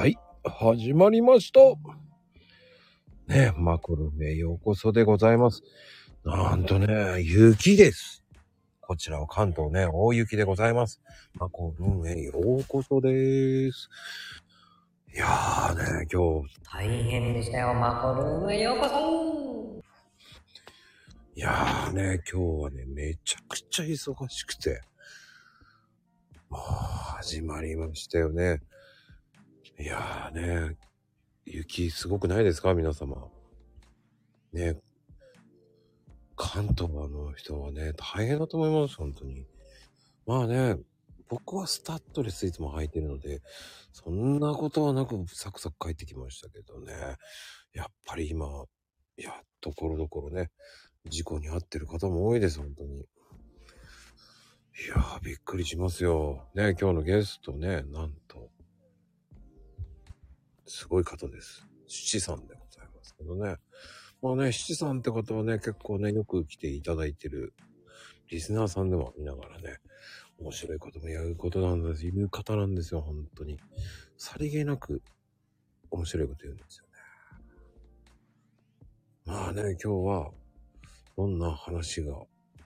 [0.00, 1.60] はい、始まりました。
[3.26, 5.62] ねマコルメへようこそでございます。
[6.24, 8.24] なんとね、雪です。
[8.80, 11.02] こちらは関東ね、大雪でございます。
[11.34, 13.90] マコルメへようこそです。
[15.14, 19.82] いやーね、今日、大変でしたよ、マコルームへようこそ
[21.36, 24.80] いやーね、今日はね、めちゃくちゃ忙しくて、
[26.48, 26.60] もう
[27.18, 28.62] 始まりましたよね。
[29.80, 30.76] いやーね、
[31.46, 32.74] 雪すごくないですか？
[32.74, 33.28] 皆様。
[34.52, 34.76] ね、
[36.36, 39.46] 関東の人はね、大変だと思います、本当に。
[40.26, 40.76] まあね、
[41.30, 43.40] 僕はスタッドレスいつも履いてるので、
[43.94, 46.92] そんなことはなくサクサク帰ってきましたけどね。
[47.72, 48.66] やっぱり今、
[49.16, 50.50] いや、ところどころね、
[51.08, 52.98] 事故に遭ってる方も多いです、本当に。
[52.98, 53.02] い
[54.90, 56.50] やー、びっくりしますよ。
[56.54, 58.50] ね、今日のゲストね、なんと、
[60.72, 61.66] すごい方です。
[61.88, 63.56] 七さんでございますけどね。
[64.22, 67.54] まあね、七さんって方はね、結構ね、よく来ていただいてる
[68.30, 69.78] リスナーさんでも見ながらね、
[70.38, 73.58] 面白いこともやることなんです、言う方なんですよ、本当に。
[74.16, 75.02] さりげなく
[75.90, 76.92] 面白いこと言うんですよね。
[79.24, 80.30] まあね、今日は、
[81.16, 82.14] どんな話が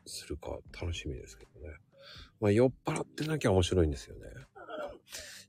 [0.05, 1.75] するか楽しみですけどね。
[2.39, 4.29] まあ酔っ払ってなきゃ面白いんですよね。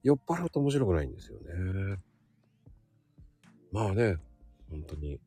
[0.04, 1.98] 酔っ払うと面白くないんですよね。
[3.76, 4.16] まあね、
[4.70, 5.20] 本当に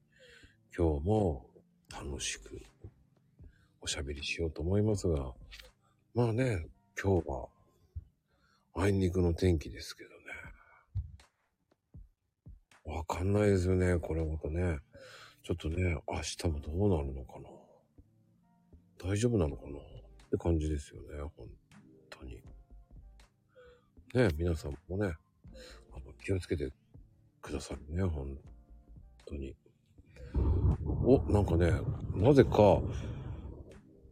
[0.75, 1.45] 今日も
[1.93, 2.63] 楽しく
[3.83, 5.35] おしゃべりしようと思いますが、
[6.15, 6.67] まあね、
[6.99, 7.49] 今日は
[8.75, 10.11] あいにくの天気ですけど
[12.91, 12.97] ね。
[12.97, 14.79] わかんないですよね、これまたね。
[15.43, 17.51] ちょっとね、明日もどうなるのかな。
[19.11, 19.83] 大丈夫なのかなっ
[20.31, 21.47] て感じですよね、本
[22.09, 22.41] 当に。
[24.15, 25.13] ね、皆さんもね、
[25.93, 26.73] あの気をつけて
[27.49, 28.37] くださいね、本
[29.27, 29.57] 当に。
[31.05, 31.73] お、なんかね、
[32.15, 32.83] なぜか、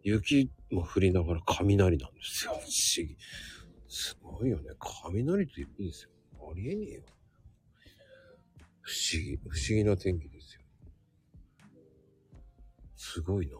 [0.02, 2.52] 雪も降りながら雷なんですよ。
[2.52, 3.16] 不思議。
[3.88, 4.70] すごいよね。
[4.78, 6.10] 雷と雪ですよ。
[6.50, 7.02] ありえねえよ。
[8.80, 10.62] 不思議、不思議な天気ですよ。
[12.96, 13.56] すごいな。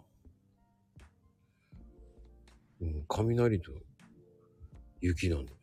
[2.81, 3.73] うん、雷と
[5.01, 5.56] 雪なんで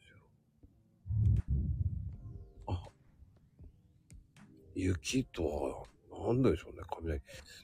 [4.75, 7.21] 雪とは、なんでしょうね、雷。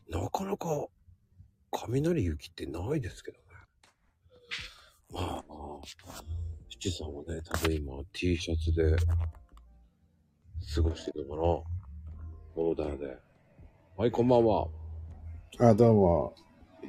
[0.10, 0.88] なかなか、
[1.72, 3.44] 雷雪ってないですけどね。
[5.12, 5.44] まあ、
[6.70, 8.96] 七さんはね、多分今 T シャツで
[10.76, 11.42] 過ごしてるのかな。
[12.56, 13.18] ボーダーで。
[13.98, 14.68] はい、こんばんは。
[15.60, 16.36] あ、どうも。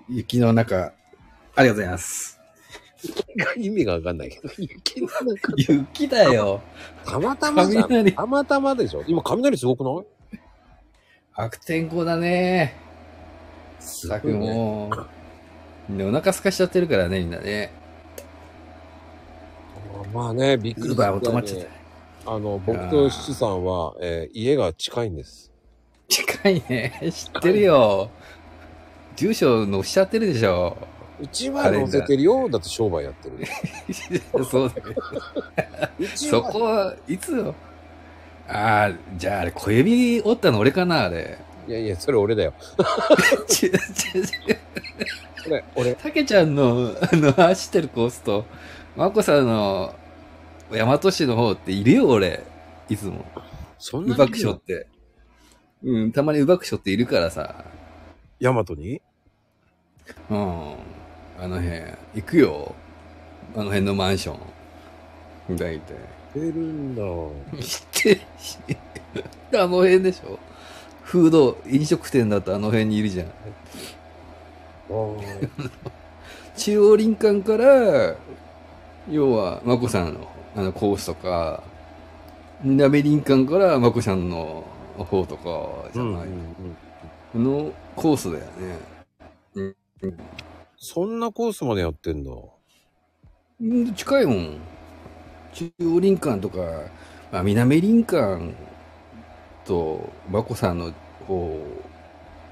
[0.09, 0.92] 雪の中、
[1.56, 2.40] ありがとうございます。
[3.56, 6.61] 意味がわかんないけど、 雪の中、雪だよ。
[7.05, 7.84] たまたまじゃん。
[7.88, 9.03] 雷たまたまでしょ。
[9.06, 10.05] 今雷すごくない？
[11.34, 12.77] 悪天候だね。
[13.78, 15.06] さくもう、
[15.89, 17.72] みんなお腹空かしちゃってるからね、みんなね。
[20.12, 21.66] まあね、びっくりウーバーも止まっちゃっ
[22.25, 22.33] た。
[22.33, 25.50] あの、僕と七さんは、えー家が近いんです。
[26.09, 27.00] 近いね。
[27.12, 28.10] 知ってるよ。
[29.16, 30.77] 住所載しちゃってるでしょ。
[31.22, 32.48] うちは載せてるよ。
[32.48, 33.47] だって商売やってる。
[34.44, 34.94] そうだよ。
[35.98, 37.54] そうちはこはいつよ。
[38.48, 41.38] ああ、じゃああれ小指折ったの俺かな、あれ。
[41.69, 42.54] いやいや、それ俺だよ。
[43.47, 43.78] ちちち
[45.36, 45.94] それ、俺。
[45.94, 48.44] たけちゃんの、あの、走ってるコースと、
[48.97, 49.94] まこさんの、
[50.70, 52.42] 大和市の方っているよ、俺。
[52.88, 53.25] いつも。
[53.78, 54.88] そんなうばくしょって。
[55.82, 57.64] うん、たまにうばくしょっているからさ。
[58.41, 59.00] ヤマトに？
[60.28, 60.75] うん。
[61.43, 61.81] あの辺、
[62.17, 62.75] 行くよ。
[63.55, 64.34] あの辺のマンショ
[65.49, 65.56] ン。
[65.56, 65.95] 大体。
[66.34, 67.03] 出るんだ。
[67.62, 68.59] 知ってるし。
[69.55, 70.39] あの辺でしょ
[71.03, 73.27] フード、飲食店だとあの辺にいるじゃん。
[76.56, 78.16] 中央林間から、
[79.10, 81.63] 要は、まこさんの、あの、コースとか、
[82.63, 84.65] 南林間からまこさんの
[84.98, 86.28] 方とか、じゃない、
[87.34, 89.75] あのコースだよね。
[90.82, 92.30] そんなコースまでやってんだ。
[93.60, 94.59] うん、近いもん。
[95.53, 96.56] 中央林間とか、
[97.30, 98.54] まあ、南林間
[99.66, 100.91] と、まこさんの
[101.27, 101.60] 方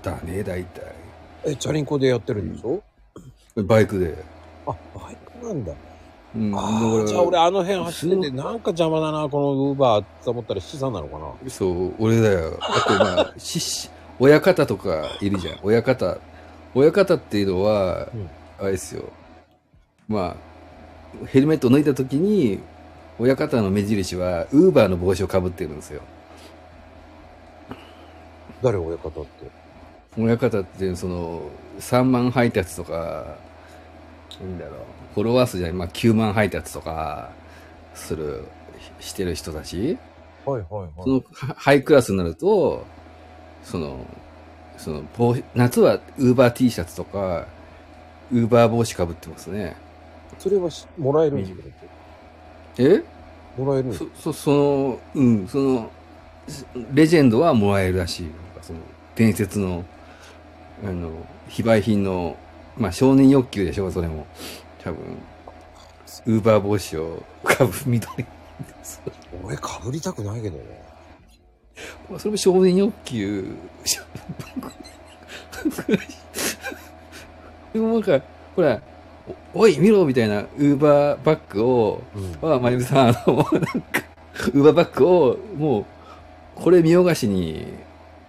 [0.03, 0.95] だね、大体。
[1.47, 2.83] え、チャリンコでやってるんでしょ、
[3.63, 4.15] バイクで。
[4.67, 5.73] あ、バイクなんだ。
[6.37, 11.51] うん、あじゃあ俺あの辺走ってて、なんか邪魔だな、このウーバーって思ったら資産なのかな？
[11.51, 12.59] そう、俺だよ。
[12.61, 13.35] あと、まあ、
[14.21, 15.59] 親方とかいるじゃん。
[15.63, 16.19] 親方。
[16.79, 18.31] 親方っていうのは、うん
[18.61, 19.05] あれですよ。
[20.09, 20.37] ま
[21.23, 22.59] あ、ヘルメットを脱いだ時に、
[23.21, 26.03] 親方の目印は、ウーバーの帽子をかぶってるんですよ。
[28.61, 29.51] 誰親方って？
[30.19, 31.43] 親方って、その、
[31.79, 33.37] 3万配達とか、
[34.41, 34.75] なんだろう、
[35.15, 37.31] フォロワー数じゃない、まあ9万配達とか、
[37.95, 38.45] する、
[39.01, 39.99] ししてる人たち
[40.45, 40.91] はいはいはい。
[41.05, 42.85] そのはハイクラスになると、
[43.63, 44.05] その、
[44.79, 47.47] その帽子、夏はウーバー T シャツとか、
[48.33, 49.77] ウーバー帽子かぶってますね。
[50.39, 51.59] それはしもらえるんですか？
[52.79, 53.03] え？
[53.57, 55.91] もらえるそ、そ、その、うん、その、
[56.95, 58.23] レジェンドはもらえるらしい。
[58.23, 58.79] なんかその、
[59.17, 59.85] 伝説の、
[60.85, 61.11] あの、
[61.49, 62.37] 非売品の、
[62.77, 64.27] まあ少年欲求でしょ、それも。
[64.85, 65.17] 多分、
[66.27, 68.25] ウーバー帽子をかぶ、緑。
[69.45, 70.88] 俺かぶりたくないけどね。
[72.11, 73.55] まあそれも少年欲求。
[77.73, 78.21] でもなんか、
[78.57, 78.81] ほら、
[79.55, 82.49] おおい、見ろみたいな、ウーバーバッグを、うん。
[82.49, 84.03] は、まゆみさん、あの、なんか、
[84.55, 85.85] ウーバーバッグを、もう、
[86.55, 87.67] これ見よがしに、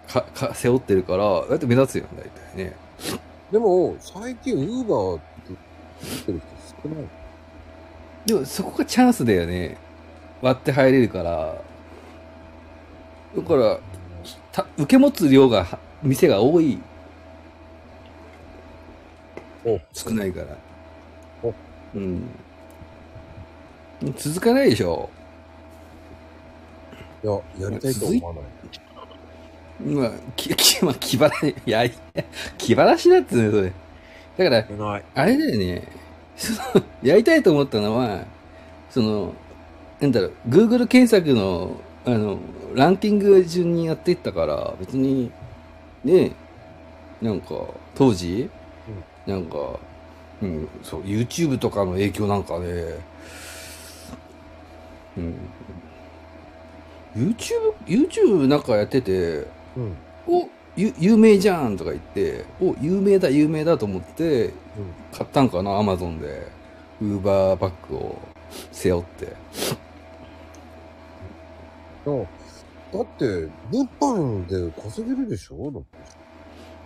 [0.06, 2.22] か、か、背負ってるから、だって目立つよ、大
[2.54, 2.76] 体ね。
[3.50, 6.40] でも、最近ウーバーって言ってる
[6.82, 7.04] 人少ない。
[8.26, 9.78] でも、そこがチャンスだよね。
[10.42, 11.69] 割って入れるから。
[13.36, 13.78] だから、
[14.52, 16.78] た受け持つ量が、は店が多い、
[19.64, 20.56] お少ないから。
[21.42, 21.54] お
[21.94, 22.22] うん。
[24.16, 25.10] 続かないでしょ。
[27.22, 28.44] いや、やりたいと思わない。
[29.82, 31.84] まあ、き、 き、まあ、気晴らし、いや、
[32.58, 33.72] 気晴らしだっつうの、それ。
[34.50, 35.02] だから。
[35.14, 35.82] あれだよね。
[36.36, 38.24] その、 やりたいと思ったのは、
[38.90, 39.34] その、
[40.00, 41.76] なんだろう、Google 検索の、
[42.14, 42.38] あの、
[42.74, 45.30] ランキング順にやっていったから、別に、
[46.04, 46.32] ね、
[47.22, 47.54] なんか、
[47.94, 48.50] 当時、
[49.26, 49.78] なんか、
[50.42, 52.98] うん、そう、YouTube とかの影響なんかで、
[55.16, 55.34] うん、
[57.14, 59.46] YouTube、YouTube なんかやってて、
[59.76, 59.96] うん。
[60.26, 64.52] おゆ有名じゃんとか言って、お有名だ、有名だと思って、
[65.12, 66.60] 買ったんかな、アマゾンで。
[67.00, 68.18] ウーバーバッグを
[68.72, 69.34] 背負って。
[72.06, 72.22] うん。
[72.92, 75.70] だって、物販で稼げるでしょ？
[75.70, 75.88] だって。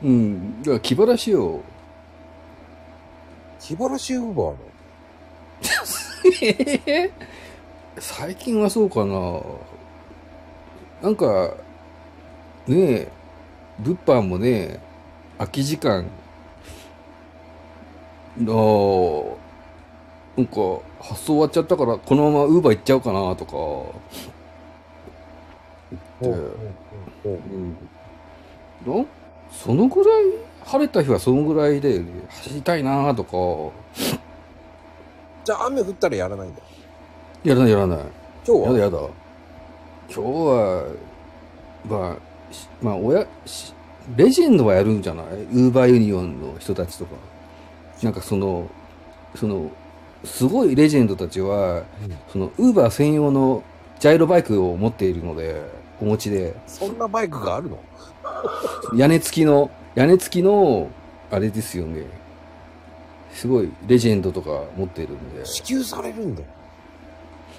[0.02, 0.60] うん。
[0.62, 1.60] だから気晴らしよ。
[3.60, 4.58] 気晴らしウーバーの？
[7.98, 9.40] 最近はそうかな。
[11.02, 11.54] なんか、
[12.66, 13.08] ねえ、
[13.78, 14.80] 物販もね、
[15.38, 16.06] 空き時間、
[18.40, 19.36] あー
[20.36, 20.54] なんか、
[21.00, 23.52] 発送終わっちゃったから、このままウーバー行っちゃおうかなとか、
[26.22, 26.26] う。
[27.24, 29.06] うん。
[29.50, 30.24] そのぐらい、
[30.64, 33.36] 晴れた日はそのぐらいで走りたいなとか、
[35.44, 36.62] じゃあ雨降ったらやらないんだ。
[37.44, 37.98] やらないやらない。
[38.46, 38.66] 今日は？
[38.66, 38.98] やだやだ。
[38.98, 39.08] 今
[40.08, 40.86] 日は、
[41.86, 42.16] ま
[42.50, 43.74] あ、しまあ、親、し
[44.16, 45.26] レジェンドはやるんじゃない？
[45.26, 47.16] ウーバーユニオンの人たちとか。
[48.02, 48.68] なんかその、
[49.34, 49.70] その、
[50.24, 51.84] すごいレジェンドたちは、うん。
[52.28, 53.62] その、ウーバー専用の
[53.98, 55.62] ジャイロバイクを持っているので、
[56.00, 57.78] お持ちで、そんなバイクがあるの？
[58.94, 60.90] 屋根付きの、屋根付きの、
[61.30, 62.04] あれですよね。
[63.32, 65.44] すごいレジェンドとか持ってるんで。
[65.44, 66.48] 支給されるんだよ。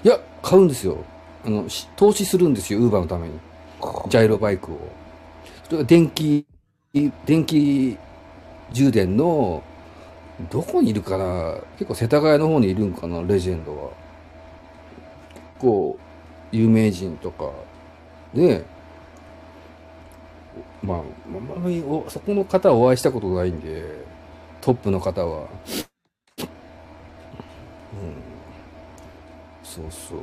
[0.04, 0.98] いや、買うんですよ。
[1.44, 3.38] あの、し投資するんですよ、ウーバーのために。
[4.08, 4.78] ジャイロバイクを。
[5.64, 6.46] それが電気、
[7.24, 7.98] 電気
[8.72, 9.62] 充電の、
[10.50, 11.56] どこにいるかな？
[11.78, 13.90] 結構世田谷の方にいるんかなレジェンドは。
[15.34, 15.98] 結構、
[16.52, 17.50] 有名人とか、
[18.36, 18.64] ね
[20.82, 23.82] まあ、あんまりおそこの方はお会いしたことないんで、
[24.60, 25.40] トップの方は。
[25.40, 25.48] うん。
[29.64, 30.18] そうそう。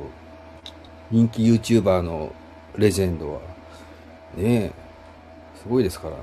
[1.10, 2.32] 人気 YouTuber の
[2.76, 3.40] レジェンドは、
[4.36, 4.72] ねえ、
[5.62, 6.22] すごいですからね。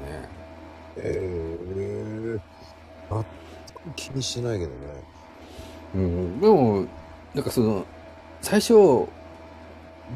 [0.97, 2.39] ええ
[3.09, 3.25] 全く
[3.95, 4.77] 気にしてないけどね。
[5.95, 6.41] うん。
[6.41, 6.85] でも、
[7.35, 7.85] なんかその、
[8.41, 8.73] 最初、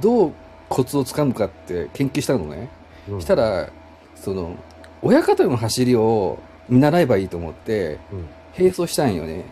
[0.01, 0.33] どう
[0.75, 2.67] コツをつかむかって研究したのね。
[3.07, 3.69] うんしたら、
[4.15, 4.57] その、
[5.01, 8.25] 親方の走りを見習えばいいと思って、うん
[8.57, 9.45] 並走したんよね。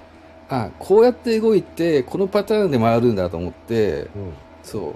[0.50, 4.08] あ、こうやって動いて、このパターンで回るんだと思って、うん。
[4.63, 4.96] そう。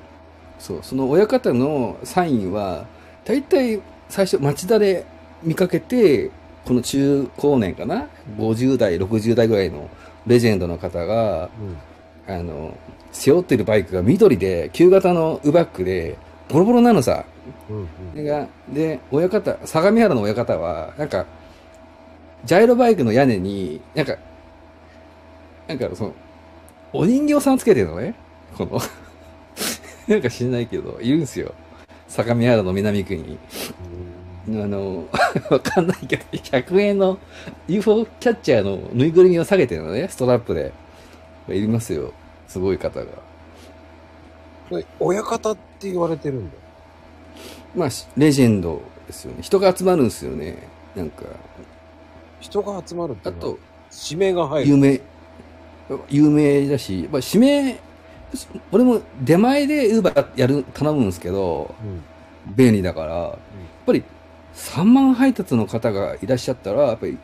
[0.59, 0.79] そう。
[0.81, 2.85] その親方のサインは、
[3.25, 5.05] 大体最初町田で
[5.43, 6.31] 見かけて、
[6.65, 8.07] この中高年かな
[8.37, 9.89] ?50 代、60代ぐらいの
[10.25, 11.49] レジェンドの方が、
[12.27, 12.33] うん。
[12.33, 12.77] あの、
[13.17, 16.17] 背負ってるバイクが緑で、旧型のウバックで、
[16.49, 17.25] ボロボロなのさ。
[17.69, 17.87] うん。
[18.11, 21.25] それが、で、親方、相模原の親方は、なんか、
[22.45, 24.15] ジャイロバイクの屋根に、なんか、
[25.67, 26.13] なんかその、
[26.93, 28.13] お人形さんつけてるのね。
[28.55, 28.79] この、
[30.07, 31.53] なんか知んないけど、いるんですよ。
[32.07, 33.39] 相模原の南区に。
[34.49, 35.05] あの、
[35.49, 37.17] わかんないけど、100円の
[37.67, 40.71] UFO キャッチャーのぬいぐるみを下げてるのね、ストラップで。
[41.49, 42.13] いりますよ。
[42.47, 43.05] すごい方が。
[43.05, 46.61] うん親方って言われてるんだよ。
[47.73, 49.37] まあ、しレジェンドですよね。
[49.41, 50.67] 人が集まるんですよね。
[50.93, 51.23] なんか、
[52.41, 53.57] 人が集まるってあと、
[54.09, 54.69] 指名が入る。
[54.69, 55.01] 有名、
[56.09, 57.79] 有名だし、まあ、指名、
[58.73, 62.03] 俺も出前でウーバーやる、頼むんですけど、うん
[62.55, 63.37] 便利だから、やっ
[63.85, 64.03] ぱり
[64.55, 67.17] 3万配達の方がいらっしゃったら、やっぱり、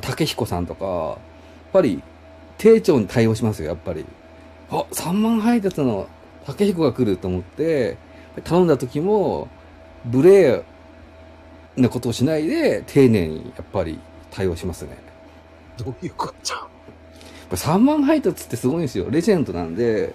[0.00, 1.16] 竹彦さんとか、やっ
[1.72, 2.02] ぱり、
[2.58, 4.04] 丁重に対応しますよ、やっぱり。
[4.70, 6.08] あ、3万配達の
[6.46, 7.96] 竹彦が来ると思って、
[8.44, 9.48] 頼んだ時も、
[10.04, 10.62] 無礼
[11.76, 13.98] なことをしないで、丁寧にやっぱり
[14.30, 14.96] 対応しますね。
[15.76, 16.56] どういうことじゃ？
[16.56, 16.58] ん。
[16.60, 16.68] やっ
[17.50, 19.06] ぱ3万配達ってすごいんですよ。
[19.10, 20.14] レジェンドなんで、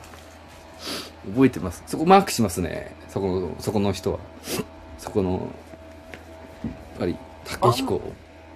[1.34, 1.84] 覚えてます？
[1.88, 2.96] そこマークしますね。
[3.10, 4.20] そこの、そこの人は。
[4.98, 8.02] そこの、やっぱり、竹彦。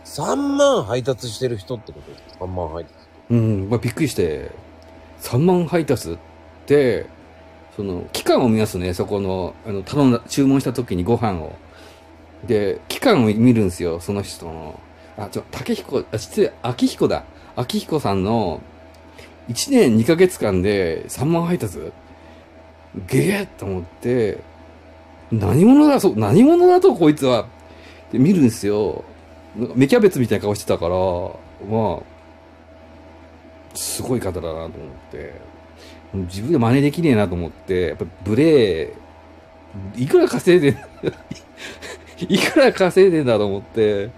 [0.06, 2.96] 3万配達してる人ってことです ?3 万配達。
[3.32, 4.52] うん、まあ、びっくりして、
[5.25, 6.17] 3万配達っ
[6.67, 7.08] て、
[7.75, 11.53] その、期間を見ますね、そこの、あの、頼んだ、注文した時にご飯を。
[12.46, 14.79] で、期間を見るんですよ、その人の。
[15.17, 17.24] あ、ちょ、竹彦、あ、失礼、秋彦だ。
[17.55, 18.62] 秋彦さんの、
[19.50, 21.91] 1年2ヶ月間で3万配達？
[23.08, 24.39] ゲーと思って、
[25.32, 27.48] 何者だ、そう、何者だと、こいつは。
[28.12, 29.03] で、見るんですよ。
[29.58, 32.14] なんか芽キャベツみたいな顔してたから、まあ、
[33.75, 34.70] すごい方だなと思っ
[35.12, 35.41] て、
[36.13, 38.94] 自分で真似できねえなと思って、やっぱ無礼、
[39.98, 40.77] いくら稼いでん、
[42.34, 44.10] いくら稼いでんだと思って、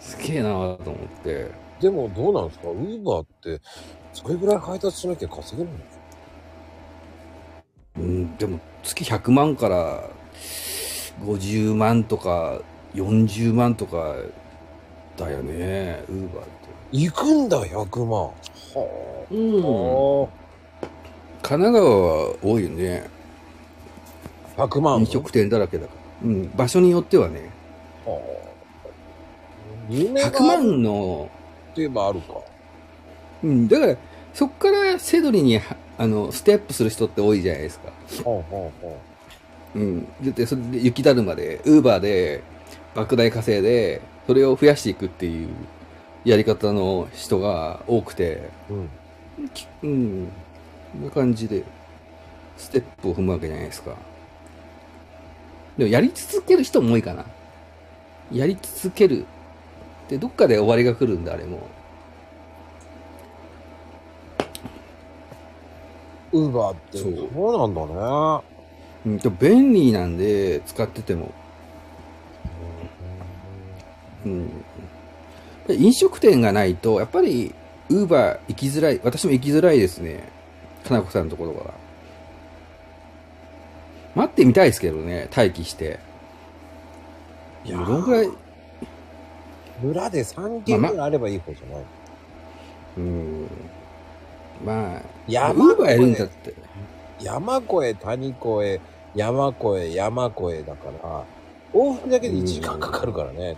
[0.00, 1.50] すげえなと思って。
[1.80, 2.68] でもどうなんですか？
[2.70, 3.60] ウーバーって、
[4.12, 6.04] それぐらい配達しなきゃ稼げないんですか
[7.96, 10.10] うん、でも月100万から
[11.20, 12.60] 50万とか
[12.94, 14.16] 40万とか
[15.16, 16.68] だよね、ウーバーって。
[16.92, 18.30] 行くんだ、100万。
[18.74, 20.28] はうん。
[20.28, 20.38] あ。
[21.42, 23.04] 神奈川は多いよね。
[24.56, 25.00] 100万。
[25.00, 26.28] 飲食店だらけだから。
[26.28, 27.50] うん、場所によってはね。
[28.04, 28.48] はあ
[29.88, 31.30] 夢が100万の、
[31.74, 32.34] といえばあるか。
[33.42, 33.96] うん、だから、
[34.34, 37.88] そっからセドリには、あの、ステップする人って多いじゃないですか。
[37.88, 38.96] はあはあは
[39.76, 40.06] うん。
[40.20, 42.42] で、それで雪だるまで、ウーバーで、
[42.94, 45.48] 莫大稼いで、それを増やしていくっていう
[46.28, 48.72] やり方の人が多くて、あ。
[48.72, 49.48] うん。
[49.48, 50.24] きうん。
[51.02, 51.64] な感じで、
[52.58, 53.96] ステップを踏むわけじゃないですか。
[55.78, 57.24] でも、やり続ける人も多いかな。
[58.30, 59.24] やり続ける。
[60.10, 61.60] で、どっかで終わりが来るんだ、あれも。
[66.32, 68.42] ウーバーって、そうそうなんだね。
[69.06, 71.32] うん、と便利なんで、使ってても。
[74.26, 74.64] うん。
[75.74, 77.54] 飲食店がないと、やっぱり、
[77.90, 79.00] ウーバー行きづらい。
[79.02, 80.28] 私も行きづらいですね。
[80.86, 81.74] かなこさんのところから。
[84.14, 85.98] 待ってみたいですけどね、待機して。
[87.64, 88.30] いやどのくらい、
[89.82, 91.84] 村で3軒ぐらいあればいい方じゃない？
[92.96, 93.46] うん。
[94.64, 96.54] まあ、山ウーバーやるんだって。
[97.20, 98.80] 山越え、谷越え、
[99.14, 101.24] 山越え、山越えだから、
[101.72, 103.50] 往復だけで1時間かかるからね。
[103.50, 103.56] うん。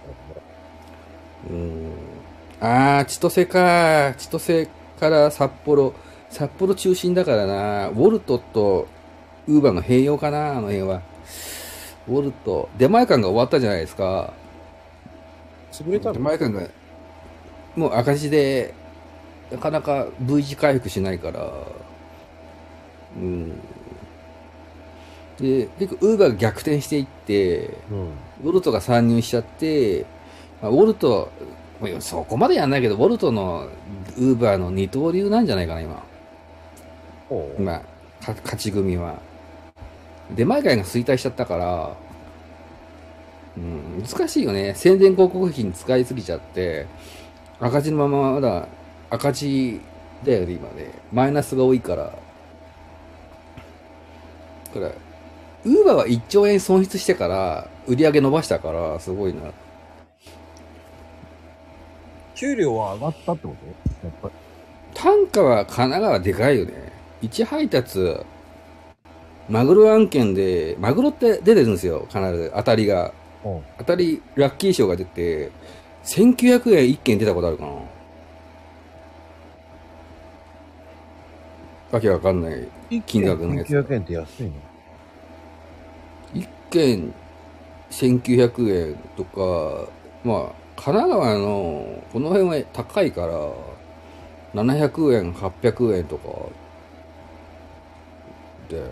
[2.60, 4.14] あー、千歳か。
[4.18, 4.68] 千歳
[4.98, 5.94] から札幌。
[6.28, 7.88] 札幌中心だからな。
[7.88, 8.86] ウォルトと
[9.48, 11.02] ウーバーの併用かな、あの辺は。
[12.06, 12.68] ウォルト。
[12.78, 14.32] 出前館が終わったじゃないですか。
[15.72, 16.14] 潰れたの？
[16.14, 16.68] 出前館が、
[17.74, 18.74] もう赤字で、
[19.50, 21.52] なかなか V 字回復しないから。
[23.16, 23.60] うん。
[25.38, 28.08] で、結構ウーバーが逆転していって、うん。
[28.44, 30.06] ウォルトが参入しちゃって、
[30.62, 31.30] まあ、ウォルト、
[31.80, 33.68] まあそこまでやんないけど、ウォルトの
[34.16, 36.02] ウーバーの二刀流なんじゃないかな、今。
[37.58, 39.18] 今、か勝ち組は。
[40.34, 41.96] 出前会が衰退しちゃったから、
[43.56, 44.74] うん、難しいよね。
[44.76, 46.86] 宣伝広告費に使いすぎちゃって、
[47.58, 48.68] 赤字のまままだ
[49.10, 49.80] 赤字
[50.24, 50.92] だよね、今ね。
[51.12, 52.04] マイナスが多いから。
[54.74, 54.86] だから、
[55.64, 59.40] ウーバーは1兆円損失してから、売り上げ伸ばしたから、すごいな。
[62.40, 63.54] 給料は上がったってこ
[64.00, 64.06] と？
[64.06, 64.34] やっぱり。
[64.94, 66.72] 単価は神奈川でかいよね。
[67.20, 68.16] 1配達、
[69.50, 72.50] マグロ案件で、マグロって出てるんですよ、必ず。
[72.56, 73.12] 当たりが。
[73.44, 73.62] うん。
[73.76, 75.50] 当たり、ラッキー賞が出て、
[76.04, 77.72] 1900円1件出たことあるかな。
[81.92, 82.68] わけわかんない
[83.04, 83.68] 金額のやつ。
[83.68, 84.52] 900円って安いの？
[86.70, 87.12] 軒
[87.90, 89.90] 1900円とか、
[90.22, 93.34] まあ、神奈川のこの辺は高いから、
[94.54, 96.28] 700円、800円とか
[98.70, 98.82] で、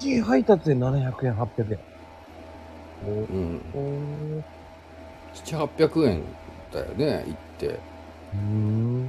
[0.00, 1.78] 一配達で700円、800円。
[3.06, 4.42] うん、おー
[5.34, 6.22] 7、800円
[6.72, 7.66] だよね、行って。
[7.66, 9.08] うーん。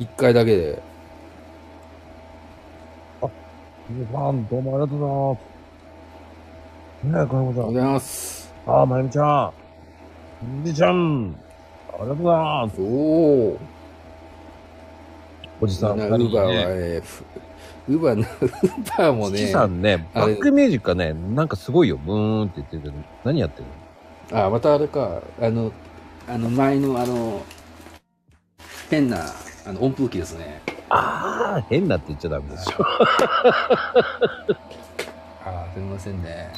[0.00, 0.82] 1回だけで。
[3.90, 5.36] 皆さん、どうもありがとうございま
[6.96, 7.04] す。
[7.04, 7.42] ねえ、かなこちゃん。
[7.42, 8.54] おはようございます。
[8.66, 9.63] ああ、まゆみちゃん。
[10.62, 11.34] みちゃん。
[11.88, 12.80] ありがとうございます。
[12.80, 13.58] おお。
[15.60, 17.02] おじさん、ウーバーは、え
[17.88, 21.96] ウーバーの、 ウーバーもチキね、さんね、バックミュージックがね、なんかすごいよ。
[21.96, 23.66] ブーンって言ってるけど、何やってる
[24.36, 24.46] の？
[24.46, 25.70] あ、またあれか、あの、
[26.28, 27.42] あの前のあの、
[28.90, 29.18] 変な、
[29.66, 30.60] あの、温風機ですね。
[30.90, 32.84] ああ、変なって言っちゃダメでしょ。
[35.46, 36.50] あすみませんね。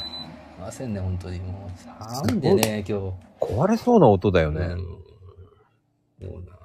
[0.67, 2.13] ませんね、本当にもう。
[2.13, 2.99] 寒いんでね、今
[3.39, 4.59] 壊れそうな音だよ日。
[4.59, 4.65] ね。
[4.65, 4.77] うん。
[4.77, 6.59] もうな。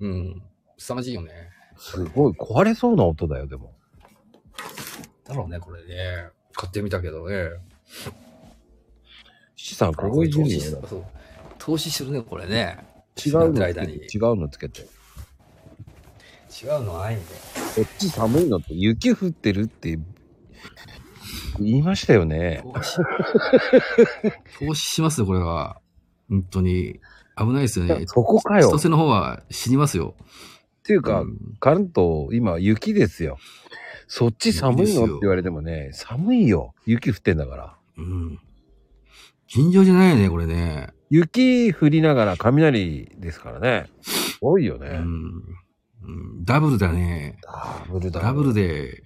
[0.00, 0.42] うん。
[0.76, 1.30] 凄まじいよね。
[1.78, 3.74] すごい、壊れそうな音だよ、でも。
[5.24, 6.28] だろうね、これね。
[6.52, 7.48] 買ってみたけどね。
[9.56, 10.60] 七さん、ここいじ。
[10.60, 11.04] そう
[11.58, 12.78] 投資するね、これね。
[13.24, 14.82] 違うのつ間に違うのつけて。
[14.82, 17.24] 違うのないんで。
[17.76, 19.98] こっち寒いのって雪降ってるって
[21.58, 22.62] 言いましたよね。
[24.58, 24.82] 投資。
[24.82, 25.80] しますよ、これは。
[26.28, 27.00] 本当に。
[27.38, 28.04] 危ないですよね。
[28.06, 28.68] そこかよ。
[28.68, 30.14] っ千歳の方は死にますよ。
[30.82, 33.38] ていうか、うん関東、今、雪ですよ。
[34.06, 35.04] そっち寒いの？
[35.04, 36.74] って言われてもね、寒いよ。
[36.86, 37.76] 雪降ってんだから。
[37.98, 38.38] うん。
[39.48, 40.88] 尋常じゃないよね、これね。
[41.10, 43.90] 雪降りながら雷ですからね。
[44.40, 44.88] 多いよね。
[44.88, 45.04] うん。
[46.04, 46.10] う
[46.42, 47.36] んダブルだね。
[47.42, 49.02] ダブルダブルで、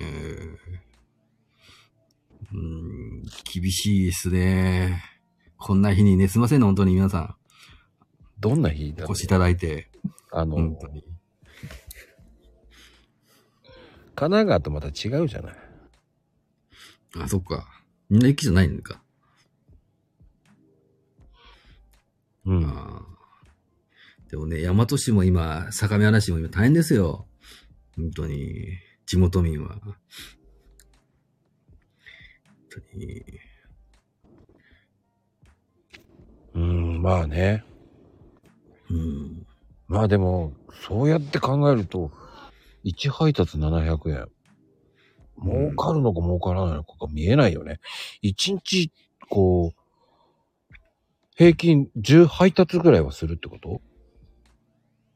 [0.00, 0.83] えー
[2.54, 5.02] うん、厳しいですね。
[5.56, 7.36] こんな日にね、すいませんね、本当に皆さん。
[8.38, 9.90] どんな日だお越しいただいて。
[10.30, 11.04] あの、本当に。
[14.14, 15.56] 神奈川とまた違うじゃない。
[17.18, 17.66] あ、そっか。
[18.08, 19.02] みんな雪じゃないのか。
[22.44, 23.06] うん。
[24.30, 27.26] でもね、大和市も今、相模原市も今大変ですよ。
[27.96, 28.78] 本当に。
[29.06, 29.80] 地元民は。
[32.74, 33.24] 本当に。
[36.54, 37.64] うん、まあね。
[38.90, 39.46] うん。
[39.88, 40.52] まあでも、
[40.86, 42.10] そうやって考えると、
[42.84, 44.28] 1配達700円。
[45.42, 47.80] 儲かるのか儲からないのかが見えないよね。
[48.22, 48.92] 1日、
[49.28, 49.78] こう、
[51.36, 53.80] 平均10配達ぐらいはするってこと？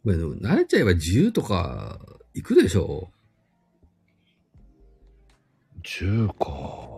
[0.03, 2.01] まあでも慣れちゃえば10とか
[2.35, 3.13] 行くでしょ
[5.85, 6.98] ?10 か。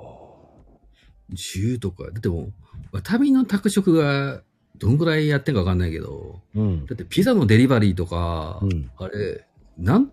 [1.32, 2.04] 10とか。
[2.04, 2.52] だっても
[2.92, 4.42] う、旅の宅食が
[4.76, 6.86] どんぐらいやってんかわかんないけど、うん。
[6.86, 8.90] だってピザのデリバリーとか、うん。
[8.96, 10.10] あれ、何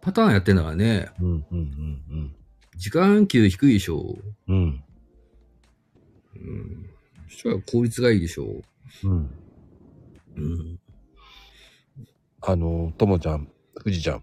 [0.00, 2.34] パターンやってんだからね、うん、うん、うん、
[2.76, 4.18] 時間給低いでしょ。
[4.48, 4.56] うん。
[4.56, 4.84] うん。
[6.34, 6.90] うん。
[7.28, 8.62] そしたら効率がいいでしょ。
[9.04, 9.30] うん。
[10.36, 10.80] うん。
[12.40, 13.48] あの、ともちゃん、
[13.82, 14.22] 富士ちゃん。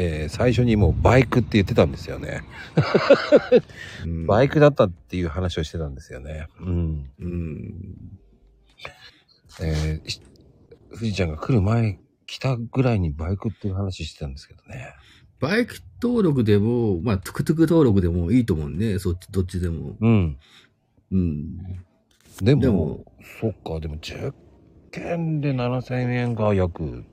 [0.00, 2.42] えー最初にもうバイクって言ってたんですよね。
[4.04, 6.46] うんバイクだったっていう話をしてたんですよね。
[6.60, 7.10] うん。
[7.18, 7.74] うん。
[9.60, 10.22] えーし
[10.90, 14.94] 富士ちゃんが来る前、来たぐらいにバイクっていう話してたんですけどね。
[15.40, 19.96] バイク登録でも、まあ、トゥクトゥク登録でもいいと思うんで、そっち、どっちでも。
[20.00, 20.38] うん。
[21.10, 21.56] うん。
[22.40, 23.04] でも、でも
[23.40, 24.32] そっか、でも10
[24.90, 27.04] 件で7000円が約、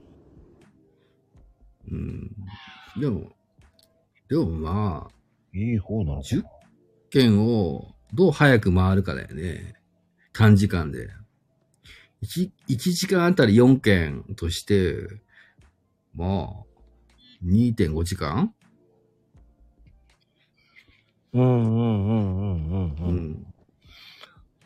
[1.91, 2.32] うん。
[3.00, 3.32] でも、
[4.30, 5.15] でもまあ、
[5.54, 6.43] いい方なのか10
[7.10, 9.76] 件をどう早く回るかだよね。
[10.34, 11.10] 短時間で。
[12.24, 14.95] 1, 1時間あたり4件として、
[16.13, 16.65] まあ、
[17.43, 18.54] 2.5時間？
[21.34, 23.17] うんうんうんうんうんううん。
[23.17, 23.54] っん。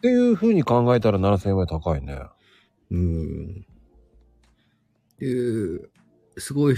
[0.02, 2.20] ていう風に考えたら7000円は高いね。
[2.92, 3.66] うん。
[5.18, 5.90] で、
[6.38, 6.76] すごい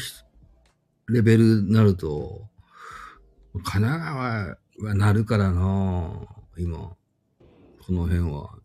[1.11, 2.47] レベルになると、
[3.53, 4.57] 神奈川
[4.89, 6.11] はなるからな
[6.57, 6.77] 今。
[7.85, 8.55] この辺は。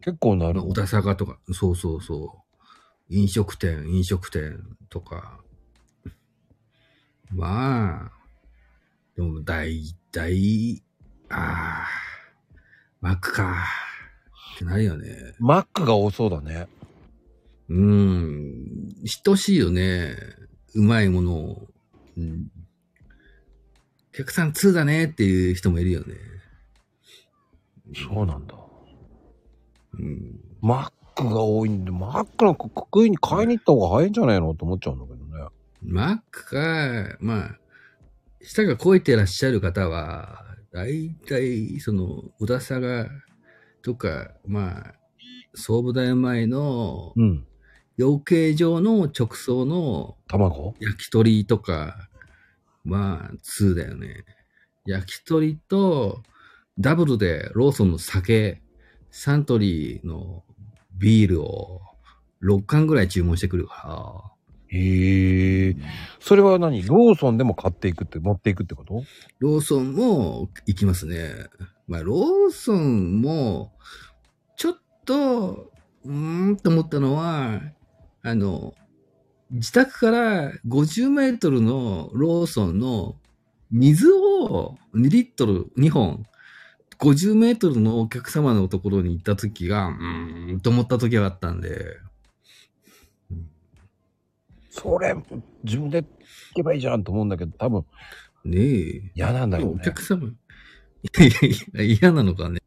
[0.00, 0.62] 結構なる。
[0.62, 2.44] 小田坂とか、そうそうそ
[3.08, 3.14] う。
[3.14, 5.40] 飲食店、飲食店とか。
[7.30, 8.12] まあ、
[9.16, 10.82] でも大体、
[11.30, 11.88] ああ、
[13.00, 13.64] マックか。
[14.56, 15.34] ってなるよね。
[15.38, 16.68] マックが多そうだね。
[17.68, 20.16] うーん、等しいよね。
[20.74, 21.68] うまいものを。
[22.16, 22.50] うん、
[24.12, 26.14] お客さん2だねっていう人もいるよね。
[27.94, 28.54] そうなんだ。
[29.98, 30.40] うん。
[30.60, 35.46] マックが多いんで、マックの食いに買いに行った方が早いんじゃないのと思っちゃうんだけどね。
[35.82, 37.58] マックか、まあ、
[38.40, 43.08] 舌が肥えてらっしゃる方は、大体、その、うださが、
[43.82, 44.94] とか、まあ、
[45.54, 47.46] 総武大前の、うん。
[47.96, 50.74] 養鶏場の直送の卵？
[50.80, 52.08] 焼き鳥とか、
[52.84, 54.24] まあ、2だよね。
[54.84, 56.22] 焼き鳥と、
[56.78, 58.60] ダブルでローソンの酒、
[59.10, 60.42] サントリーの
[60.98, 61.80] ビールを
[62.42, 65.76] 6缶ぐらい注文してくるから、へえ。
[66.18, 66.82] それは何？
[66.84, 69.04] ローソンでも買っていくって、持っていくってこと？
[69.38, 71.30] ローソンも行きますね。
[71.86, 73.72] まあ、ローソンも、
[74.56, 75.70] ちょっと、
[76.04, 77.60] うーんと思ったのは、
[78.26, 78.74] あの、
[79.50, 83.16] 自宅から50メートルのローソンの
[83.70, 86.24] 水を2リットル2本、
[86.98, 91.98] 50メートルのお客様のところに行った時が、うーんと思った時があったんで、
[94.70, 95.14] それ、
[95.62, 96.08] 自分で行
[96.54, 97.84] けばいいじゃんと思うんだけど、多分
[98.46, 99.12] ねえ。
[99.14, 99.72] 嫌なんだよね。
[99.76, 100.32] お客様、い
[101.18, 102.60] やいや嫌なのかね。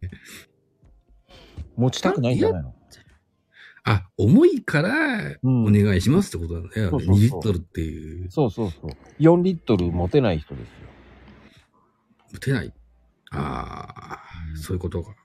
[1.76, 2.77] 持ちたくないんじゃないの？
[3.90, 6.70] あ、重いから、うんお願いしますってことだね。
[6.74, 8.30] そうそうそう2リットルっていう。
[8.30, 8.92] そうそうそう。
[9.20, 10.74] 4リットル持てない人ですよ。
[12.34, 12.74] 打てない？
[13.32, 14.20] ああ、
[14.58, 15.16] そういうことか。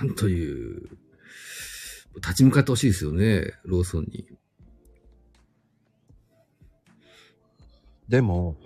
[0.00, 0.88] なんという、
[2.16, 4.26] 立ち向かってほしいですよね、ローソンに。
[8.08, 8.56] でも、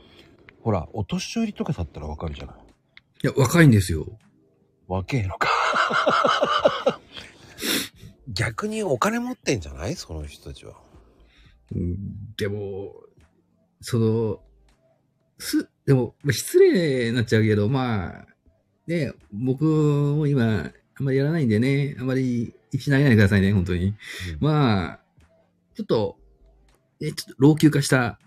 [0.62, 2.56] ほら、お年寄りとかだったらわかるじゃない？
[3.24, 4.06] いや、若いんですよ。
[4.86, 5.48] わけえのか。
[8.28, 9.96] 逆にお金持ってんじゃない？
[9.96, 10.74] その人たちは。
[11.74, 11.96] うん
[12.36, 12.92] でも、
[13.80, 14.40] その、
[15.38, 18.26] す、でも、まあ失礼になっちゃうけど、まあ、
[18.86, 23.94] ね、僕も今、あんまりやらないんでね、あんまりしないでくださいね、本当に。
[24.40, 25.00] まあ、
[25.74, 26.18] ちょっと、
[27.00, 28.18] え、ちょっと老朽化した、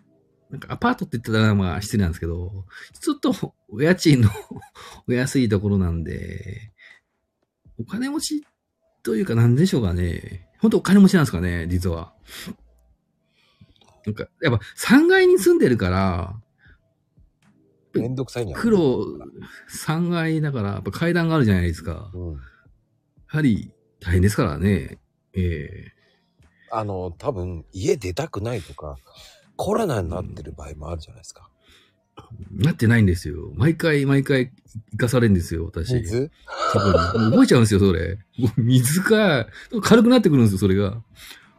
[0.50, 2.66] なんかアパートって言ったらまあ失礼なんですけど、
[3.00, 4.30] ちょっとお家賃の
[5.08, 6.72] お安いところなんで、
[7.80, 8.46] お金持ち
[9.04, 10.48] というかなんでしょうかね。
[10.60, 12.14] 本当お金持ちなんですかね、実は。
[14.06, 16.36] なんか、やっぱ3階に住んでるから、
[17.94, 19.06] めんどくさいんじゃない苦労
[19.86, 22.12] 3階だから、やっぱ階段があるじゃないですか。
[22.14, 22.34] うん。
[22.34, 22.40] や
[23.26, 25.00] はり大変ですからね。
[25.34, 25.42] え
[25.88, 26.02] え
[26.74, 28.98] あの、多分、家出たくないとか、
[29.58, 31.51] コロナになってる場合もあるじゃないですか。
[32.52, 33.52] なってないんですよ。
[33.56, 34.52] 毎回毎回
[34.92, 35.94] 行かされるんですよ、私。
[35.94, 36.32] 水？
[36.74, 38.18] 覚えちゃうんですよ、それ。
[38.58, 39.48] 水が、
[39.82, 41.04] 軽くなってくるんですよ、それが。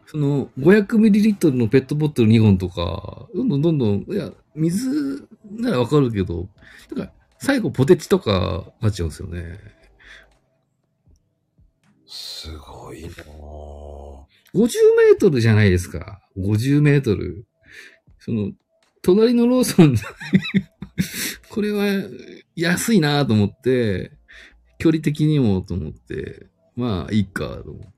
[0.06, 6.48] その、500ml のペットボトル2本とか、どんどんどんどん、いや、水ならわかるけど、
[6.90, 9.58] だから、最後ポテチとかなっちゃうんですよね。
[12.06, 13.12] すごいなぁ。
[14.54, 16.20] 50メートルじゃないですか。
[16.36, 17.46] 50メートル。
[18.18, 18.52] その、
[19.02, 19.96] 隣のローソン、
[21.50, 21.84] これは
[22.54, 24.12] 安いなと思って、
[24.78, 27.92] 距離的にもと思って、まあいいかと思って。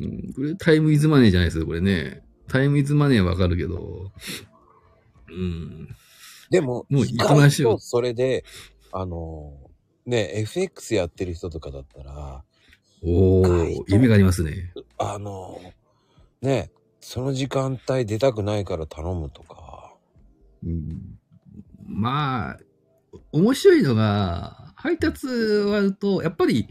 [0.00, 2.22] うん、これタイムイズマネーじゃないですよ、これね。
[2.48, 4.10] タイムイズマネーはわかるけど。
[5.28, 5.88] うん。
[6.50, 8.44] でも、もう行きましょうそれで、
[8.92, 9.54] あの、
[10.04, 12.42] ね、FX やってる人とかだったら、
[13.02, 14.72] おはいー、夢がありますね。
[14.98, 15.60] あの、
[16.42, 19.94] ね、その時間帯出たくないから頼むとか。
[20.62, 21.18] うん
[21.86, 22.58] まあ、
[23.32, 26.68] 面白いのが、配達終わると、やっぱり、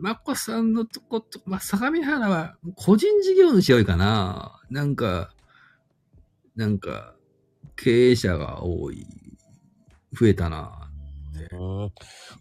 [0.00, 4.60] まこさんのとこと、まあ、相模原は個人事業主多いかな。
[4.70, 5.34] なんか、
[6.54, 7.14] なんか、
[7.74, 9.06] 経営者が多い。
[10.18, 10.90] 増えたな。
[11.52, 11.92] うん、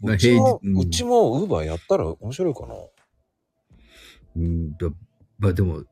[0.02, 2.76] まあうちも、うんうちもウーバーやったら面白いかな。
[4.36, 4.90] うん、だ
[5.40, 5.84] まあでも、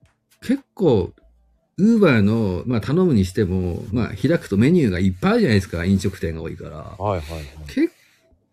[0.45, 1.12] 結構、
[1.77, 5.84] ウーバーの、まあ頼むにしても、まあ開くとメニューがいっぱいあるじゃないですか。
[5.86, 6.77] 飲食店が多いから。
[6.77, 7.45] はいはいはい。
[7.67, 7.91] 結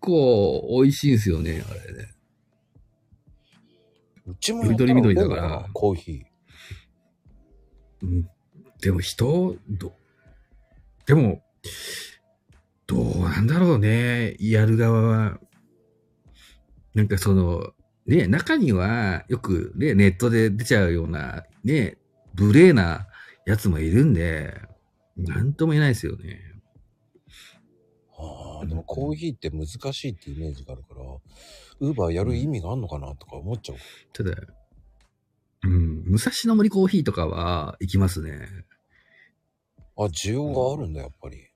[0.00, 2.09] 構美味しいんですよね、あれね。
[4.26, 6.24] うちも緑緑だからコーヒ
[8.02, 8.28] うん、
[8.81, 9.92] でも人、ど、
[11.07, 11.42] でも、
[12.87, 15.40] どうなんだろうね、やる側は。
[16.94, 17.72] なんかその、
[18.07, 21.98] ね、中にはよくね、ネットで出ちゃうような、ね、
[22.35, 23.07] 無礼な
[23.46, 24.55] やつもいるんで、
[25.16, 26.40] なんとも言えないですよね。
[28.18, 28.22] ー。
[28.22, 31.03] ああ、でもコーヒーって難しいってイメージがあるから、
[31.81, 33.79] ウーバーやる意味があるのかなとか思っちゃう。
[34.12, 34.37] ただ、
[35.64, 38.48] うん、武蔵野森コーヒーとかは行きますね。
[39.96, 41.48] あ、需要があるんだ、やっぱり。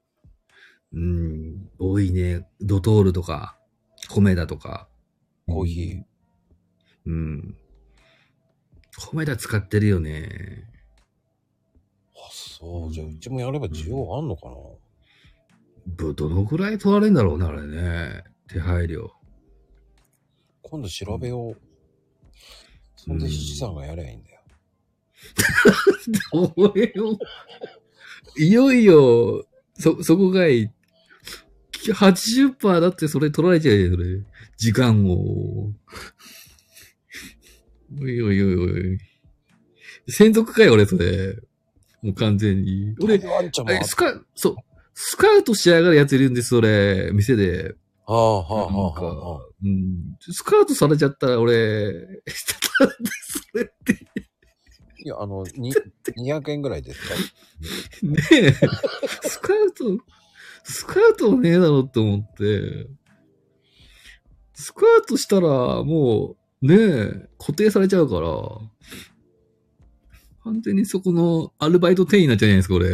[0.93, 2.47] うん、多いね。
[2.61, 3.59] ドトールとか、
[4.09, 4.89] 米だとか。
[5.47, 6.03] コーヒー。
[7.07, 7.57] うん。
[8.99, 10.65] 米だ使ってるよね。
[12.15, 12.93] あ、そう。
[12.93, 14.55] じゃあ、うちもやれば需要あんのかな、
[15.87, 18.25] ど、どのぐらい取られるんだろうね、あれね。
[18.49, 19.13] 手配量。
[20.63, 21.57] 今度調べよう。
[22.97, 24.41] そんで七さんがやればいいんだよ。
[26.57, 27.19] どれを、
[28.37, 29.47] いよいよ、
[29.79, 30.71] そ、そこがいい。
[31.93, 34.23] 80%だってそれ取られちゃうよ、それ。
[34.57, 35.73] 時間を。
[38.01, 38.99] おいおいおいおい。
[40.09, 41.37] 専属かよ、俺、それ。
[42.03, 42.95] もう完全に。
[43.01, 44.57] 俺、ワンちゃんもスカ、そう、
[44.95, 47.11] スカウトしやがるやついるんです、それ。
[47.13, 47.75] 店で。
[48.07, 49.47] ああ、はあ、はあ、かはあ。
[49.65, 50.17] うん。
[50.21, 51.93] スカウトされちゃったら、俺、
[53.53, 53.93] それって、
[55.05, 55.73] いや、あの、に、
[56.19, 57.15] 200円ぐらいですか？
[58.07, 58.53] ねえ、
[59.29, 59.99] スカウト、
[60.65, 62.87] スカウトはねえだろって思って、
[64.55, 65.49] スカウトしたら
[65.83, 68.29] もう、ねえ、固定されちゃうから、
[70.45, 72.87] 完全にそこのアルバイト店員になっちゃうじゃないですか、俺。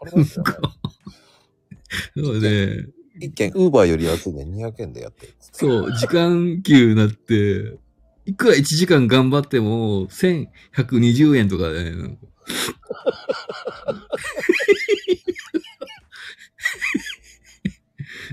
[0.00, 0.52] あれなんですよね。
[2.16, 2.86] なので、
[3.20, 4.44] 一見、ウーバーより安いね。
[4.44, 5.34] 200円でやってる。
[5.40, 7.78] そう、時間給になって、
[8.24, 11.92] いくら1時間頑張っても、1120円とかで、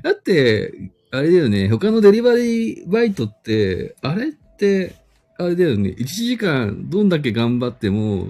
[0.03, 4.95] だって、あれだよね、他のデリバリーバイトって、あれって、
[5.39, 8.27] あれだよね、1時間どんだけ頑張っても、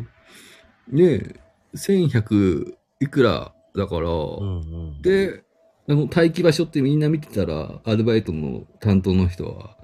[0.87, 1.35] ね、
[1.75, 5.01] 1100いくらだから、うんうん。
[5.01, 5.43] で、
[5.89, 9.77] あの、待機場所ってみんな見てたら、アルバイトの担当の人は、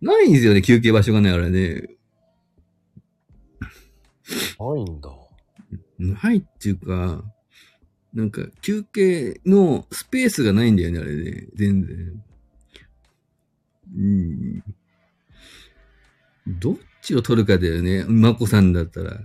[0.00, 1.88] ないんですよね、休憩場所がね、あれね。
[4.58, 5.10] ないんだ。
[5.98, 7.22] ないっていうか、
[8.12, 11.46] なんか、休憩のスペースがないんだよね、あれね。
[11.54, 12.24] 全然。
[13.96, 14.62] うん。
[16.46, 18.04] どっちを取るかだよね。
[18.04, 19.18] まこさんだったら。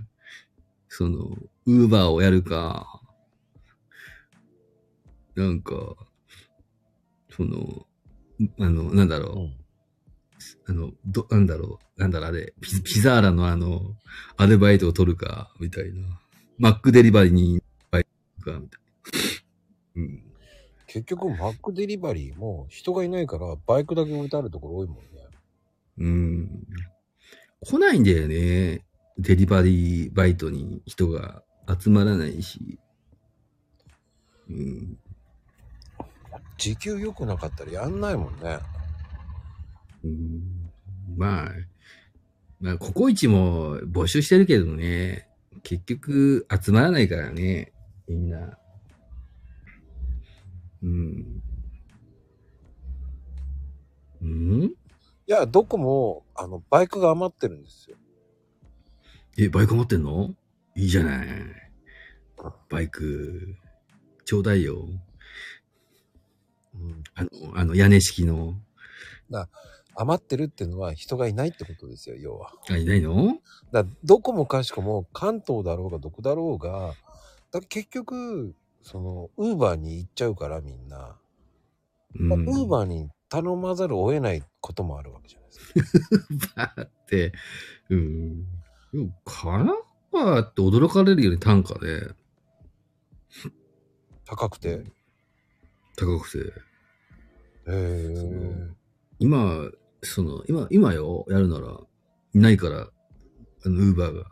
[0.88, 3.00] その、ウーバーをやるか。
[5.34, 5.74] なんか、
[7.30, 7.86] その、
[8.60, 9.38] あの、なんだろう。
[9.38, 9.64] うん。
[10.66, 13.96] あの、ど、なんだろう、なんだろう、あれ、ピピザーラのあの、
[14.36, 16.20] アルバイトを取るか、みたいな。
[16.58, 18.06] マックデリバリーに、バイ
[18.38, 18.80] トか、みたい
[19.96, 20.02] な。
[20.02, 20.23] うん。
[20.94, 25.02] 結局、マックデリバリーも人がいないから、バイクだけ置いてあるところ多いもんね。
[25.98, 26.66] うん。
[27.66, 28.84] 来ないんだよね。
[29.18, 31.42] デリバリーバイトに人が
[31.80, 32.78] 集まらないし。
[34.48, 34.96] うん。
[36.58, 38.60] 時給良くなかったらやんないもんね。
[40.04, 40.70] うん
[41.16, 41.50] まあ、
[42.60, 45.26] まあ、ココイチも募集してるけどね、
[45.64, 47.72] 結局集まらないからね、
[48.06, 48.58] みんな。
[50.84, 51.42] うん。
[54.22, 54.62] うん？
[54.64, 54.70] い
[55.26, 57.96] や、どこも、あの、バイクが余ってるんですよ。
[59.38, 60.34] え、バイク持ってんの？
[60.76, 61.28] いいじゃない。
[62.68, 63.56] バイク、
[64.26, 64.86] ちょうだいよ。
[66.74, 67.02] うん。
[67.14, 68.54] あの、あの屋根式の。
[69.96, 72.52] 余ってるっていうのは人がいないってことですよ、要は。
[72.68, 73.38] あ、いないの？
[73.72, 76.94] だどこもかしこも関東だろうがどこだろうが、
[77.50, 81.16] だ結局、その、ウーバーに行っちゃうからみんな。
[82.16, 82.46] うん。
[82.46, 86.74] ウーバーに頼まざるを得ないこともあるわけじゃないですか。
[86.76, 87.32] バーって、
[87.88, 88.44] うん。
[88.92, 89.74] でも、カナ
[90.12, 92.14] パーって驚かれるよね、単価で。
[94.26, 94.84] 高くて。
[95.96, 96.38] 高くて。
[96.38, 96.52] へ
[97.66, 98.68] え。
[99.18, 99.70] 今、
[100.02, 101.80] その、今、今よ、やるなら、
[102.34, 104.26] いないから、あの、ウーバーが。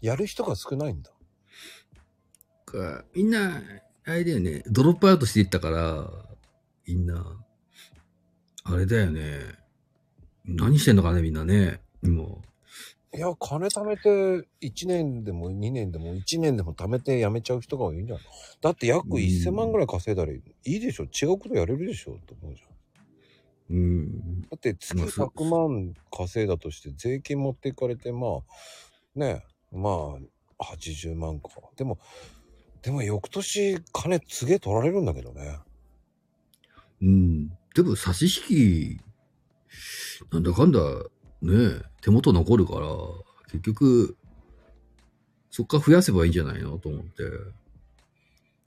[0.00, 1.11] やる人が少ないんだ。
[2.72, 3.62] かみんな、
[4.04, 6.10] あれだよね、ドロップアウトしていったから、
[6.86, 7.40] みんな、
[8.64, 9.38] あれだよね。
[10.44, 12.24] 何してんのかね、みんなね、今。
[13.14, 14.08] いや、金貯めて、
[14.62, 18.24] 1年でも2年でも1年でも貯めて辞めちゃう人が多いんじゃない？
[18.62, 23.76] だって約1000万ぐらい稼いだらいいでしょ違うことやれるでしょと思うじゃん。
[23.76, 24.40] うん。
[24.42, 29.90] だって月まあそう100万稼いだとして税金持っていかれて、まあ、ねま
[30.58, 31.50] あ、80万か。
[31.76, 31.98] でも、
[32.82, 35.58] でも翌年金すげえ取られるんだけどね。
[37.00, 37.48] うん。
[37.74, 40.80] でも、差し引き、なんだかんだ、
[41.42, 42.88] ね、手元残るから、
[43.50, 44.16] 結局、
[45.50, 47.22] そっから増やせばいいんじゃないのと思って。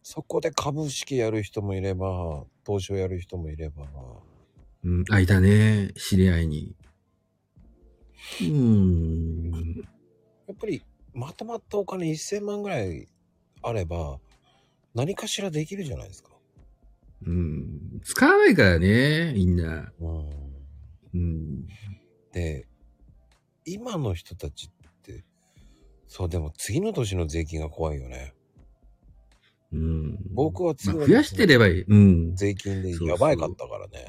[0.04, 3.86] そこで株式やる人もいれば、投資をやる人もいれば、
[4.84, 6.76] うん、あ、いたね、知り合いに。
[8.42, 9.52] うん。
[10.48, 13.08] やっぱりまとまったお金1000万ぐらい
[13.66, 14.20] あれば、
[14.94, 16.30] 何かしらできるじゃないですか。
[17.26, 18.00] うん。
[18.04, 19.92] 使わないからね、みんな。
[20.00, 20.30] うん。
[21.16, 21.68] うん。
[22.32, 22.68] で、
[23.66, 25.26] 今の人たちって、
[26.08, 28.35] そう、でも次の年の税金が怖いよね。
[29.76, 30.18] うん。
[30.32, 31.82] 僕は次のまあ増やしてればいい。
[31.82, 32.36] うん。
[32.36, 34.08] 税金でやばいかったからね。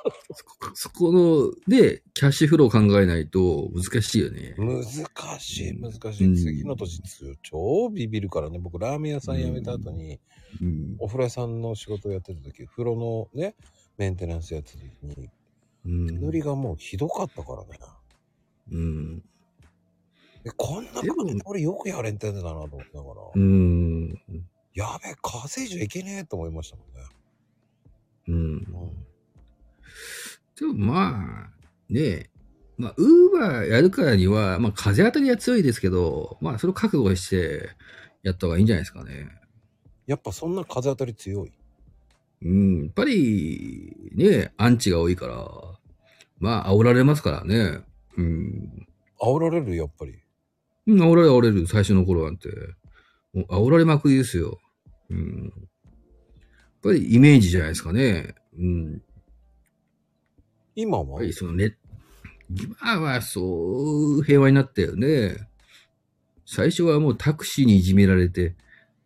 [0.74, 4.54] そこの、で、キャッシュフロー考えないと難しいよね。
[4.58, 4.82] 難
[5.38, 6.26] しい、難しい。
[6.26, 7.02] うん次の年、
[7.42, 8.58] 超ビビるからね。
[8.58, 10.18] 僕、ラーメン屋さん辞めた後に、
[10.62, 10.96] うん。
[10.98, 13.54] お風呂屋さんの仕事をやってた時、風呂のね、
[13.98, 15.30] メンテナンスやってた時に、
[15.86, 16.06] うん。
[16.06, 17.78] 手乗りがもうひどかったからね。
[18.72, 19.22] うん。
[20.44, 24.22] でこんな金俺よくやれんてんだなと思ってだから、うん。
[24.74, 27.06] やべえ、稼いじゃいけねえと思いましたもんね。
[28.28, 28.34] うん。
[28.34, 29.06] うん
[30.56, 31.50] でもまあ、
[31.88, 32.30] ねえ。
[32.76, 37.70] まあ、ウーバーやるからには、まあ、風当たりは強いですけど、まあ、それを覚悟して
[38.22, 39.30] やった方がいいんじゃないですかね。
[40.06, 41.52] やっぱそんな風当たり強い？
[42.42, 42.84] うん。
[42.84, 45.50] やっぱり、ねアンチが多いから、
[46.38, 47.80] まあ、煽られますからね。
[48.16, 48.86] うん。
[49.20, 50.20] 煽られる、やっぱり。
[50.86, 52.48] うん、煽られ煽れる、最初の頃なんて。
[53.34, 54.58] 煽られまくりですよ。
[55.14, 55.44] うん。
[55.44, 55.52] やっ
[56.82, 58.34] ぱりイメージじゃないですかね。
[58.58, 59.02] うん。
[60.74, 61.32] 今は？
[61.32, 61.76] そのね、
[62.50, 65.48] 今はそう平和になったよね。
[66.46, 68.56] 最初はもうタクシーにいじめられて、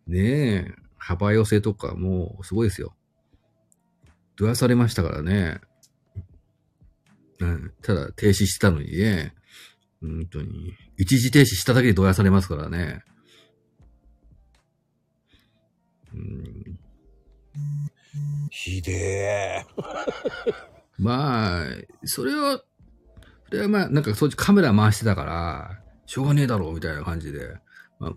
[0.07, 2.95] ねえ、幅寄せとかもうすごいですよ。
[4.35, 5.61] どやされましたからね。
[7.39, 9.33] うん、ただ停止したのにね。
[10.01, 10.73] 本当に。
[10.97, 13.03] 一時停止しただけでどやされますからね。
[16.13, 16.79] うん、
[18.49, 19.65] ひでえ。
[20.97, 21.65] まあ、
[22.03, 22.61] それは、
[23.49, 27.55] それはまあ、なんかそっちカメラ回してたから、しょうがねえだろうみたいな感じで、
[27.99, 28.13] まあ、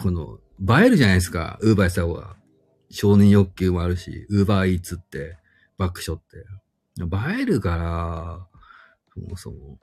[0.00, 2.36] この、映えるじゃないですか、ウーバーした方が。
[2.90, 5.36] 承認欲求もあるし、ウーバーイーツって、
[5.76, 6.38] バックショって。
[7.00, 8.46] 映えるから、
[9.12, 9.78] そもそも。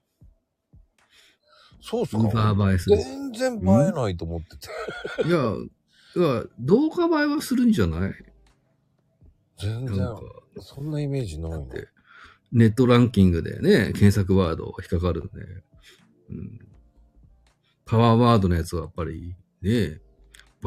[1.81, 2.97] そうっすウーかバー映えする。
[2.97, 5.27] 全然映えないと思ってて。
[5.27, 5.69] いや、い
[6.19, 8.13] や、動画映えはするんじゃない？
[9.59, 10.21] 全然なんか、、
[10.59, 11.67] そんなイメージないの。
[11.69, 11.87] で
[12.51, 15.31] ネットランキングでね、検索ワード引っかかるんで、
[16.29, 16.67] うん、
[17.85, 20.01] パワーワードのやつはやっぱりね、映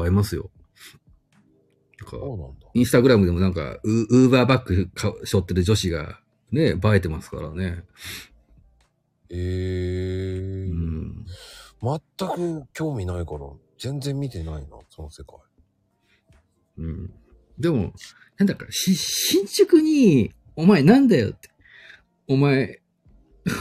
[0.05, 0.49] えますよ。
[1.99, 2.67] なんかそうなんだ。
[2.73, 6.19] インスタグラムでもなんか、ウウーバーバッグか背負ってる女子が
[6.51, 7.83] ね、映えてますからね。
[9.29, 10.73] ええう。
[10.73, 11.25] ん。
[11.81, 12.29] 全
[12.63, 15.37] く興味ないから、全然見てないな、その世界。
[16.77, 17.13] うん。
[17.59, 17.93] でも、
[18.37, 21.49] なんだか、し、新宿に、お前なんだよって。
[22.27, 22.81] お前、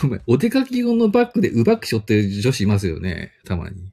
[0.04, 3.92] お前、お出かけ用のバッグでウバッグ背負ってる女子いますよね、たまに。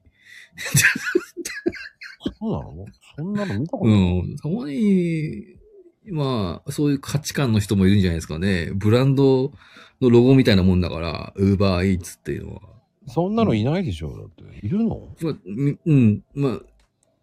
[2.38, 2.86] そうなの？
[3.16, 4.22] そんなの見たことうない。
[4.32, 4.36] ん。
[4.36, 5.56] たまに、
[6.10, 8.70] まあ、そういう価値観の人もいるんじゃないですかね。
[8.74, 9.52] ブランド
[10.00, 12.62] のロゴみたいなもんだから、ウーバーイーツっていうのは。
[13.06, 14.66] そんなのいないでしょだって。
[14.66, 15.08] いるの？
[15.20, 16.60] まあ、みうん、まあ、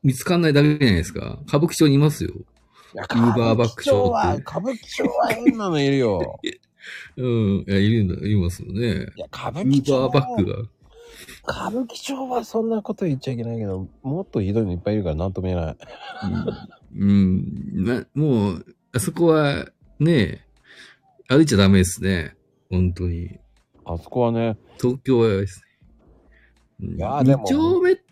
[0.03, 1.39] 見つかんないだけじゃないですか。
[1.47, 2.31] 歌舞伎町にいますよ。
[2.93, 6.39] いや、ウーバーバックショーは、って歌舞伎町は変なのいるよ。
[7.17, 9.11] うん、いや、いるんだ、いますよね。
[9.15, 10.57] いや、歌舞ウー伎町バーバッグが。
[11.47, 15.77] 歌舞伎町はそんなこと言っちゃいけないけど、もっとひどいのいっぱいいるから何とも言えない。
[16.95, 20.45] うん、なもう、あそこは、ね、
[21.27, 22.35] 歩いちゃダメですね。
[22.69, 23.39] 本当に。
[23.85, 25.68] あそこはね、東京はですね。
[26.81, 28.03] うんいやでも二丁目と、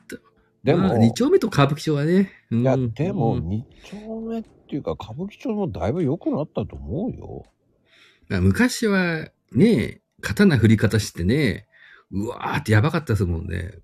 [0.63, 2.31] でも、まあ二丁目と歌舞伎町はね。
[2.51, 7.45] うんいや、でも、うん二丁目っていうか、歌舞伎町もだいぶ良くなったと思うよ。
[8.29, 11.67] まあ昔は、ね、刀振り方してね、
[12.11, 13.79] うわーってやばかったですもんね。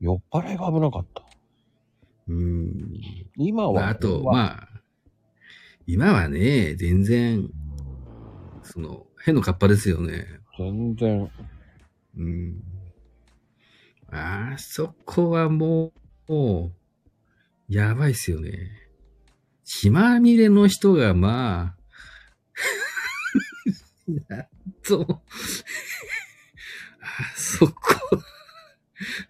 [0.00, 1.22] 酔っ払いが危なかった。
[2.28, 3.00] うん。
[3.36, 4.68] 今は、まあ、あと、あ、まあ、
[5.86, 7.48] 今はね、全然、
[8.62, 10.26] その、変のカッパですよね。
[10.58, 11.30] 全然、
[12.18, 12.54] うん。
[14.10, 15.92] あそこはも
[16.28, 16.70] う、
[17.68, 18.70] やばいっすよね。
[19.64, 21.76] 血まみれの人が、まあ、
[24.28, 24.46] なん
[24.82, 25.22] と、
[27.00, 27.74] あそこ、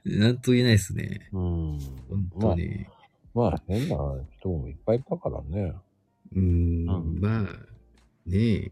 [0.05, 1.29] なんと言えないですね。
[1.33, 1.79] うん。
[1.79, 2.87] 本当に。
[3.35, 3.97] まあ、変な
[4.39, 5.75] 人もいっぱいいたからね。
[6.35, 7.43] うん、うんまあ、
[8.27, 8.71] ねえ、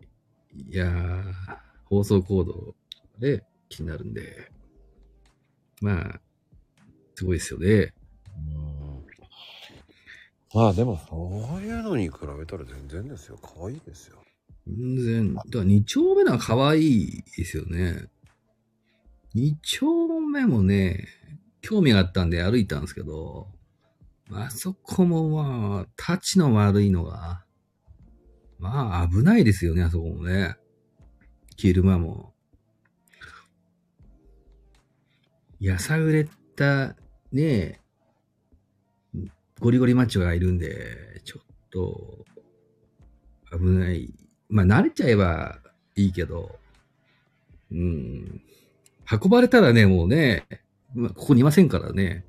[0.57, 1.33] いやー、
[1.87, 2.75] 放送コード
[3.19, 4.51] で気になるんで、
[5.85, 6.21] まあ、
[7.15, 7.93] すごいですよね。
[10.55, 10.61] うん。
[10.61, 13.39] まあ、でも、そういうのに比べたら全然ですよ。
[13.43, 14.17] 可愛いですよ。
[14.67, 18.09] 全然、だから二丁目のは可愛いですよね。
[19.35, 21.07] 二丁目もね、
[21.61, 23.49] 興味があったんで歩いたんですけど、
[24.31, 27.45] あそこもまあ、タチの悪いのが、
[28.59, 30.57] まあ危ないですよね、あそこもね。
[31.57, 32.34] 昼間も。
[35.65, 36.95] やさぐれた、
[37.33, 37.81] ね
[39.61, 42.25] ゴリゴリマッチョがいるんで、ちょっと、
[43.51, 44.13] 危ない。
[44.51, 45.59] まあ慣れちゃえば
[45.97, 46.59] いいけど、
[47.73, 48.43] うん。
[49.11, 50.47] 運ばれたらね、もうね、
[50.95, 52.27] まあここにいませんからね。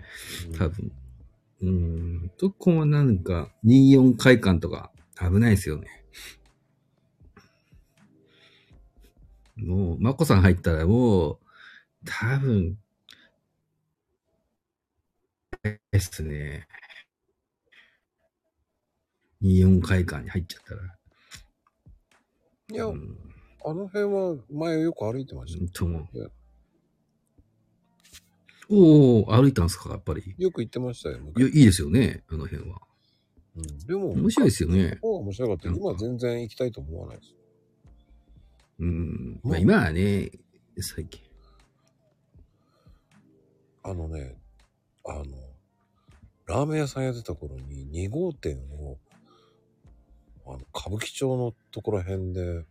[0.57, 0.91] 多分。
[1.61, 2.31] うん。
[2.37, 5.87] どこもなんか、24回館とか危ないですよね。
[9.57, 11.37] もう、まこさん入ったらもう、
[12.05, 12.77] 多分、
[15.91, 16.67] ですね。
[19.41, 20.81] 24回館に入っちゃったら。
[22.71, 23.17] いや、うん、
[23.63, 25.69] あの辺は前よく歩いてましたよ。
[25.73, 26.07] とも。
[28.69, 30.35] おお歩いたんですか、やっぱり。
[30.37, 31.19] よく行ってましたよ。
[31.37, 32.81] いいいですよね、あの辺は。
[33.55, 34.97] うん、でも、面白いですよね。
[35.01, 35.69] 面白かった。
[35.69, 37.35] 今は全然行きたいと思わないです。
[38.79, 39.39] うん。
[39.43, 40.31] まあ今はね、
[40.79, 41.21] 最近。
[43.83, 44.35] あのね、
[45.05, 45.25] あの、
[46.47, 48.97] ラーメン屋さんやってた頃に2号店を、
[50.45, 52.65] あの、歌舞伎町のところ辺で、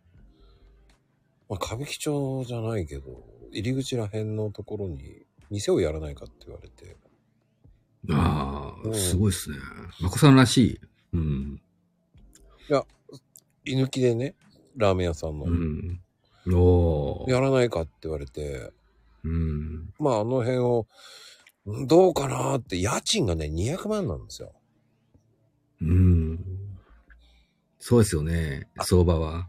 [1.49, 6.95] まあ、歌舞伎町じゃないけど、入り口ら辺のところに店をやらないかって言われて、
[8.11, 9.57] ああ、うんすごいですね。
[9.99, 10.79] まこさんらしい。
[11.13, 11.61] うん。
[13.65, 14.35] 居抜きでね、
[14.77, 15.99] ラーメン屋さんの、うん。
[16.53, 17.31] おー。
[17.31, 18.71] やらないかって言われて、
[19.23, 19.89] うん。
[19.99, 20.85] まああの辺を、ん
[21.65, 24.53] どうかなーって、家賃がね、200万なんですよ。
[25.81, 26.39] うん。
[27.79, 29.47] そうですよね、相場は。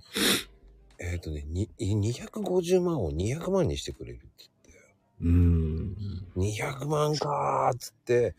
[0.99, 4.27] えっ、とね、に250万を200万にしてくれるって
[5.21, 5.95] うん。
[6.35, 8.35] 言って、200万かーっつって、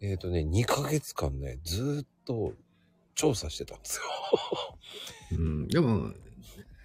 [0.00, 2.54] えっ、とね、2ヶ月間ね、ずーっと
[3.14, 4.02] 調査してたんですよ。
[5.32, 6.12] うん、でも、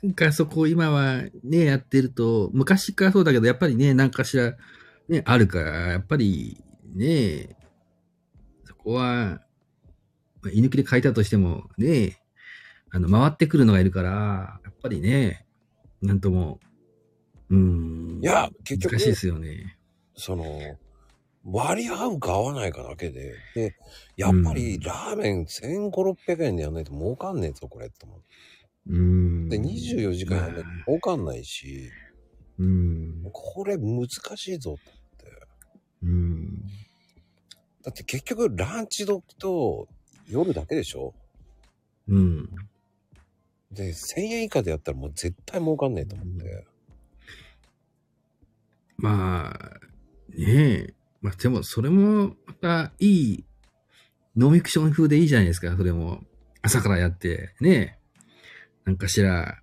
[0.04, 4.56] なんかそこ今はね、やってると、昔からそうだけど、やっぱりね、なんかしら、
[5.08, 7.56] ね、あるから、やっぱりね、
[8.64, 9.42] そこは、
[10.42, 12.18] まあ居抜きで書いたとしても、ね、
[12.92, 15.46] あの、回ってくるのがいるから、やっぱりね、
[16.02, 16.60] なんとも、
[17.50, 18.20] うん。
[18.22, 19.78] いや、結局難しいですよね。
[20.16, 20.44] その、
[21.44, 23.76] 割り合うか合わないかだけで、で、
[24.16, 28.20] やっぱりラーメン1500、600円でやんないと儲かんねえぞ、これって思。
[28.88, 29.50] うん。
[29.50, 31.92] で、24時間やんないとまあ儲かんないし、
[32.58, 33.30] うん。
[33.32, 34.95] これ難しいぞって。
[36.04, 36.62] うん。
[37.84, 39.88] だって結局ランチ時と
[40.28, 41.14] 夜だけでしょ？
[42.08, 42.50] うん。
[43.72, 46.66] で、1000円以下でやったらもう絶対儲かんねえと思って。
[48.98, 49.80] まあ、
[50.30, 50.94] ねえ。
[51.22, 53.46] まあでも、それも、また、いい、
[54.36, 56.24] ノンフィクション風でいいじゃないですか、それも。
[56.62, 58.00] 朝からやって、ねえ。
[58.86, 59.62] なんかしら、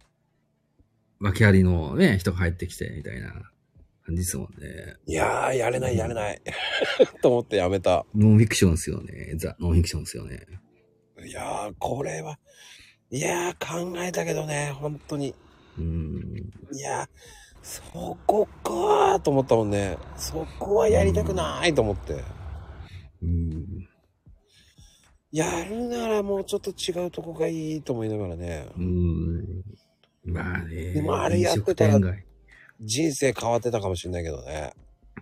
[1.21, 3.52] 訳ありのね、人が入ってきて、みたいな
[4.13, 4.97] 感じですもんね。
[5.07, 6.41] いやー、やれないやれない。
[7.23, 8.05] と思ってやめた。
[8.15, 9.35] ノンフィクションですよね。
[9.37, 10.41] ザ・ノンフィクションですよね。
[11.25, 12.39] いやー、これは、
[13.11, 15.35] いやー、考えたけどね、本当に。
[15.79, 16.51] うん。
[16.73, 17.09] いやー、
[17.63, 17.83] そ
[18.27, 19.97] こかーと思ったもんね。
[20.17, 22.23] そこはやりたくないと思って。
[23.23, 23.89] うん。
[25.31, 28.67] やるならもうちょっと違うとこがいいと思いながらね。
[28.77, 29.63] うん。
[30.25, 30.93] まあね。
[30.93, 31.99] でもあれやってたら
[32.83, 34.73] 人生変わってたかもしれないけどね。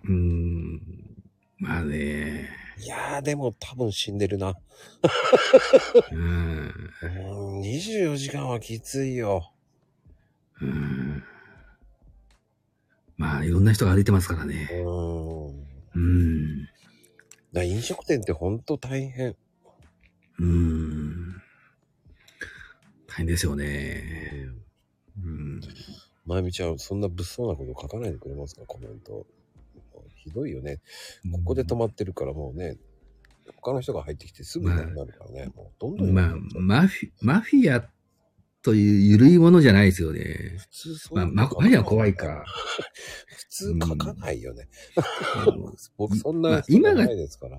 [0.03, 0.81] うん。
[1.57, 2.49] まあね。
[2.79, 4.55] いやー、でも多分死んでるな。
[6.11, 6.73] うん。
[7.03, 9.53] うん、24時間はきついよ。
[10.61, 11.23] うん
[13.17, 14.67] まあ、いろんな人が歩いてますからうね。
[14.83, 15.45] ん。
[15.93, 16.67] うん。
[17.53, 19.35] だ飲食店ってほんと大変。
[20.39, 21.35] うん。
[23.07, 24.47] 大変ですよね。
[25.23, 25.61] うん。
[26.25, 28.63] まゆみちゃん、そんな物騒なこと書かないでくれますか？
[28.65, 29.25] コメント。
[30.15, 30.79] ひどいよね。
[31.31, 32.77] ここで止まってるからもうね、
[33.55, 35.47] 他の人が入ってきてすぐいなるからね。
[35.55, 37.89] もうどんどんまあマフィ、マフィア
[38.61, 40.55] という緩いものじゃないですよね。
[40.59, 42.45] 普通そうまあ、ママフィアは怖いか。
[43.25, 44.69] 普通書かないよね。
[45.47, 47.57] うん 僕そんまな今がないですから。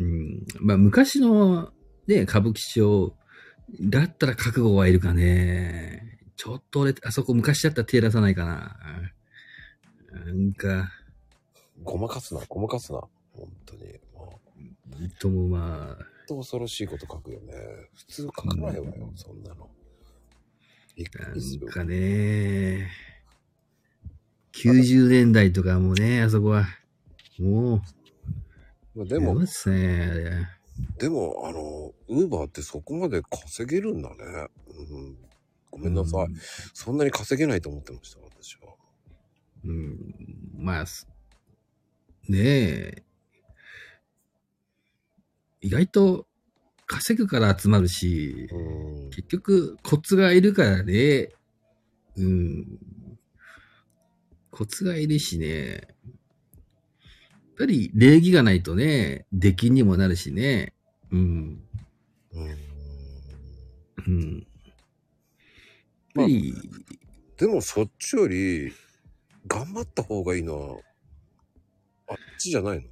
[0.00, 0.46] うん。
[0.60, 1.72] まあ、昔の
[2.06, 3.16] ね、歌舞伎町
[3.80, 6.11] だったら覚悟はいるかね。
[6.36, 8.76] ちょっと俺、あそこ昔だったら手出さないかな。
[10.12, 10.92] なんか、
[11.82, 13.00] ごまかすな、ごまかすな。
[13.32, 14.00] 本当に。
[14.14, 14.40] も
[15.00, 17.54] うともまあ、本当恐ろしいこと書くよね。
[17.94, 19.70] 普通書かないわよ、そんなの。
[20.96, 21.70] びっくなりするん。
[21.70, 22.90] かね、
[24.52, 26.66] 90年代とかもね、あそこは、
[27.38, 27.82] もう、
[28.94, 30.46] まあでもやばいっ、すね、あれ。
[30.98, 34.16] でも、あの、ウーバーってそこまで稼げるんだね。
[34.90, 35.16] うん。
[35.72, 36.26] ごめんなさい。
[36.74, 38.74] そんなに稼げないと思ってました、私は。
[39.64, 39.70] うん。
[39.70, 40.64] うん。
[40.64, 41.08] まあ、す
[42.28, 43.02] ねえ。
[45.62, 46.26] 意外と
[46.86, 49.10] 稼ぐから集まるし、うん。
[49.10, 51.30] 結局コツがいるからね。
[52.16, 52.78] うん。
[54.50, 55.46] コツがいるしね。
[55.74, 55.84] やっ
[57.58, 60.74] ぱり礼儀がないとね、出禁にもなるしね。
[61.10, 61.62] うん。
[62.32, 62.56] うん。
[64.06, 64.46] うん。
[66.14, 66.54] やっぱり、
[67.36, 68.72] でもそっちより、
[69.46, 70.78] 頑張った方がいいのは、
[72.08, 72.84] あっちじゃないの？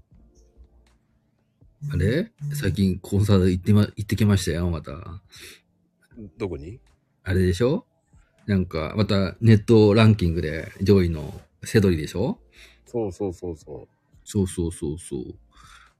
[1.93, 2.33] あれ？
[2.55, 5.23] 最近コンサート行ってま、行ってきましたよ、また。
[6.39, 6.81] どこに？
[7.23, 7.87] あれでしょ？
[8.47, 12.39] なんか、またネットランキングで上位のセドリでしょ？
[12.87, 13.89] そうそうそうそ
[14.25, 15.23] そうそうそうそう。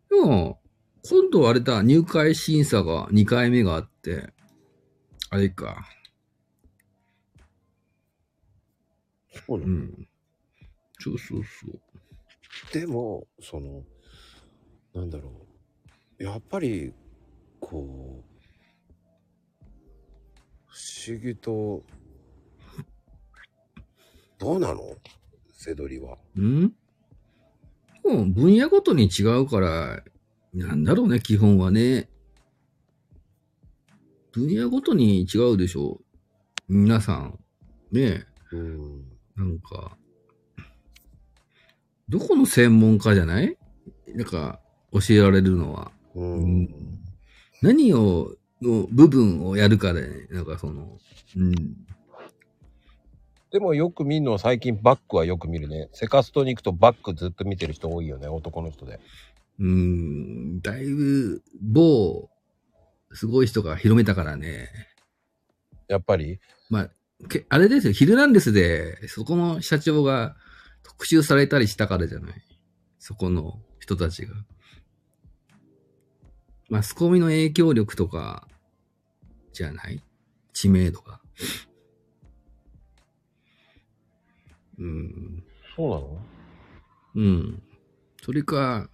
[0.09, 0.61] でも、
[1.09, 4.33] 今度あれだ、入会審査が2回目があって、
[5.31, 5.87] あれか。
[9.33, 10.09] そうなのうん。
[10.99, 11.81] そうそうそう。
[12.73, 13.85] でも、その、
[14.95, 15.47] なんだろ
[16.19, 16.23] う。
[16.23, 16.93] やっぱり、
[17.61, 18.31] こう、
[20.67, 21.85] 不思議と、
[24.39, 24.97] どうなの？
[25.53, 26.17] セドリは。
[26.39, 26.73] ん？
[28.05, 30.03] もう分野ごとに違うから、
[30.55, 32.09] なんだろうね、基本はね。
[34.33, 36.01] 分野ごとに違うでしょ
[36.69, 37.39] 皆さん。
[37.93, 39.10] ねうん。
[39.41, 39.97] なんか、
[42.11, 43.57] どこの専門家じゃない？
[44.09, 44.61] なんか、
[44.93, 45.93] 教えられるのは。
[46.15, 46.21] う。
[46.21, 46.69] うんん
[47.63, 50.99] 何を、の部分をやるかで、なんかその、
[51.37, 51.53] うん。
[53.51, 55.89] でもよく見るのは最近バックはよく見るね。
[55.95, 59.01] セカストに行くとバックずっと見てる人多いよね、男の人で。
[59.59, 62.29] うん、だいぶ、某、
[63.13, 64.69] すごい人が広めたからね。
[65.89, 66.41] やっぱり？
[66.69, 66.91] まあ、
[67.29, 70.37] けあれですよ、ヒルナンデスで、そこの社長が
[70.83, 72.43] 特集されたりしたからじゃない？
[72.99, 74.35] そこの人たちが。
[76.69, 78.47] マスコミの影響力とか、
[79.53, 80.03] じゃない？
[80.53, 81.21] 知名度が。
[84.79, 85.45] うん。
[85.77, 86.27] そうなの？
[87.17, 87.63] うん。
[88.23, 88.89] それか、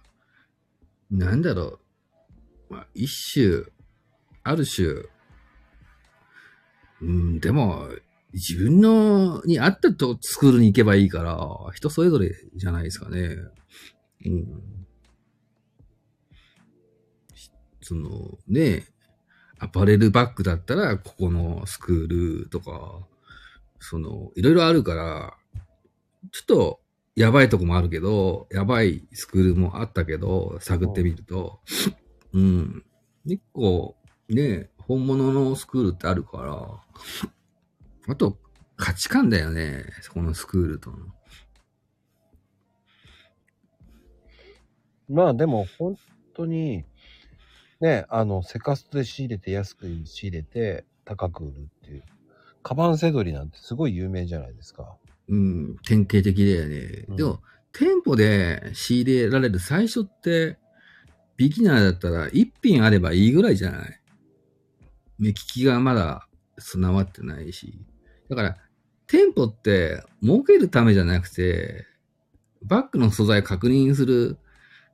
[1.11, 1.79] なんだろ
[2.69, 2.73] う。
[2.73, 3.63] まあ、一種、
[4.43, 4.87] ある種、
[7.01, 7.87] うん、でも、
[8.33, 11.37] 自分の、に合ったとスクールに行けばいいから、
[11.73, 13.37] 人それぞれじゃないですかね。
[14.25, 14.45] うん。
[17.81, 18.85] その、ね
[19.59, 23.07] アパレルバッグだったら、ここのスクールとか、
[23.79, 25.33] その、いろいろあるから、
[26.31, 26.79] ちょっと、
[27.15, 31.61] やばいとこもあるけど、やばいスクールもあったけど、探ってみると、
[32.33, 32.85] うん。
[33.25, 33.95] 結構、
[34.29, 37.31] ね、本物のスクールってあるから、
[38.07, 38.37] あと、
[38.75, 40.97] 価値観だよね、そこのスクールとの。
[45.09, 45.97] まあでも本
[46.35, 46.83] 当に、
[47.79, 52.03] ね、あの、セカストで仕入れて安く仕入れて高く売るっていう。
[52.63, 54.97] カバンセドリなんてすごい有名じゃないですか。
[55.29, 57.05] うん、典型的だよね。
[57.07, 57.41] うんでも、
[57.71, 60.57] 店舗で仕入れられる最初って、
[61.35, 64.01] ビギナーだったら一品あればいいぐらいじゃない？
[65.19, 66.27] 目利きがまだ
[66.57, 67.85] 備わってないし。
[68.29, 68.57] だから、
[69.07, 71.85] 店舗って儲けるためじゃなくて、
[72.63, 74.37] バッグの素材確認する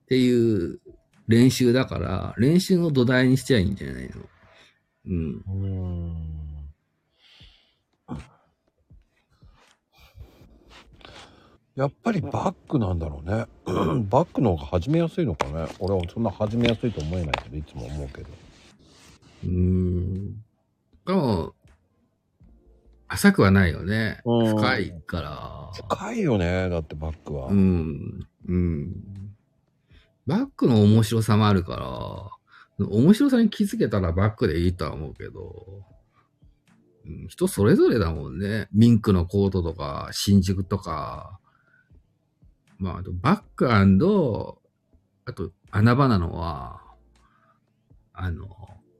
[0.04, 0.80] っていう
[1.28, 4.12] 練習だから、練習の土台にしちゃいいんじゃないの？
[5.06, 5.34] うん。
[5.36, 6.34] うーん。
[11.76, 13.48] やっぱりバッグなんだろうね。
[13.66, 15.66] バッグの方が始めやすいのかね。
[15.80, 18.30] 俺はそんな始めやすいと思えないけど、いつも思うけど。
[19.44, 20.36] うーん。
[21.08, 21.56] でも、
[23.14, 24.22] 浅くはないよね。
[24.26, 25.70] うん深いから。
[25.88, 26.68] 深いよね。
[26.70, 27.47] だってバッグは。
[27.47, 28.28] うん。
[28.47, 28.93] うん。
[30.26, 32.32] バックの面白さもあるか
[32.80, 35.84] ら、面白さに気づけたらバックでいいとは思うけど、
[37.05, 38.68] うん人それぞれだもんね。
[38.74, 41.39] ミンクのコートとか、新宿とか、
[42.80, 46.82] まあ、あとバックあと穴場なのは、
[48.14, 48.47] あの、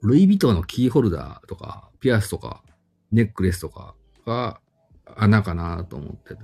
[0.04, 2.62] ルイ・ヴィトンのキーホルダーとか、ピアスとか、
[3.12, 3.96] ネックレスとか
[4.26, 4.60] が
[5.06, 6.42] 穴かなと思ってて。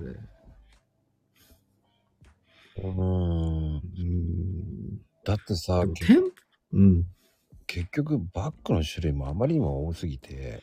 [2.78, 3.74] うーん。
[3.74, 5.84] うんだってさ
[6.72, 7.04] うん。
[7.66, 10.62] 結局バッグの種類もあまりにも多すぎて。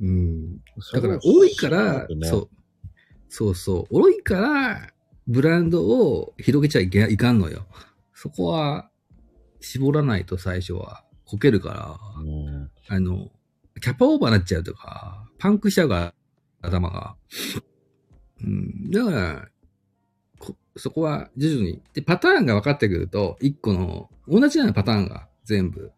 [0.00, 0.58] うん。
[0.92, 2.48] だから多いから、ねそう。
[3.28, 4.00] そうそう。
[4.00, 4.92] 多いから、
[5.26, 7.66] ブランドを広げちゃいけいかんのよ。
[8.14, 8.90] そこは、
[9.60, 12.70] 絞らないと最初は、こけるから、うん。
[12.88, 13.28] あの、
[13.80, 16.14] キャパオーバーになっちゃうとか、パンクしちゃうから、
[16.62, 17.16] 頭が。
[18.42, 18.90] うん。
[18.90, 19.48] だから、
[20.38, 21.82] こそこは徐々に。
[21.94, 25.92] で、パターンが分かってくると、一個の、同じようなパターンが全部、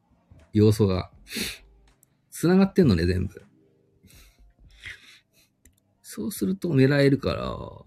[0.52, 1.10] 要素が、
[2.30, 3.42] 繋がってんのね、全部。
[6.02, 7.86] そうすると狙えるから、そ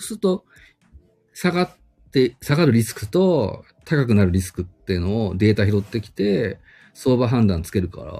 [0.00, 0.44] うすると、
[1.34, 1.70] 下がっ
[2.10, 6.58] て、下がるリスクと、高くなるリスクっていうのをデータ拾ってきて、
[6.94, 8.12] 相場判断つけるから、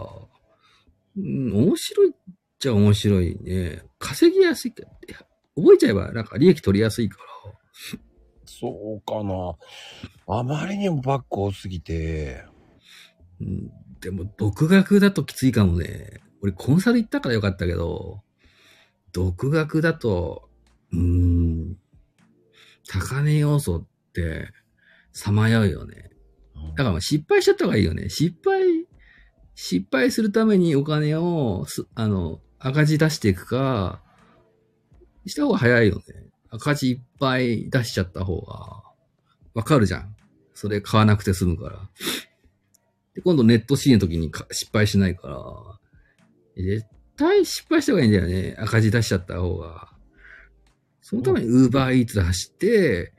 [1.16, 2.14] うん、面白い
[2.64, 3.82] ちゃ面白いね。
[3.98, 5.14] 稼ぎやすいかって、
[5.56, 7.24] 覚えちゃえばなんか利益取りやすいから。
[8.46, 9.56] そうかな。
[10.26, 12.44] あまりにもバック多すぎて、
[13.40, 16.22] うん、でも独学だときついかもね。
[16.40, 18.22] 俺コンサル行ったからよかったけど、
[19.12, 20.48] 独学だと、
[20.92, 21.76] うーん、
[22.88, 24.48] 高値要素って、
[25.12, 26.10] さまようよね。
[26.76, 28.08] だからまあ失敗しちゃった方がいいよね。
[28.08, 28.86] 失敗、
[29.54, 34.00] 失敗するためにお金をす、あの、赤字出していくか、
[35.26, 36.02] した方が早いよね。
[36.48, 38.82] 赤字いっぱい出しちゃった方が、
[39.52, 40.16] わかるじゃん。
[40.54, 41.90] それ買わなくて済むから。
[43.14, 45.42] で、今度ネットシーンの時にか失敗しないから、
[46.56, 46.86] 絶
[47.16, 48.56] 対失敗した方がいいんだよね。
[48.58, 49.92] 赤字出しちゃった方が。
[51.02, 53.12] そのためにウーバーイーツで走って、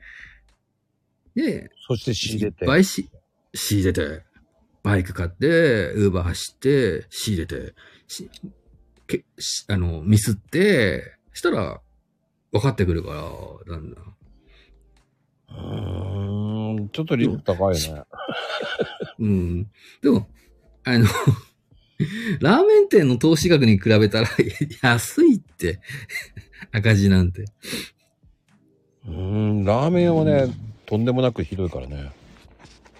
[1.36, 2.66] で、そして仕入れて。
[2.66, 3.08] 倍し、
[3.54, 4.24] 仕入れて、
[4.82, 7.74] バイク買って、ウーバー走って、仕入れて、
[8.08, 8.28] し、
[9.06, 11.02] け、しあの、ミスって、
[11.32, 11.80] したら、
[12.52, 13.10] 分かってくるか
[13.66, 14.16] ら、だんだん。
[15.48, 18.02] うーん、ちょっとリスク高いね。
[19.18, 19.70] うん。
[20.02, 20.28] でも、
[20.84, 21.06] あの、
[22.40, 24.28] ラーメン店の投資額に比べたら
[24.82, 25.80] 安いって、
[26.72, 27.44] 赤字なんて。
[29.06, 30.52] うーん、ラーメンはね、
[30.86, 32.12] とんでもなくひどいからね。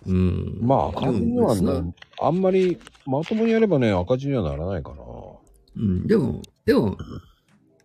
[0.06, 0.58] うん。
[0.62, 4.96] まあ赤字にはね、あんまりまともにやればね、赤字にはならないかな。
[5.76, 6.96] うん、でも、でも、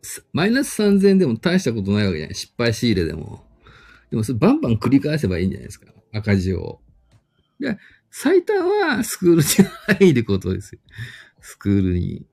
[0.01, 2.35] すマイナス3000でも大したことないわけじゃない。
[2.35, 3.43] 失敗仕入れでも。
[4.09, 5.91] でもそれバンバン繰り返せばいいんじゃないですか。
[6.13, 6.81] 赤字を。
[7.59, 7.77] で、
[8.09, 9.43] 最短はスクールに
[9.99, 10.81] 入ることですよ。
[11.39, 12.25] スクールに。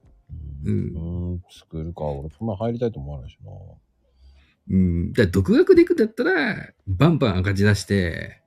[0.65, 0.71] う。
[0.71, 2.05] うんーん、スクールか。
[2.05, 3.53] 俺そんな入りたいと思わないしな。
[4.71, 5.13] うん。
[5.13, 8.43] だから独学で行くんだったら、バンバン赤字出して、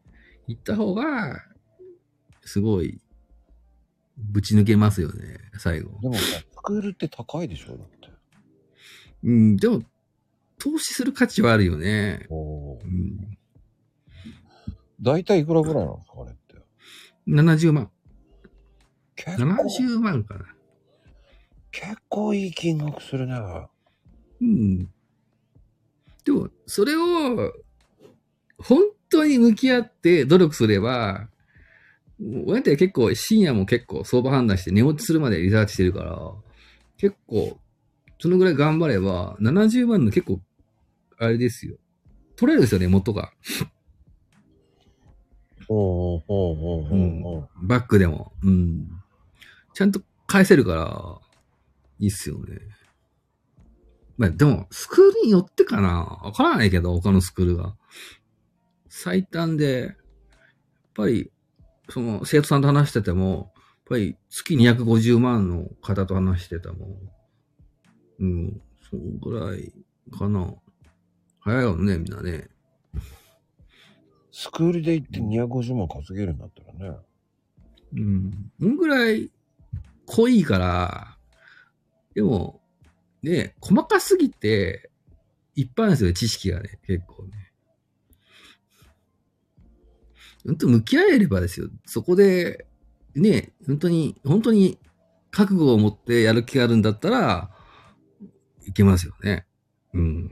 [0.48, 1.46] 行った方が、
[2.44, 3.00] すごい、
[4.18, 6.00] ぶち抜けますよね、最後。
[6.02, 6.16] でも
[6.62, 8.10] クールって高いでしょだって。
[9.24, 9.82] うん、でも、
[10.60, 12.28] 投資する価値はあるよね。
[12.30, 13.38] おーうん。
[15.02, 16.56] 大体いくらぐらいなんですかあれって。
[17.28, 17.90] 70万。
[19.16, 20.46] 結構、70万かな。
[21.72, 23.36] 結構いい金額するね。
[24.42, 24.90] うん。
[26.24, 27.54] でも、それを、
[28.58, 31.28] 本当に向き合って努力すれば、
[32.46, 36.32] 親って結構深夜も結構相場判断して寝落ちするまでリサーチしてるから、
[37.02, 37.58] 結構、
[38.20, 40.40] そのぐらい頑張れば、70万の結構、
[41.18, 41.78] あれですよ。
[42.36, 43.34] 取れるんですよね、元が。
[45.68, 48.34] おうおうおうおうおうバックでも。
[48.44, 48.88] うん。
[49.74, 51.20] ちゃんと返せるから、
[51.98, 52.60] いいっすよね。
[54.18, 57.76] まあでも、スクールによってかなわからないけど、他のスクールが。
[58.90, 59.96] 最短で、やっ
[60.94, 61.32] ぱり、
[61.90, 63.51] その、生徒さんと話してても、
[63.92, 66.98] ぱり月250万の方と話してても、
[68.20, 69.74] うん、そんぐらい
[70.18, 70.54] かな。
[71.42, 72.48] 早いよね、みんなね。
[74.32, 76.98] スクールで行って250万稼げるんだったらね。
[77.98, 78.52] うん。
[78.62, 79.30] そんぐらい
[80.06, 81.18] 濃いから、
[82.14, 82.62] でも、
[83.22, 84.90] ね、細かすぎて、
[85.56, 87.52] いっぱいあるんですよ、知識がね、結構ね。
[90.46, 91.70] 本当向き合えればですよ。
[91.86, 92.68] そこで、
[93.16, 94.78] ね、本当に、本当に
[95.32, 97.52] 覚悟を持ってやる気があるんだったら、
[98.68, 99.46] いけますよね。
[99.94, 100.28] うん。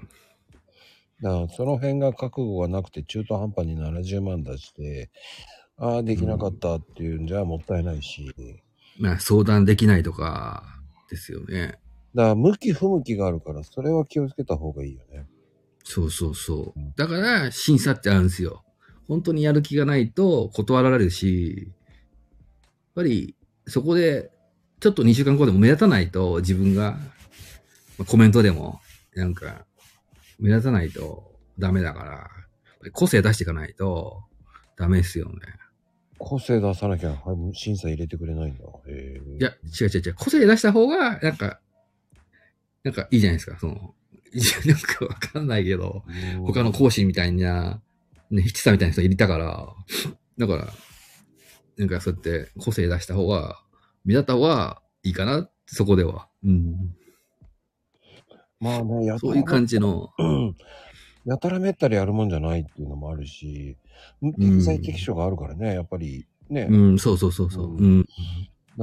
[1.21, 5.09] だからその辺が覚悟がなくて中途半端に70万出して、
[5.77, 8.33] ああ、できなかったっていうんじゃもったいないし。
[8.99, 10.63] まあ、相談できないとか、
[11.09, 11.79] ですよね。
[12.15, 15.25] だから向き不向きがあるから、それは気をつけた方がいいよね。
[15.83, 16.79] そうそうそう。
[16.95, 18.63] だから、審査ってあるんですよ。
[19.07, 21.71] 本当にやる気がないと断られるし、
[22.99, 23.35] ぱり、
[23.67, 24.29] そこで、
[24.81, 26.97] ちょっと2週間後でも目立たないと、自分が、
[27.97, 28.81] まあコメントでも、
[29.15, 29.65] なんか、
[30.37, 34.23] 目立たないとダメだから、個性出していかないと
[34.77, 35.35] ダメですよね。
[36.17, 38.65] 個性出さなきゃはい審査入れてくれないんだ。
[38.87, 39.21] へえ。
[39.39, 40.13] いや、違う違う違う。
[40.15, 41.61] 個性出した方が、なんか、
[42.83, 43.95] なんかいいじゃないですか、その、
[44.65, 46.03] なんかわかんないけど、
[46.37, 47.81] うん、他の講師みたいな、
[48.29, 49.67] ね、ヒッチさんみたいな人いたから、
[50.37, 50.73] だから、
[51.79, 53.57] なんかそうやって個性出した方が、
[54.03, 56.27] 目立った方がいいかな、そこでは。
[56.43, 56.93] うん。
[58.59, 60.09] まあね、やそういう感じの。
[60.19, 60.55] うん
[61.25, 63.77] やたらめったりやるもんじゃないっていうのもあるし、
[64.21, 66.67] 適材適所があるからね、やっぱりね。
[66.69, 67.75] うん、そうそうそうそう。
[67.75, 68.05] ううん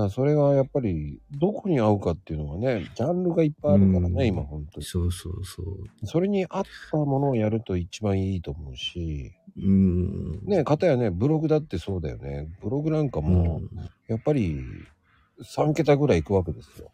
[0.05, 4.87] らそれがやっぱり、どこに合うかっていうのがね、ジャンルがいっぱいあるからね、うん今本当に。
[4.87, 6.07] そうそうそう。
[6.07, 10.45] それに合ったものをやると一番いいと思うし、うん。
[10.45, 12.49] ね、かたやね、ブログだってそうだよね。
[12.63, 13.71] ブログなんかうも、ん。
[14.09, 14.61] やっぱり、
[15.43, 16.91] 3桁ぐらい行くわけですよ。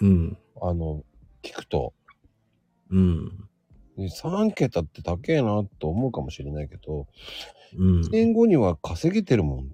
[0.00, 0.38] うん。
[0.60, 1.02] あの、
[1.42, 1.92] 聞くと。
[2.90, 3.48] うん。
[3.96, 7.06] で3桁って高えなと思うかもしれないけど、
[7.76, 8.10] うん1。
[8.10, 9.72] 年後には稼げてるもん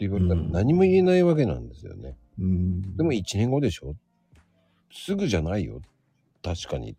[0.00, 2.16] 言われたらうん何も言えないわけなんですよね。
[2.38, 3.94] うんでも1年後でしょ？
[4.92, 5.80] すぐじゃないよ。
[6.42, 6.96] 確かに。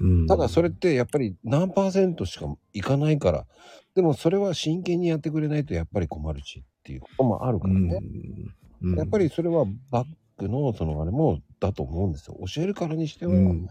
[0.00, 3.46] うんただそれってやっぱり何パーセントしかいかないから、
[3.94, 8.00] でもそれは真剣にやってくれないとやっぱり困るしっていうこともあるからね。
[8.82, 10.06] うんやっぱりそれはバッ
[10.38, 12.38] クのそのあれもだと思うんですよ。
[12.54, 13.68] 教えるからにしては、うん、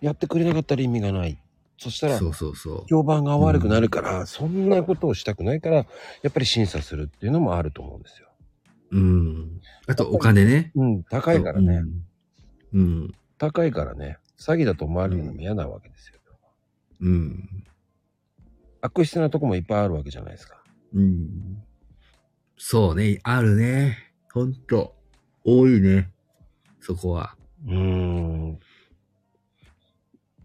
[0.00, 1.38] やってくれなかったら意味がない。
[1.78, 2.84] そしたらそうそうそう。
[2.88, 5.84] 評判が悪くなるから、そんなことをしたくないから、や
[6.28, 8.28] っぱり審査するっていうのもあると思うんですよ。
[8.92, 9.60] うん。
[9.86, 10.72] あと、お金ね。
[10.74, 11.82] うん、高いからね。
[12.72, 12.80] うん。
[12.80, 13.14] うん。
[13.38, 14.18] 高いからね。
[14.38, 16.16] 詐欺だと思われるのも嫌なわけですよ。
[17.00, 17.64] うん。
[18.80, 20.62] 悪質なとこもいっぱいあるわけじゃないですか。
[20.94, 21.62] うん。
[22.56, 23.98] そうね、あるね。
[24.32, 24.94] ほんと。
[25.44, 26.10] 多いね。
[26.80, 27.36] そこは。
[27.66, 28.58] うーん。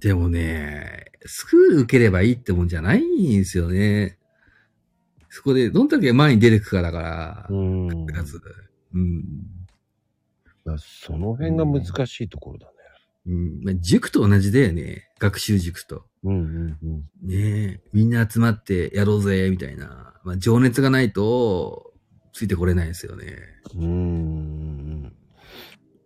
[0.02, 4.18] でもね、スクール受ければいいってもんじゃないんですよね。
[5.30, 7.88] そこでどんだけ前に出てくかだからう、ん。
[8.94, 9.24] うん。
[10.66, 12.74] だその辺が難しいところだね。
[13.28, 13.64] うん。
[13.64, 15.08] まあ、塾と同じだよね。
[15.20, 16.04] 学習塾と。
[16.24, 17.28] うんうんうん。
[17.28, 20.20] ねえ、みんな集まってやろうぜ、みたいな。
[20.24, 21.94] まあ、情熱がないと、
[22.34, 23.38] ついてこれないですよね。
[23.76, 25.14] うーん。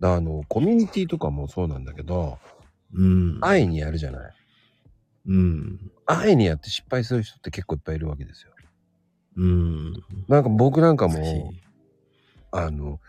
[0.01, 2.37] だあの、コミュニティとかもそうなんだけど、
[2.95, 3.39] うん。
[3.41, 4.33] 安易にやるじゃない。
[5.27, 5.91] うん。
[6.05, 8.51] 安易にやって失敗する人って結構いっぱいいるわけですよ。
[9.37, 9.93] うん。
[10.27, 11.53] なんか僕なんかも、
[12.51, 12.99] あの、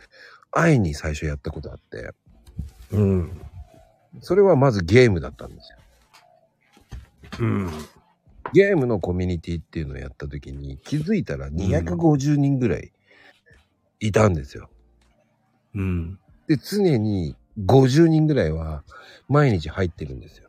[0.50, 2.10] 安易に最初やったことあって、
[2.92, 3.40] うん。
[4.20, 5.78] それはまずゲームだったんですよ。
[7.40, 7.70] うん。
[8.52, 12.92] ゲームのコミュニティっていうのをやった時に気づいたら250人ぐらい
[14.00, 14.70] いたんですよ。
[15.74, 16.18] うん。
[16.46, 18.84] で、常に50人ぐらいは
[19.28, 20.48] 毎日入ってるんですよ。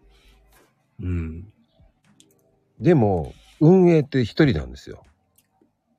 [1.01, 1.51] うん。
[2.79, 5.03] でも、運営って一人なんですよ。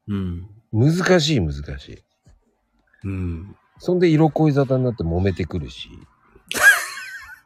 [0.09, 0.49] うん。
[0.73, 1.99] 難しい難しい。
[3.05, 3.57] うん。
[3.79, 5.89] そんで色恋沙汰になって揉めてくるし。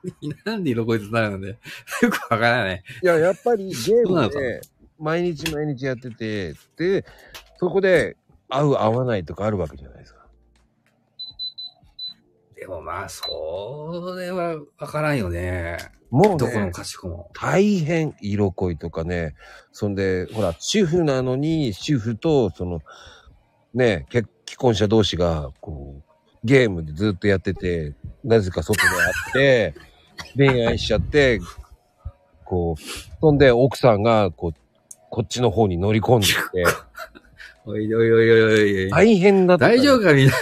[0.45, 1.59] なんで色こいつなるので、
[2.03, 2.83] よくわからない。
[3.03, 4.61] いや、やっぱりゲームで
[4.99, 7.05] 毎日毎日やってて、で、
[7.59, 8.17] そこで
[8.49, 10.12] 合う合わないとかあるわけじゃないですか。
[12.63, 15.79] でもまあ、それはわからんよね。
[16.11, 17.29] もうどこのね、賢も。
[17.35, 19.35] 大変色恋とかね、
[19.73, 22.81] そんで、ほら、主婦なのに、主婦と、その、
[23.75, 29.75] ね、結既婚者同士が、こう、ゲームでずっとやってて、なぜか外で会って、
[30.39, 31.41] 恋愛しちゃって、
[32.45, 32.83] こう、
[33.21, 34.55] そんで奥さんが、こう、
[35.11, 36.65] こっちの方に乗り込んできて、
[37.67, 38.91] おいおいおいおいおいおい。
[38.91, 39.67] 大変だった。
[39.67, 40.33] 大丈夫かみんな。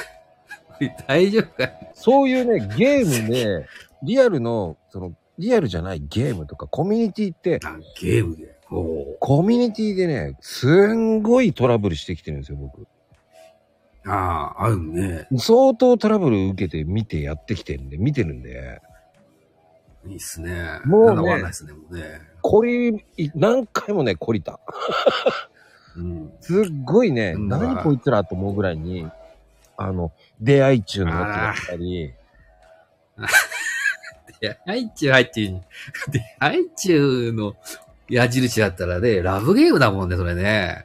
[1.06, 3.66] 大丈夫かそういうね、ゲームで、
[4.02, 8.56] リアルの、その、リアルじゃないゲームとかコミュニティって、あゲームで。
[8.72, 12.86] おコミュニティでね、すんごいトラブルしてきてるんですよ、僕。
[14.06, 15.26] ああ、あるね。
[15.36, 18.80] 相当トラブル受けて見てやってきてるんで、見てるんで、
[20.06, 20.80] いいっすね。
[20.84, 22.02] もうねなんだわかんないっすね、もうね。
[22.42, 24.60] こり、い何回もね、懲りた。
[25.96, 26.32] うん。
[26.40, 29.06] すっごいね、うん何こいつらと思うぐらいに、
[29.80, 32.12] あの、出会い中のやつだったり、い
[34.40, 35.62] や、ハイチュウ、ハイチュウ。
[36.12, 37.54] で、ハイチュウの
[38.08, 40.84] 矢印だったらね、ラブゲームだもんね、それね。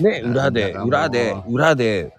[0.00, 2.12] ね、裏で、裏で、裏で、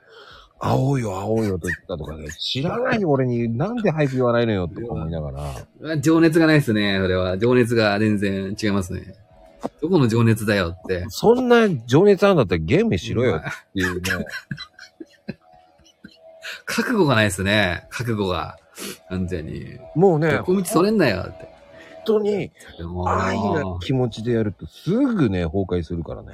[0.60, 7.38] 会おうよ、会おうよと言ったとかね、知らない俺になんで早く言わないのよとか思いながら、情熱がないですね、それは。
[7.38, 9.14] 情熱が全然違いますね。
[9.82, 11.06] どこの情熱だよって。
[11.10, 13.42] そんな情熱あるんだったらゲームしろよっ
[13.74, 14.02] ていうね、
[16.66, 18.58] 覚悟がないですね、覚悟が。
[19.10, 19.78] 完全に。
[19.96, 21.54] もうね、横道それんなよって。
[22.06, 22.52] 本当に
[23.06, 26.34] 愛な気持ちでやるとすぐね、崩壊するからね。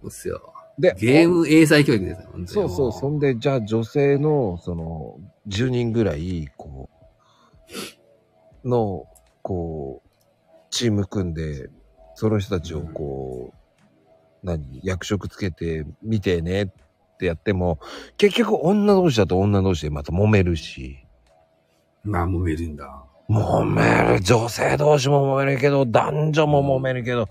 [0.00, 0.52] そうっすよ。
[0.78, 2.14] で、ゲーム英才教育で
[2.46, 6.88] すよ、そうそう、そんで、じゃあ女性の、その、10人ぐらい、こ
[8.64, 9.06] う、の、
[9.42, 10.08] こう、
[10.70, 11.68] チーム組んで、
[12.14, 16.72] その人たちをこう、何、役職つけて、見てねって
[17.22, 17.78] ってやっても、
[18.16, 20.98] 結局女同士だと女同士でまた揉めるし。
[22.02, 23.04] まあ、揉めるんだ。
[23.30, 24.20] 揉める。
[24.20, 27.28] 女性同士も揉めるけど、男女も揉めるけど、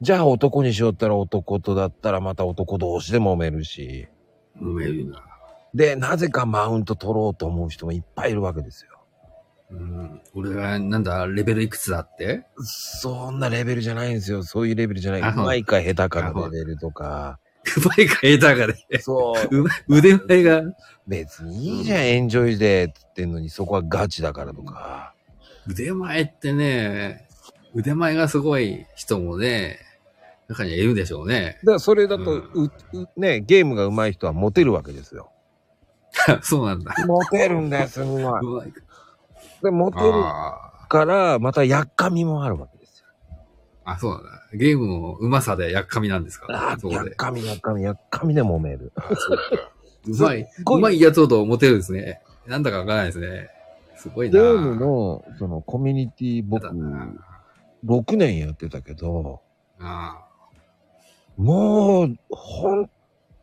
[0.00, 4.08] じゃあ男にしようったら男とだったらまた男同士で揉めるし。
[4.58, 5.22] 揉めるんだ。
[5.74, 8.92] で、なぜかマウント取ろうと思う人もいっぱいいるわけですよ。
[9.72, 10.20] うん。
[10.34, 12.46] 俺が、なんだ、レベルいくつだって？
[12.62, 14.42] そんなレベルじゃないんですよ。
[14.42, 15.20] そういうレベルじゃない。
[15.20, 17.38] うまいか下手かのレベルとか。
[17.76, 19.00] うまいか下手かで。
[19.00, 19.66] そう。
[19.88, 20.62] 腕前が。
[21.06, 25.14] 別にいいじゃん、エンジョイでって言ってんのに、そこはガチだからとか。
[25.66, 27.28] 腕前ってね、
[27.74, 29.78] 腕前がすごい人もね、
[30.48, 31.58] 中にはいるでしょうね。
[31.62, 35.30] だからそれだと、うううね、ゲームが上手い人はモテるわけですよ。
[36.42, 36.94] そうなんだ。
[37.06, 38.72] モテるんだよ、すんごい。
[39.62, 42.83] で、モテるあから、またやっかみもあるわけですよ。
[43.84, 43.92] あ。
[43.92, 44.30] あ、そうなんだ。
[44.52, 46.46] ゲームのうまさでやっかみなんですか？
[46.50, 46.96] ああ、そうで。
[46.96, 48.92] やっかみ、やっかみ、やっかみで揉める。
[50.06, 52.20] うまいすっ、ごいうまいやつほどモテるんですね。
[52.46, 53.50] なんだかわからないですね。
[53.96, 54.38] すごいな。
[54.38, 57.12] ゲームの、その、コミュニティ、僕やだ、な
[57.86, 59.40] 6年やってたけど、
[59.80, 60.26] あ
[61.36, 62.90] もう、本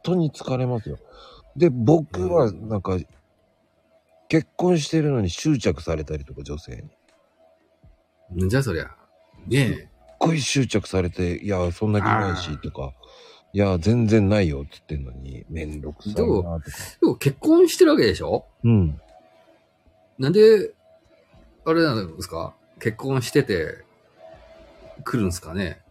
[0.04, 0.98] 当に疲れますよ。
[1.56, 2.98] で、僕は、なんか、
[4.30, 6.86] 結婚してるのに執着されたりとか、女性
[8.32, 8.46] に。
[8.46, 8.96] んじゃそりゃ。
[9.48, 9.91] ね
[10.22, 12.94] ごい執着されて、いや、そんな気ないし、とか、
[13.54, 16.60] いや、全然ないよって言ってんのに、めんどくさいな、とか。
[16.68, 17.00] え。
[17.02, 18.46] でも結婚してるわけでしょ？
[18.64, 19.02] うん。
[20.18, 20.72] なんで、
[21.66, 22.54] あれなんですか？
[22.80, 23.84] 結婚してて、
[25.04, 25.82] 来るんですかね？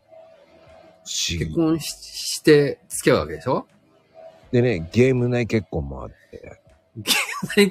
[1.05, 3.67] 結婚しして付き合うわけでしょ？
[4.53, 6.61] でね、ゲーム内結婚もあって、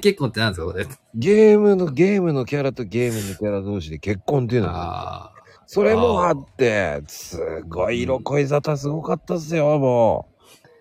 [0.00, 0.86] 結婚って何ですかこれ？
[1.14, 5.29] ゲームの、ゲームのキャラとゲームのキャラ同士で結婚っていうのが、ああ。
[5.72, 10.26] それもあって、すごい色恋沙汰すごかったっすよ、も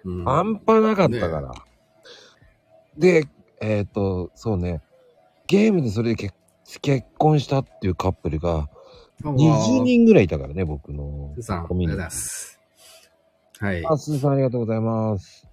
[0.04, 0.10] う。
[0.10, 1.52] うん半端なかったから。
[2.98, 3.28] で、
[3.62, 4.82] えっ、と、そうね、
[5.46, 6.34] ゲームでそれで結
[6.82, 8.68] 結婚したっていうカップルが
[9.22, 12.60] 20人ぐらいいたからね、僕のスーさん、あコミュニティりがとうございます。
[13.60, 13.86] はい。
[13.86, 15.48] あ、すーさんありがとうございます。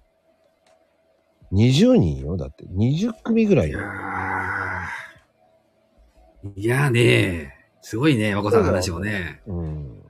[1.51, 2.65] 20人よ、だって。
[2.65, 3.77] 20組ぐらいよ。
[3.77, 7.56] いやーいやね
[7.87, 9.39] すごいね、まこさんの話もね。
[9.47, 9.59] うん。
[9.59, 10.05] うん。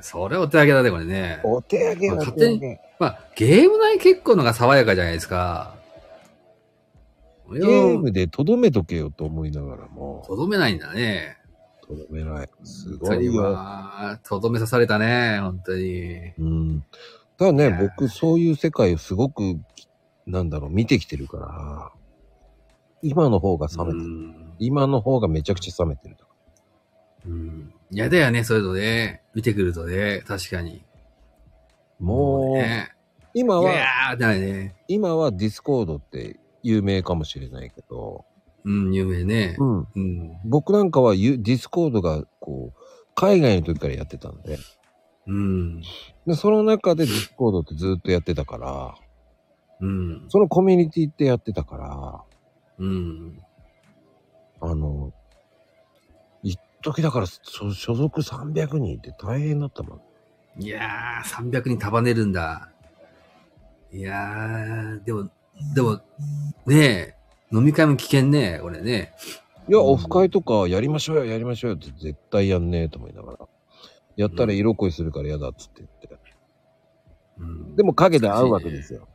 [0.00, 1.38] それお手上げだね、これね。
[1.44, 2.78] お手上げ、おまあ勝手に。
[2.98, 5.76] まあ、ゲーム内結婚のが爽やかじゃないですか。
[7.52, 11.36] ゲームでとどめとけよと思いながらも、とどめないんだね。
[11.86, 12.48] とどめない。
[12.64, 13.40] すごいよ。
[13.40, 16.32] は、とどめさされたね、本当に。
[16.40, 16.84] うん。
[17.38, 19.60] ただね僕、そういう世界をすごく、
[20.26, 21.92] なんだろう、見てきてるから、
[23.00, 23.98] 今の方が冷めてる。
[24.00, 24.54] うん。
[24.58, 26.16] 今の方がめちゃくちゃ冷めてる。
[27.26, 27.74] うん。
[27.90, 29.22] 嫌だよね、そういうのね。
[29.34, 30.84] 見てくるとね、確かに。
[31.98, 32.92] もう、ね。
[33.34, 34.74] 今は、いやー、だよね。
[34.88, 38.24] 今はディスコードって有名かもしれないけど、
[38.64, 39.56] うん、有名ね。
[39.58, 39.78] うん。
[39.94, 40.40] うん。
[40.44, 42.80] 僕なんかはユディスコードが、こう、
[43.14, 44.58] 海外の時からやってたんで、
[45.26, 45.80] うん。
[46.26, 48.94] で、その中でディスコードってずっとやってたから、
[49.80, 50.26] うん。
[50.28, 52.22] そのコミュニティってやってたから、
[52.78, 53.38] うん。
[54.60, 55.19] あの、一
[56.82, 60.62] 時だから、そ所属300人って大変だったもん。
[60.62, 62.70] いやー、300人束ねるんだ。
[63.92, 65.30] いやー、でも、
[65.74, 66.00] でも、
[66.66, 67.14] ねえ、
[67.52, 69.14] 飲み会も危険ね、俺ね。
[69.68, 73.38] いや、うんオフ会とかやりましょうよ、やりましょうよって絶対やんねえと思いながら。
[74.16, 76.00] やったら色恋するから嫌だっつって言って。
[77.38, 79.08] うん、でも影で会うわけですよ。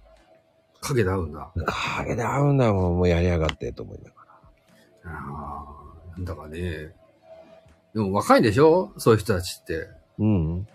[0.81, 1.51] 影で会うんだ。
[1.97, 4.15] 影で会うんだもん、もうやりやがってと思いなが
[5.03, 5.11] ら。
[5.13, 6.93] あーなんだかね。
[7.95, 8.91] でも若いんでしょ？
[8.97, 9.87] そういう人たちって。
[10.19, 10.67] うん。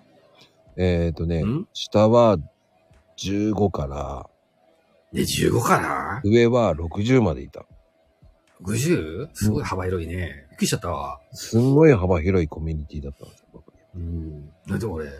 [0.76, 2.38] えっ、ー、とねん、下は
[3.18, 4.26] 15から、
[5.12, 7.66] ね、15かな上は60までいた。
[8.62, 9.28] ?50?
[9.34, 10.46] すごい幅広いね。
[10.50, 11.20] びっくりしちゃったわ。
[11.32, 14.48] すんごい幅広いコミュニティだったんですよ、僕うん。
[14.66, 15.10] だって俺、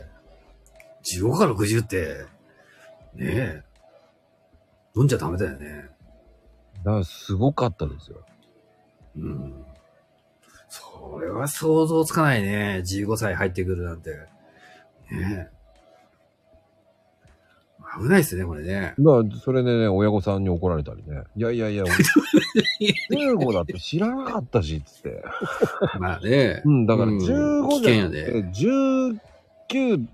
[1.05, 2.25] 15から60って、
[3.15, 3.63] ねえ、
[4.97, 5.91] 飲んじゃダメだよね。
[6.83, 8.25] だからすごかったですよ。
[9.17, 9.65] うん。
[11.01, 12.83] それは想像つかないね。
[12.85, 14.11] 15歳入ってくるなんて。
[14.11, 14.19] ね
[15.11, 15.61] え。
[17.99, 18.95] 危ないっすね、これね。
[18.99, 21.25] だから、それでね、親御さんに怒られたりね。
[21.35, 21.85] いやいやいや、
[23.11, 25.25] 15だって知らなかったし、つって。
[25.99, 26.63] まあね。
[26.65, 28.45] うん、だからうん15危険やで。
[28.45, 30.07] 19、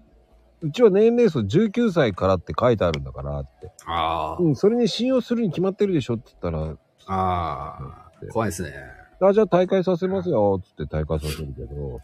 [0.62, 3.70] うちは年齢層19歳からって書いてあるんだからって。
[3.84, 6.76] あうん、それに信用するに決まってるでしょって言ったら、
[7.06, 7.14] あ。
[7.14, 8.32] ああ。
[8.32, 8.95] 怖いですね。
[9.20, 12.00] あ、じゃあ大会させますよ、つって大会させるけど、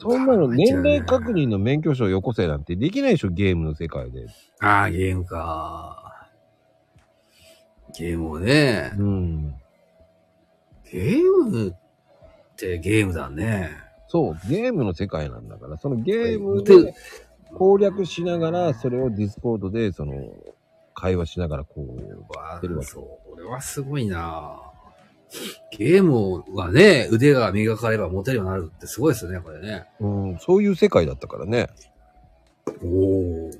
[0.00, 4.26] そんなの年齢確認の免許証よこせなんてできないでしょ、ゲームの世界で。
[4.60, 6.28] ああ、ゲームか。
[7.96, 8.92] ゲームをね。
[8.96, 9.54] うん。
[10.90, 11.74] ゲームっ
[12.56, 13.70] てゲームだね。
[14.08, 16.94] そう、ゲームの世界なんだから、そのゲームでで
[17.54, 20.14] 攻略しながら、それをディスコードで、その、
[20.94, 24.60] 会話しながらこう、わてるわけそう、これはすごいな
[25.76, 29.86] ゲームはね、腕が磨かれば持てるようになるってすごいですよね、これね。
[30.00, 31.68] うん、そういう世界だったからね。
[32.82, 33.50] おお。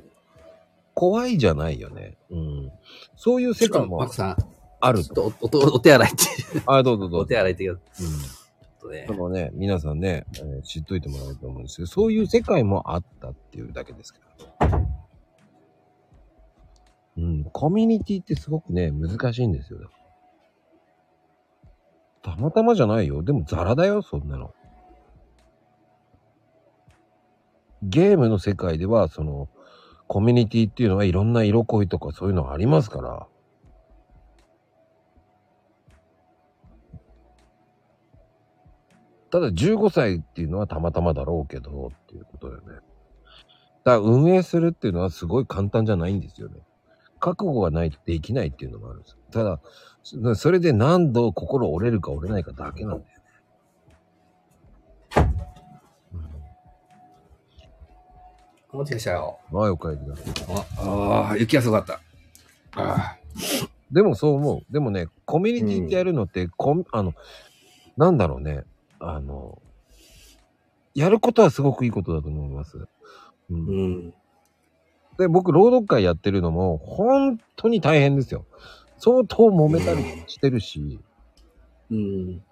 [0.94, 2.16] 怖いじゃないよね。
[2.30, 2.72] うん。
[3.16, 4.36] そういう世界もマクさん、
[4.80, 6.24] あるとおおお お手洗いって、
[6.66, 7.26] あ、どうぞどうおぞ。
[7.26, 8.38] 手洗いって言ううん。
[8.80, 9.14] とねそ。
[9.14, 14.24] のね、皆さんね、えー知っといてもらえると思うんですけど、そういう世界もあったっていうだけですけど。
[17.18, 19.90] うん、コミュニティってすごくね、難しいんですよ。
[22.36, 23.22] たまたまじゃないよ。
[23.22, 24.54] でもザラだよ、そんなの。
[27.82, 29.48] ゲームの世界では、その、
[30.06, 33.26] コミュニティっていうのはいろんな色恋とかそういうのありますから。
[39.30, 42.66] ただ15歳っていうのはたまたまだろうけど、っていうことだよね。
[42.66, 42.82] だか
[43.84, 46.60] ら運営するっていうのはすごい簡単じゃないんですよね。
[47.20, 49.18] 覚悟がないとできないっていうのもあるんです。
[49.30, 49.60] ただ、
[50.08, 53.18] そそれで何度心折れるか折れないかだけなんだよね。
[58.72, 59.38] 持ってきたよ。
[59.52, 60.34] うん、はい、お帰りなさい。
[60.78, 62.00] ああー、雪がすごかった。
[62.80, 63.16] あ
[63.90, 64.72] でもそう思う。
[64.72, 67.14] でもね、コミュニティってやるのって、コミあの、
[67.96, 68.64] なんだろうね。
[69.00, 69.60] あの、
[70.94, 72.76] やることはすごくいいことだと思います。
[72.76, 74.14] うーうんん。
[75.18, 78.46] で、僕、朗読会やってるのも、本当に大変ですよ。
[78.98, 81.00] 相当揉めたりしてるし、
[81.90, 82.42] うん。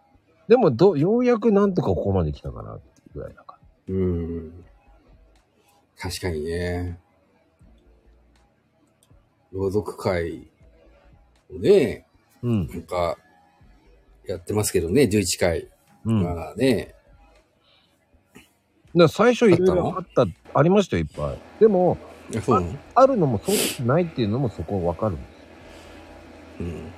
[0.48, 4.64] でもど、ようやくなんとかここまで来たかなっていうぐらいだかうん。
[5.98, 6.98] 確かにね。
[9.52, 10.48] 朗読会
[11.50, 12.06] をね、
[12.42, 12.48] ら。
[12.50, 12.66] うん。
[12.68, 13.16] なんか、
[14.26, 15.68] やってますけどね、11回。
[16.04, 16.22] うん。
[16.22, 16.94] まあね。
[18.94, 20.24] で最初いろいろあった
[20.54, 21.38] ありましたよ、いっぱい。
[21.60, 21.98] でも、
[22.32, 22.78] いやそうなの？
[22.94, 25.35] あるのもそうないっていうのもそこわかるんです。
[26.60, 26.92] うん。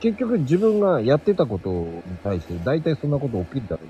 [0.00, 3.82] 結局自分がやってたことに対して、大体そんなこと起きるだろ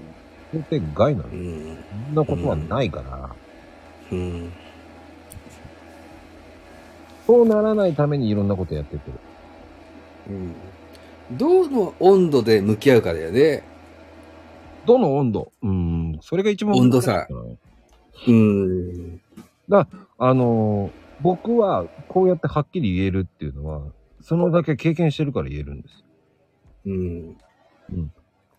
[0.52, 0.58] う。
[0.58, 1.28] 想定外なの。
[1.28, 1.78] うん。
[2.06, 3.34] そんなことはないから、
[4.12, 4.52] うん。
[7.26, 9.18] そうならないためにいろんなことやってってる。
[10.30, 10.54] うん。
[11.36, 13.64] どの温度で向き合うかだよね。
[14.86, 15.50] どの温度？
[15.62, 17.58] うん、それが一番温度差うん
[18.28, 19.20] うん。
[19.68, 19.86] あ
[20.34, 23.80] のー僕はこうやってはっきり言えるっていうのは、
[24.26, 26.04] そのだけ経験してるから言えるんですよ。
[26.86, 27.36] うん。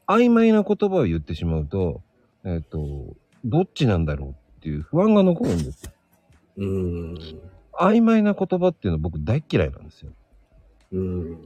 [0.08, 2.02] 曖昧な言葉を言ってしまうと、
[2.46, 5.92] えっ、と、どっちなんだろうっていう不安が残るんですよ。
[6.56, 7.18] うん。
[7.78, 10.14] 曖昧な言葉っていうのは僕大っ嫌いなんですよ。
[10.94, 11.38] うん。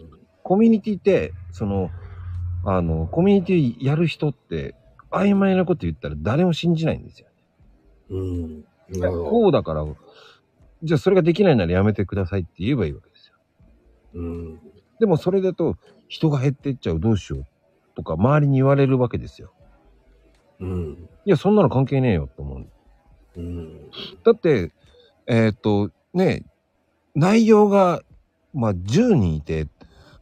[0.44, 1.90] コミュニティって、その、
[2.64, 4.76] あの、コミュニティやる人って、
[5.10, 7.28] 曖昧なこと言ったら誰も信じないんですよ。
[8.12, 8.66] うん。
[9.30, 9.84] こうだから、
[10.84, 13.11] じゃあそれができないならやめてくださいって言えばいいわけですよ。
[14.14, 14.60] うん。
[15.00, 17.46] でもそれだと人が減っていっちゃうどうしよう
[17.96, 19.52] とか周りに言われるわけですよ。
[20.60, 21.10] うん。
[21.26, 22.68] いや、そんなの関係ねえよと思う。
[23.38, 23.90] うん。
[24.24, 24.72] だって、
[25.28, 26.46] えーっと、ね、
[27.16, 28.02] 内容が、
[28.54, 29.68] まあ10人いて、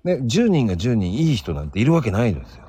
[0.03, 2.63] ね、10人が10人いい人なんているわけないんですよ。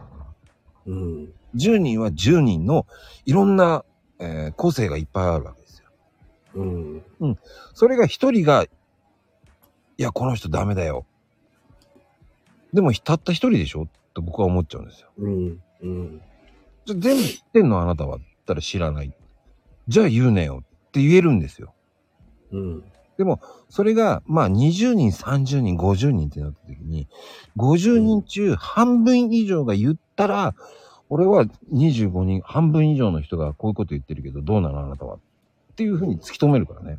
[0.87, 1.33] うん。
[1.55, 2.87] 10人は10人の
[3.25, 3.85] いろんな、
[4.18, 5.89] えー個性がいっぱいあるわけですよ。
[6.55, 6.64] う
[7.29, 7.39] ん。
[7.75, 8.68] それが一人が、い
[10.03, 11.07] や、この人ダメだよ。
[12.73, 13.89] でも、たった一人でしょ？
[14.14, 15.09] と僕は思っちゃうんですよ。
[15.18, 15.62] うん。
[15.83, 16.23] うん。
[16.85, 18.16] じゃ全部知ってんのあなたは？
[18.16, 19.12] ったら知らない。
[19.89, 21.75] じゃあ言うねよって言えるんですよ。
[22.53, 22.85] うん。
[23.68, 27.07] それが、まあ20人、30人、50人ってなった時に、
[27.59, 30.55] 50人中半分以上が言ったら、
[31.11, 35.16] 俺は25人、半分以上の人がこういうこと言ってるけど、どうなのあなたは？
[35.16, 35.18] っ
[35.77, 36.99] ていうふうに突き止めるからね。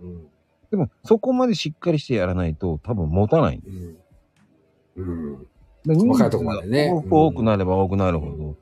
[0.00, 0.26] うん。
[0.70, 3.96] でも、そこまでしっかりしてやらないと多分持たないんでうん。
[4.96, 5.38] うん。
[5.84, 8.56] で人数細かいとこまでねが多くなれば多くなるほど、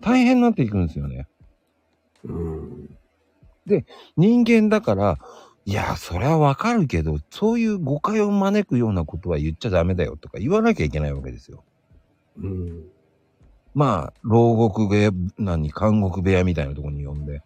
[0.00, 1.26] 大変になっていくんですよね。
[2.24, 2.96] うん。
[4.16, 5.18] 人間だから、
[5.64, 11.64] いや、それはわかるけど、そういう誤解を招くようなことは言っちゃダメだよとか言わなきゃいけないわけですよ。
[12.38, 12.84] うん。
[13.74, 17.42] まあ、牢獄部屋、何、監獄部屋みたいなところに呼んで、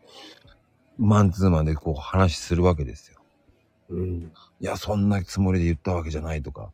[0.97, 3.19] マンツーマンでこう話するわけですよ。
[3.91, 4.33] うん。
[4.61, 6.71] いや、そんなつもりで言ったわけじゃないとか、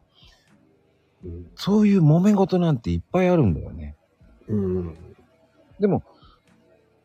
[1.24, 1.50] うん。
[1.54, 3.96] そういう揉め事なんていっぱいあるんだよね。
[4.48, 4.96] うん。
[5.78, 6.02] でも、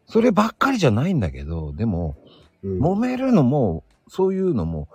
[0.08, 2.16] そればっかりじゃないんだけど、でも、
[2.64, 4.88] 揉めるのも、そういうのも、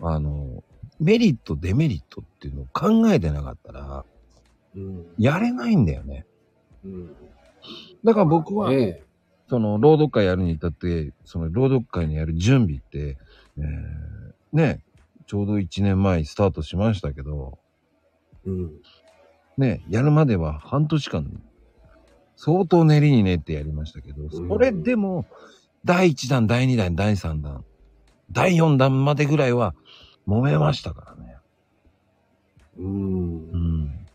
[0.00, 0.62] あの、
[0.98, 4.04] メリット、デメリットっていうのを考えてなかったら、
[4.76, 5.06] うん。
[5.18, 6.26] やれないんだよね。
[6.84, 7.16] うん。
[8.04, 9.02] だから僕は、ね
[9.48, 13.18] その、朗読会やるに至って、その、朗読会にやる準備って、
[13.58, 14.80] えーね、
[15.26, 17.58] ちょうど1年前にスタートしましたけど、
[18.46, 18.80] うん。
[19.58, 21.42] ね、やるまでは半年間、
[22.36, 25.26] 相当練りに練ってやりましたけど、それでも、
[25.84, 27.64] 第1弾、第2弾、第3弾、
[28.32, 29.74] 第4弾までぐらいは
[30.26, 31.36] 揉めましたからね。
[32.78, 33.56] うんう。
[33.56, 34.06] ん。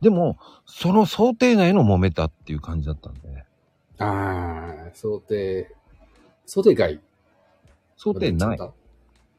[0.00, 3.44] でも、その想定内の揉めたっていう感じだったんで、
[3.98, 5.74] ああ、想定、
[6.46, 7.00] 想定外。
[7.96, 8.58] 想定ない。。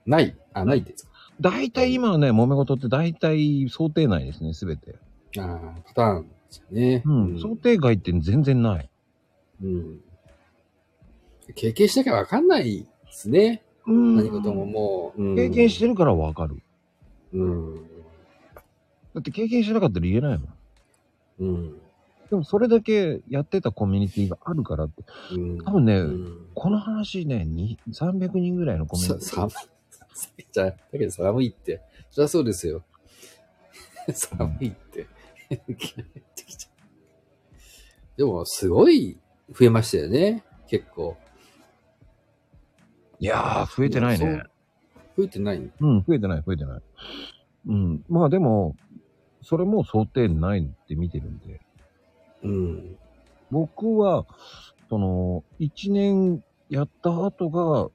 [0.05, 0.35] ない。
[0.53, 1.11] あ、ないですか。
[1.41, 4.95] 大体今のね、揉め事って大体想定内ですね、すべて。
[5.37, 7.03] ああ、パターンですよね。
[7.05, 7.39] うん。
[7.39, 8.89] 想定外って全然ない。
[9.63, 9.99] うん。
[11.55, 13.63] 経験しなきゃわかんないですね。
[13.87, 15.23] うん何事ももう。
[15.23, 16.61] うん経験してるからわかる。
[17.33, 17.75] うん。
[17.75, 17.81] だ
[19.19, 20.49] って経験しなかったら言えないもん。
[21.39, 21.79] うん。
[22.29, 25.03] でもそれだけやってたコミュニティがあるからって。
[25.31, 25.63] うん。
[25.63, 26.47] 多分ね、うん。
[26.53, 29.69] この話ね、に300人ぐらいのコミュニティ。
[30.13, 30.47] さ寒い。
[30.51, 31.81] じゃあ、だけど寒いって。
[32.09, 32.83] そりゃそうですよ。
[34.13, 35.07] 寒いって。
[38.17, 39.17] でも、すごい
[39.49, 40.43] 増えましたよね。
[40.67, 41.15] 結構。
[43.19, 44.43] いやー、増えてないね。
[45.17, 45.57] 増えてない？
[45.57, 46.81] うん、増えてない、増えてない。
[47.67, 48.05] うん。
[48.09, 48.75] まあでも、
[49.41, 51.61] それも想定ないって見てるんで。
[52.43, 52.97] うん。
[53.51, 54.25] 僕は、
[54.89, 57.89] その、1年やった後が、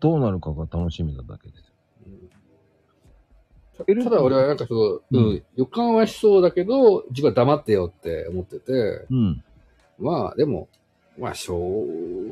[0.00, 1.72] どうなるかが楽しみなだけです。
[3.78, 8.72] たただ俺はなんかそう、ううんん、予感はしそうだけど、自分は黙ってよって思ってて、
[9.10, 9.44] うん。
[9.98, 10.68] まあでも、
[11.18, 11.52] まあ、そ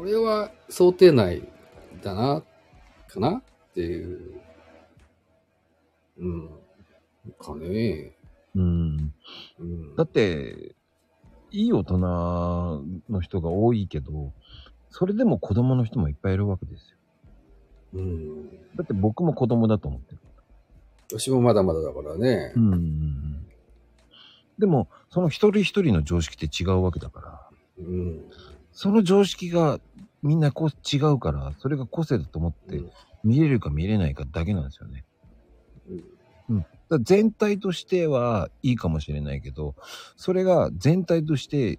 [0.05, 1.43] れは想定内
[2.03, 2.43] だな、
[3.09, 3.43] かなっ
[3.75, 4.41] ていう。
[6.19, 6.49] うん。
[7.39, 8.17] かね。
[8.55, 9.15] うん。
[9.59, 9.97] うん。
[9.97, 10.75] だって、
[11.53, 14.33] いい大人の人が多いけど、
[14.91, 17.00] それでも子供の人もいっぱいいるわけですよ。
[17.95, 18.49] うん。
[18.77, 20.19] だって僕も子供だと思ってる。
[21.11, 22.53] 私もまだまだだからね。
[22.57, 23.47] うんうんうん。
[24.59, 28.25] でも、その一人一人の常識って違うわけだから、うん。
[28.73, 29.81] その常識が
[30.23, 32.81] みんなこう違うから、それが個性だと思って
[33.25, 35.05] 見れるか見れないかだけなんですよね。
[36.49, 39.77] うんだから全体としてはいいかもしれないけど、
[40.17, 41.79] それが全体として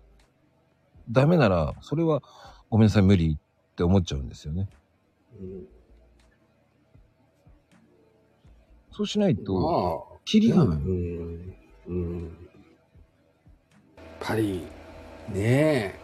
[1.10, 2.24] ダメなら、それは
[2.70, 4.70] ごめんなさい無理って思っちゃうんですよね。
[5.40, 5.68] うん
[8.94, 10.78] そうしないと、まあ、キリがない。
[10.78, 11.56] うん。
[11.88, 12.24] うん。
[12.24, 14.68] やっぱり、
[15.30, 16.00] ねえ。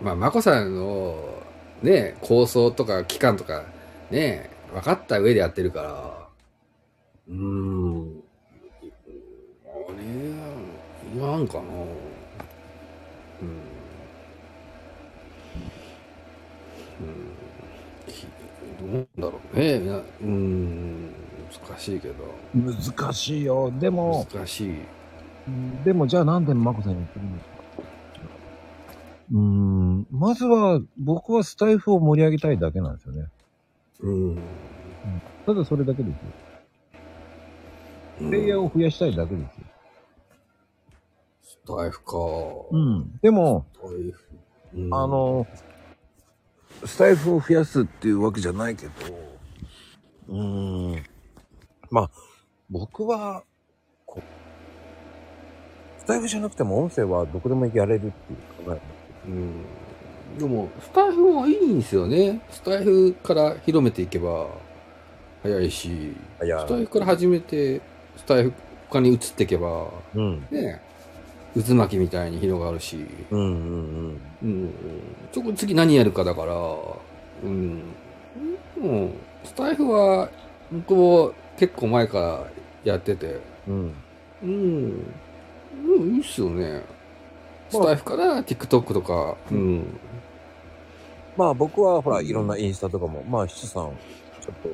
[0.00, 1.42] まあ、まこさんの、
[1.82, 3.64] ねえ、構想とか期間とか、
[4.10, 6.28] ねえ、分かった上でやってるから、
[7.28, 8.22] うーん。
[9.66, 9.96] あれ、
[11.14, 11.62] 言わんかな。
[13.42, 13.48] うん。
[17.00, 17.32] うん。
[18.06, 18.26] き
[18.80, 20.02] どうなんだろうね。
[20.22, 20.99] うん。
[21.68, 22.14] 難しいけど。
[22.54, 23.72] 難しいよ。
[23.78, 24.70] でも、難しい。
[25.48, 27.52] うんでもじゃあなんでマコさんに言ってるんですか？
[29.32, 33.28] うーん、まずは僕はスタイフを盛り上げたいだけなんですよね。
[34.00, 34.42] うん。
[35.46, 36.18] ただそれだけですよ。
[38.18, 39.64] プレイヤーを増やしたいだけですよ。
[41.42, 42.16] スタイフか。
[42.70, 43.18] うん。
[43.22, 44.28] でも、スタイフ。
[44.74, 45.46] うんあ、の、
[46.84, 48.92] スタイフを増やすっていうわけじゃないけど、
[50.28, 51.02] うーん。
[51.90, 52.10] まあ、
[52.70, 53.42] 僕は、
[54.06, 58.80] こう、スタイフじゃなくても音声はどこでもやれるっていう考え
[59.28, 59.64] うん。
[60.38, 62.40] でも、スタイフはいいんですよね。
[62.50, 64.48] スタイフから広めていけば
[65.42, 65.88] 早いし、
[66.44, 67.80] いやスタイフから始めて、
[68.16, 68.52] スタイフ
[68.88, 70.46] 他に移っていけば、うん。
[70.50, 70.80] ね、
[71.54, 74.20] 渦巻きみたいに広がるし、うんうんうん。
[74.42, 74.72] うん。
[75.32, 77.82] ちょこ次何やるかだから、うん。
[78.80, 79.10] もう、
[79.44, 80.30] スタイフは、
[80.72, 82.18] 僕も結構前か
[82.84, 83.38] らやってて、
[83.68, 83.94] うん。
[84.42, 85.04] うん。
[85.84, 86.82] うん、いいっすよね。
[87.68, 90.00] スタイフから TikTok とか、うん。
[91.36, 93.92] まあ僕はほら、いろんなインスタとかも、まあ七さん、
[94.40, 94.70] ちょっと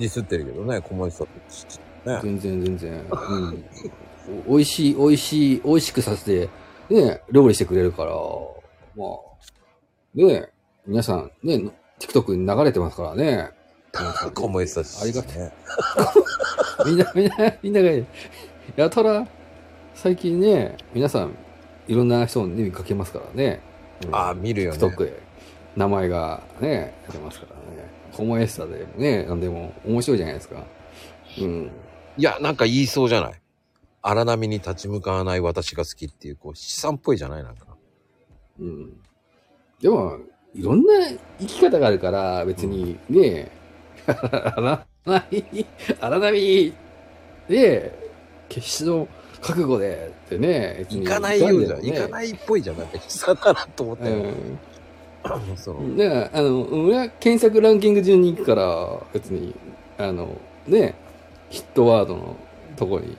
[0.00, 1.28] ディスってるけどね、小森さん
[2.10, 2.18] ね。
[2.20, 3.06] 全然全然。
[3.08, 3.64] うん。
[4.48, 6.48] お美味しい、美味しい、美味しくさせて、
[6.90, 8.10] ね、料理してくれるから、
[8.96, 9.16] まあ、
[10.12, 10.48] ね、
[10.88, 11.70] 皆さん、ね、
[12.00, 13.55] TikTok に流れてますからね。
[14.34, 15.52] 小森さん、ありがとね。
[16.86, 17.90] みんな、みんな、みんなが、
[18.76, 19.26] やたら、
[19.94, 21.34] 最近ね、皆さん、
[21.88, 23.60] いろんな人を、ね、見かけますからね。
[24.06, 24.78] うんああ、見るよね。
[24.78, 25.22] TikTok で
[25.74, 27.88] 名前がね、出ますからね。
[28.12, 30.64] 細やしさでもね、なんでも面白いじゃないですか。
[31.38, 31.70] うん。
[32.18, 33.32] いや、なんか言いそうじゃない？
[34.02, 37.42] 荒波に立ち向かわない私が好きっていう、こう、資産っぽいじゃない？
[37.42, 37.66] なんか。
[38.60, 39.00] うん。
[39.80, 40.18] でも、
[40.54, 40.92] いろんな
[41.40, 43.50] 生き方があるから、別にね、
[44.06, 45.66] 荒波、
[46.00, 46.74] 荒波
[47.48, 48.06] で、
[48.48, 49.08] 決死の
[49.40, 51.82] 覚悟でってね、行かないようじゃん。
[51.82, 52.78] ね行かないっぽいじゃん。
[52.78, 54.16] なんか悲惨だなと思ったよ。
[54.16, 54.58] うん。
[55.56, 59.54] そのだから、あの、俺は検索ランキング順に行くから、別に、
[59.98, 60.94] あの、ね、
[61.50, 62.36] ヒットワードの
[62.76, 63.16] とこに、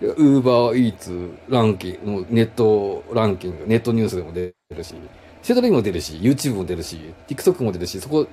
[0.00, 4.94] ウーバーイーツランキング、もうネットランキング、ネットニュースでも出るし、
[5.42, 8.26] セドリーも出るし、YouTube も出るし、TikTok も出るし、そこ、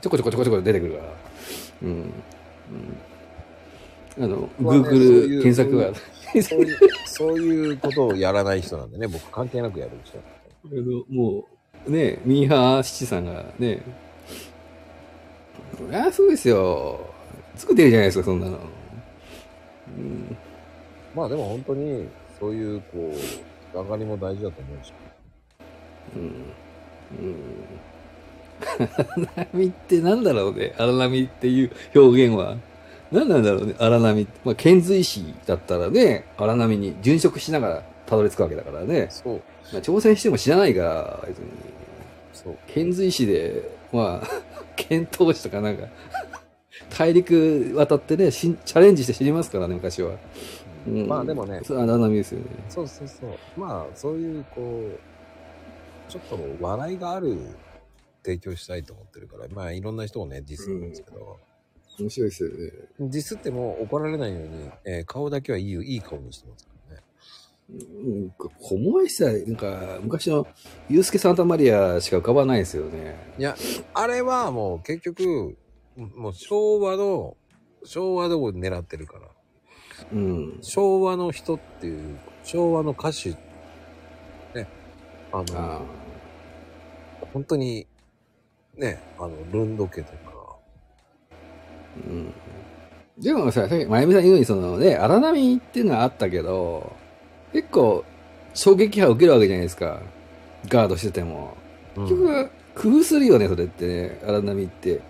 [0.00, 1.04] ちょこちょこちょこちょこ出てくるから。
[1.82, 2.12] うん。
[4.18, 5.92] うん、あの、Google う検索が、
[6.42, 10.18] そういう、そういうことをやらない人なんでね、 僕関係なくやる人。
[11.08, 11.46] も
[11.86, 13.82] う、ね、ミーハー七さんがね、
[15.76, 17.00] そりゃそうですよ。
[17.56, 18.58] 作ってるじゃないですか、そんなの。
[19.96, 20.36] うん、
[21.14, 22.08] まあでも本当に、
[22.38, 23.16] そういう、こう、
[23.72, 24.92] つながりも大事だと思うし。
[26.14, 26.22] うん。
[26.22, 27.36] うん。
[28.60, 30.74] 荒波ってなんだろうね。
[30.78, 32.56] 荒波っていう表現は。
[33.10, 34.40] 何なんだろうね、荒波って。
[34.44, 39.08] まあ、遣隋使だったらね、荒波に殉職しながらたどり着くわけだからね。
[39.10, 39.34] そう、
[39.72, 41.44] まあ、挑戦しても知らないから、別に。
[42.32, 42.56] そう。
[42.66, 43.62] 遣隋使で、
[43.92, 44.28] まあ、
[44.76, 45.86] 遣唐使とかなんか、
[46.90, 50.12] 大陸渡ってね、しんチャレンジして知りますからね、昔は。
[50.86, 52.46] うんまあでもね、荒波ですよね。
[52.68, 53.60] そうそうそう。
[53.60, 57.36] まあ、そういう、こう、ちょっと笑いがある
[58.24, 61.38] 提供したいと思ってるから、まあいろんな人をね、ディスるんですけど、
[61.98, 62.56] 面白いですよね。
[63.00, 67.02] ディスっても怒られないように、えー顔だけはいいよ、いい顔にしてますからね。
[67.68, 67.74] う
[68.26, 70.46] ん、小林さん、なんか、昔の
[70.88, 73.16] ユースケ・サンタマリアしか浮かばないですよね。
[73.38, 73.56] いや、
[73.94, 75.56] あれはもう結局、
[75.96, 77.36] もう昭和の、
[77.84, 79.28] 昭和を狙ってるから。
[80.12, 80.58] うん。
[80.62, 83.30] 昭和の人っていう、昭和の歌手、
[84.54, 84.68] ね、
[85.32, 85.82] あの、あ
[87.32, 87.87] 本当に、
[88.78, 92.34] ね、あの、ルンド家とか、ーうん。
[93.18, 96.92] でもさ、さっき、まゆみさん言うように、そのね、荒波っていうのはあったけど、
[97.52, 98.04] 結構、
[98.54, 100.00] 衝撃波を受けるわけじゃないですか。
[100.68, 101.56] ガードしてても。
[101.96, 105.00] 結局、工夫するよね、それってね、荒波って。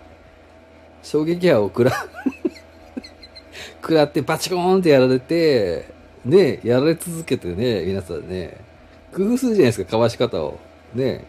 [1.03, 1.93] 衝撃波を食ら、
[3.83, 5.85] 食らってバチコーンってやられて、
[6.25, 8.57] ね、やられ続けてね、皆さんね、
[9.15, 10.59] 工夫するじゃないですか、かわし方を。
[10.95, 11.27] ね。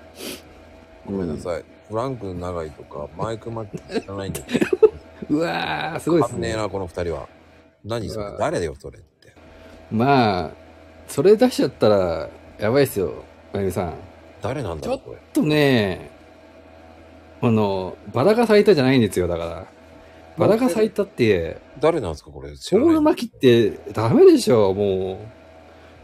[1.06, 1.64] ごめんなさい。
[1.90, 4.60] フランク長いとか、マイクマッチ知らないんだけ
[5.30, 6.48] うわー、すごいど、ですね。
[6.49, 7.28] ねえな、この二人は。
[7.84, 9.34] 何そうれわ誰だよ、それって。
[9.91, 10.52] まあ、
[11.07, 12.30] それ出しちゃったら、
[12.60, 13.11] やばいっすよ、
[13.53, 13.94] まゆみさん。
[14.41, 15.18] 誰なんだろう、これ。
[15.34, 16.11] とね、
[17.41, 19.66] あの、バラが咲いたじゃないんですよ、だから。
[20.38, 22.56] バラが咲いたって、誰なんですか、これ？
[22.56, 25.18] 知ソらな巻きってダメでしょ、もう。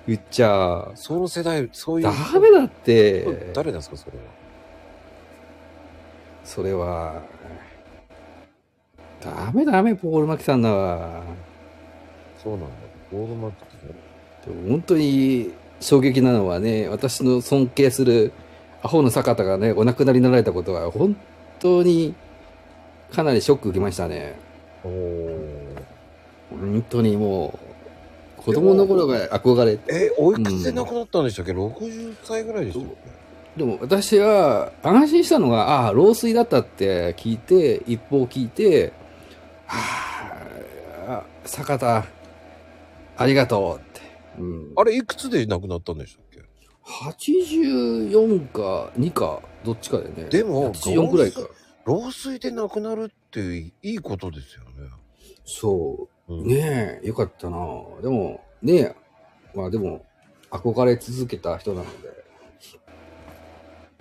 [0.07, 0.91] 言っちゃ。
[0.95, 2.03] その世代、そういう。
[2.03, 3.51] ダメだって。
[3.53, 4.23] 誰なんですか、それは？
[6.45, 7.21] それは。
[9.21, 11.23] ダメダメ、ポール巻きさんだわ。
[12.41, 12.67] そうなんだ。
[13.11, 13.57] ゴールマッチ
[13.87, 18.31] ってでも本当に衝撃なのはね、私の尊敬する
[18.83, 21.15] アホの坂田がね、お亡くなりになられたことは、本
[21.59, 22.13] 当に
[23.11, 24.35] かなりショック受けましたね。
[24.83, 25.55] おー
[26.51, 27.57] 本当にも
[28.39, 29.93] う、子供の頃が憧れて。
[29.93, 33.14] え、おいくつで亡くなったんでしたっけ、?60 歳ぐらいでしたっけ？
[33.57, 38.91] でも私は安心したのが、ああ、老衰だったって聞いて、一報聞いて、
[39.65, 42.05] はあ、坂田、
[43.17, 44.01] ありがとうって。
[44.37, 46.41] うん、あれ、いくつで亡くなったんでしたっけ
[46.83, 50.25] ？84か2か、どっちかだよね。
[50.25, 51.41] でも84くらいか。
[51.85, 54.89] 老衰で亡くなるっていいことですよね。
[55.45, 56.43] そうう。
[56.43, 57.57] んねえ、よかったな
[58.01, 58.95] でも、ねえ、
[59.53, 60.05] まあでも、
[60.51, 62.24] 憧れ続けた人なので、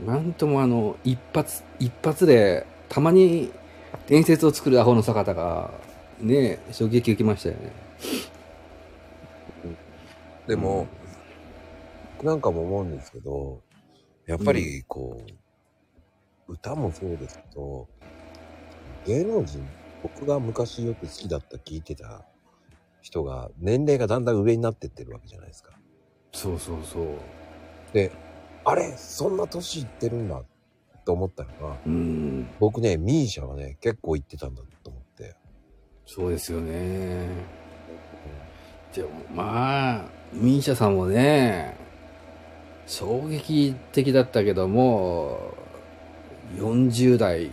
[0.01, 3.51] なんともあの、一発、一発で、たまに
[4.07, 5.71] 伝説を作るアホの坂田が、
[6.21, 7.73] ねえ、衝撃受けましたよね。
[10.47, 10.87] でも、
[12.23, 13.63] なんかも思うんですけど、
[14.27, 15.21] やっぱりこ
[16.49, 17.89] う、歌もそうですけど、
[19.07, 19.67] 芸能人、
[20.03, 22.25] 僕が昔よく好きだった聞いてた
[23.01, 25.73] 人が、年齢がだんだん上になってってるわけじゃないですか。
[26.33, 27.07] そうそうそう。
[27.93, 28.11] で、
[28.65, 30.43] あれそんな年いってるんだ
[31.05, 35.35] と思ったのが、うん、僕ね、ミーシャはね、結構行ってたんだと思って。
[36.07, 37.29] そうですよね。
[38.95, 41.77] でもまあ、ミーシャさんもね、
[42.87, 45.55] 衝撃的だったけども、
[46.57, 47.51] 40代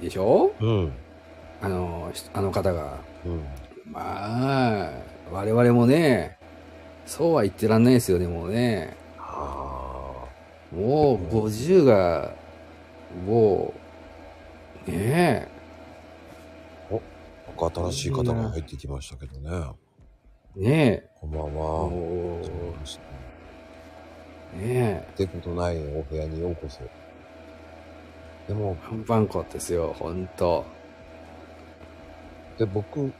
[0.00, 0.52] でしょ？
[0.60, 0.92] うん。
[1.60, 2.98] あの、しあの方が。
[3.24, 3.44] うん。
[3.92, 4.90] まあ、
[5.30, 6.38] 我々もね、
[7.06, 8.96] そうは言ってらんないですよね、もうね。
[9.18, 9.79] あ
[10.72, 12.34] もう50が、
[13.26, 13.74] も
[14.86, 15.48] う、ね
[16.90, 16.94] あ。
[17.48, 19.74] なんか新しい方が入ってきましたけどね。
[20.56, 21.50] え、ねこんばんえ、は。
[21.50, 23.04] もそうですね
[24.54, 26.80] う、ねってことないお部屋にようこそ。
[28.46, 30.64] でもえ、、パンパンコですよ、ほんと。
[32.58, 33.12] で、僕、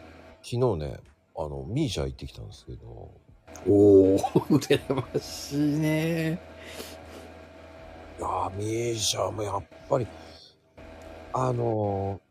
[0.43, 1.01] 昨日ね、
[1.37, 3.11] あの、ミーシャ行ってきたんですけど、
[3.67, 4.19] おお、
[4.51, 6.50] 羨ましいね。
[8.21, 10.07] いやー、ミーシャもやっぱり、
[11.33, 12.31] あのー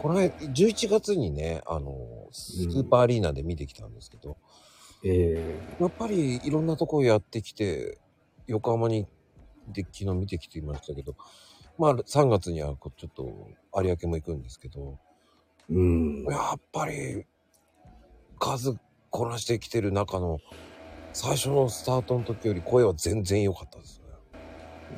[0.00, 4.36] この間、11月にね、あのースーパーアリーナで見てきたんですけど、
[5.02, 7.98] えやっぱりいろんなとこやってきて、
[8.46, 9.08] 横浜に
[9.66, 11.16] で昨日見てきていましたけど、
[11.76, 13.48] まあ3月にはちょっと
[13.82, 15.00] 有明も行くんですけど、
[15.68, 16.24] えうん。
[16.26, 17.24] やっぱり
[18.38, 18.76] 数
[19.10, 20.38] こなしてきてる中の
[21.12, 24.07] 最初のスタートの時より声は全然良かったですね。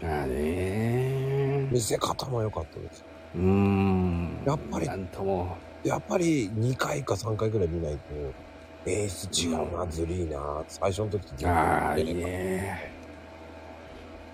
[0.02, 3.04] まあね見せ方も良かったです。
[3.34, 4.42] うーん。
[4.44, 5.56] やっぱりなんとも。
[5.84, 8.00] やっぱり2回か3回ぐらい見ないと、
[8.90, 12.92] 演出違うな、うんずりーな、最初の時と全然ああ、いいね。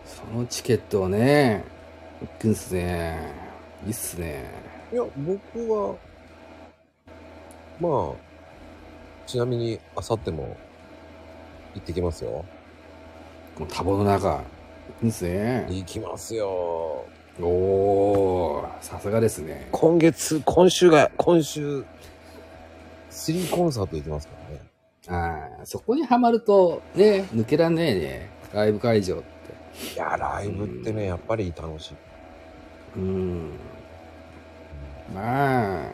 [0.05, 1.65] そのチケットをね、
[2.21, 3.33] 行くんすね。
[3.85, 4.51] いいっすね。
[4.93, 5.97] いや、僕は、
[7.81, 10.57] まあ、ちなみに、あさっても
[11.75, 12.45] 行ってきますよ。
[13.55, 14.43] この多忙の中、
[14.89, 15.67] 行くんすね。
[15.69, 17.05] 行きますよ。
[17.41, 19.69] おー、さすがですね。
[19.73, 21.85] 今月、今週が、今週、
[23.11, 24.63] スリーコンサート行きますからね。
[25.09, 28.31] ああ、そこにはまると、ね、抜けらんねえね。
[28.55, 29.95] ライブ会場って。
[29.95, 31.95] いや、ライブってね、やっぱり楽しい。
[32.97, 33.51] うん。
[35.15, 35.91] まあ、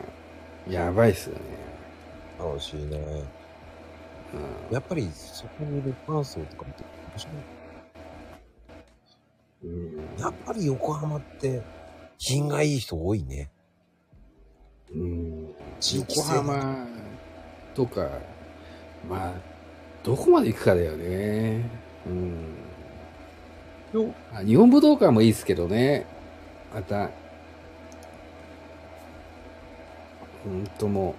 [0.69, 1.41] やばいっすよね。
[2.39, 2.97] 楽しいね。
[4.69, 7.52] うやっぱり、そこにいるファン層とか見て面白い。
[9.67, 9.69] ん。
[9.69, 11.61] うんやっぱり横浜って、
[12.17, 13.49] 品がいい人多いね。
[14.93, 15.55] うん
[15.95, 16.87] 横浜
[17.73, 18.07] とか、
[19.09, 19.33] まあ、
[20.03, 21.69] どこまで行くかだよね。
[22.05, 22.55] うん。
[23.93, 26.05] よあ日本武道館もいいですけどね。
[26.73, 27.09] また、
[30.45, 31.15] うんとも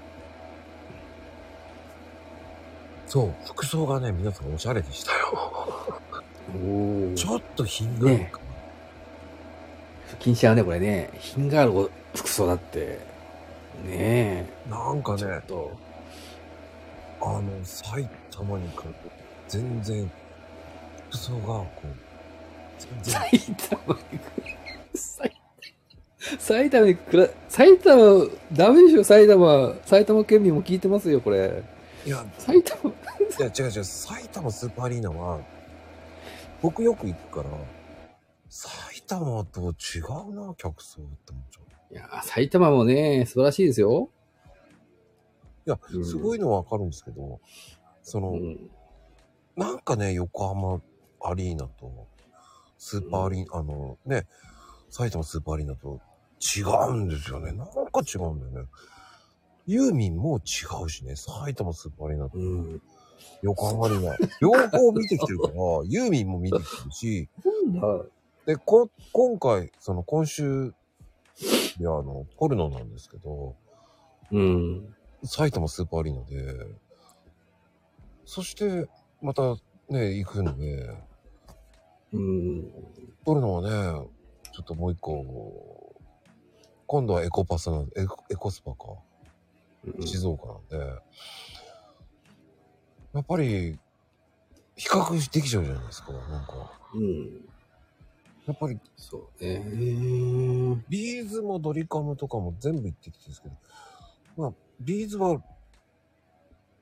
[3.06, 5.83] そう、服装がね、皆さんおしゃれでしたよ。
[7.14, 8.44] ちょっと品があるかな。
[10.08, 11.10] 不禁しちゃうね、これね。
[11.18, 11.72] 品がある
[12.14, 12.98] 服装だって。
[13.84, 14.46] ねえ。
[14.70, 15.24] なんかね。
[17.20, 19.10] あの、埼玉に来ると、
[19.48, 20.10] 全然、
[21.10, 21.86] 服装が、こう、
[22.78, 24.54] 全然、埼玉に来る。
[24.94, 25.32] 埼
[26.38, 29.74] 埼玉に来ら、埼玉、ダメでしょ、埼玉。
[29.84, 31.62] 埼玉県民も聞いてますよ、これ。
[32.06, 32.90] いや、埼玉。
[32.90, 32.94] い
[33.38, 35.40] や、違う違う、埼玉スーパーアリーナは、
[36.64, 37.50] 僕よく行くから、
[38.48, 40.00] 埼玉と違
[40.30, 41.60] うな、客層って思っちゃ
[41.90, 41.94] う。
[41.94, 44.08] いや、埼玉もね、素晴らしいですよ。
[45.66, 47.38] いや、うんすごいのはわかるんですけど、
[48.02, 48.70] その、うん。
[49.56, 50.80] なんかね、横浜
[51.20, 52.06] アリーナと、
[52.78, 54.26] スーパーアリーナ、あのね、
[54.88, 56.00] 埼玉スーパーアリーナと
[56.56, 57.52] 違うんですよね。
[57.52, 58.70] なんか違うんだよね。
[59.66, 62.82] ユーミンも違うしね、埼玉スーパーアリーナとうん。
[63.42, 64.16] 横浜アリーナ。
[64.40, 68.04] 両方見てきてるから、ユーミンも見てきてるし、なんだ
[68.46, 70.74] で、こ、今回、その今週、
[71.78, 73.54] いや、あの、ポルノなんですけど、
[74.30, 74.94] うん。
[75.24, 76.66] 埼玉スーパーアリーナで、
[78.26, 78.88] そして、
[79.22, 79.56] また
[79.88, 80.90] ね、行くんで、
[82.12, 82.72] うん。
[83.24, 84.08] ポルノはね、
[84.52, 85.94] ちょっともう一個、
[86.86, 88.98] 今度はエコパスなんで、エコエコスパか、
[90.00, 91.02] 静岡なんで、
[93.14, 93.78] やっぱり、
[94.76, 96.72] 比較できちゃうじゃないですか、なんか。
[96.94, 97.44] うん。
[98.46, 99.64] やっぱり、そうね。
[100.88, 103.54] ビーズもドリカムとかも全部行ってきてるんですけど、
[104.36, 105.40] まあ、ビーズは、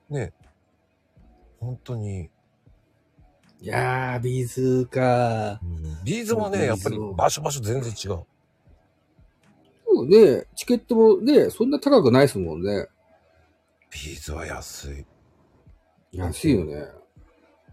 [0.09, 0.33] ね、
[1.61, 2.31] 本当に、
[3.61, 5.61] いやー、ビーズか。
[6.03, 8.25] ビーズもね、やっぱり場所場所全然違う。
[9.87, 12.89] そうね、チケットもね、そんな高くないですもんね。
[13.91, 15.07] ビーズは安い。
[16.13, 16.75] 安いよね。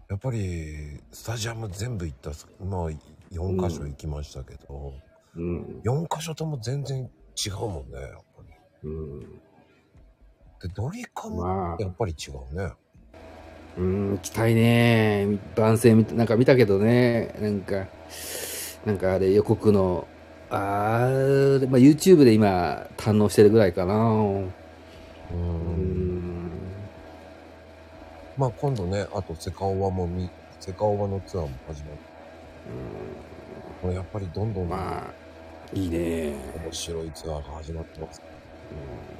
[0.08, 4.94] やっぱり、スタジアム全部行ったっす、まあ、4箇所行きましたけど、
[5.36, 5.80] うん。
[5.84, 7.08] 4箇所とも全然
[7.46, 8.42] 違うもんね、やっぱ
[8.82, 8.88] り。
[8.88, 9.20] うん。
[9.20, 12.72] で、ドリカム、まあ、やっぱり違うね。
[13.78, 15.38] うん、行きたいね。
[15.54, 17.34] 番宣見た、なんか見たけどね。
[17.40, 17.86] なんか、
[18.84, 20.08] なんかあれ予告の
[20.50, 23.94] あー、まあ、YouTube で今堪能してるぐらいかな。
[23.94, 24.50] う。
[25.32, 26.49] うんん。
[28.40, 30.30] まあ今度ね、あとセカオワもみ、
[30.60, 31.98] セカオワのツアーも始まる。
[33.82, 36.32] これやっぱりどんどんまあ、いいね。
[36.64, 38.22] 面白いツアーが始まってます。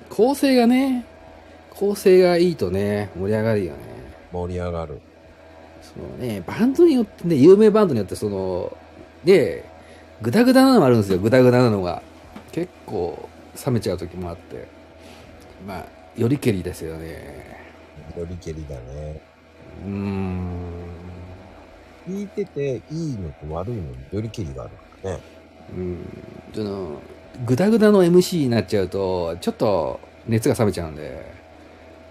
[0.09, 1.05] 構成がね、
[1.69, 3.79] 構成がいいとね、盛り上がるよね。
[4.33, 5.03] 盛り上がる。
[5.83, 8.75] そのね、バンドによってね、有名バンドによってその、
[9.23, 9.67] で、
[10.23, 12.03] グダグダなのもあるんですよ、グダグダなのが。
[12.53, 13.29] 結構
[13.67, 14.67] 冷めちゃう時もあって。
[15.67, 15.87] まあ、
[16.17, 17.60] よりけりですよね。
[18.17, 19.21] よりけりだね。
[19.85, 20.71] うーん。
[22.07, 25.21] 聞いてていいのと悪いのによりけりがあるからね。
[25.77, 25.99] うん。
[26.53, 27.01] その、
[27.47, 31.33] グダグダの MC になっちゃうと、ちょっと熱が冷めちゃうんで、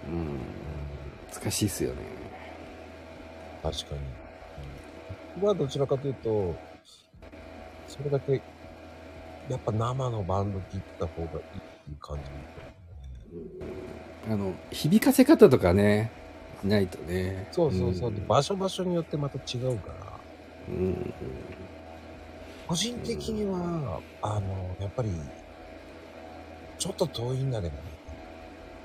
[0.08, 0.40] うん、
[1.32, 1.96] 難しいっすよね。
[3.62, 4.00] 確かに。
[5.36, 6.56] 僕はどちらかというと、
[7.86, 8.42] それだけ、
[9.48, 11.42] やっぱ生のバンド聴いた方がいいっ
[11.84, 12.30] ていう感じ。
[14.28, 16.10] あの、響かせ方とかね、
[16.62, 17.48] ないとね。
[17.52, 18.10] そうそうそう。
[18.10, 20.20] んで場所場所によってまた違うから。
[20.68, 21.14] うん。
[22.66, 25.10] 個人的には、あの、やっぱり、
[26.78, 27.82] ちょっと遠いんだけどね。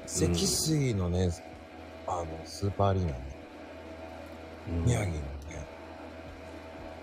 [0.06, 1.30] 積水のね、
[2.08, 3.18] あの、スーパーアリーナね、
[4.66, 5.22] 宮城のね、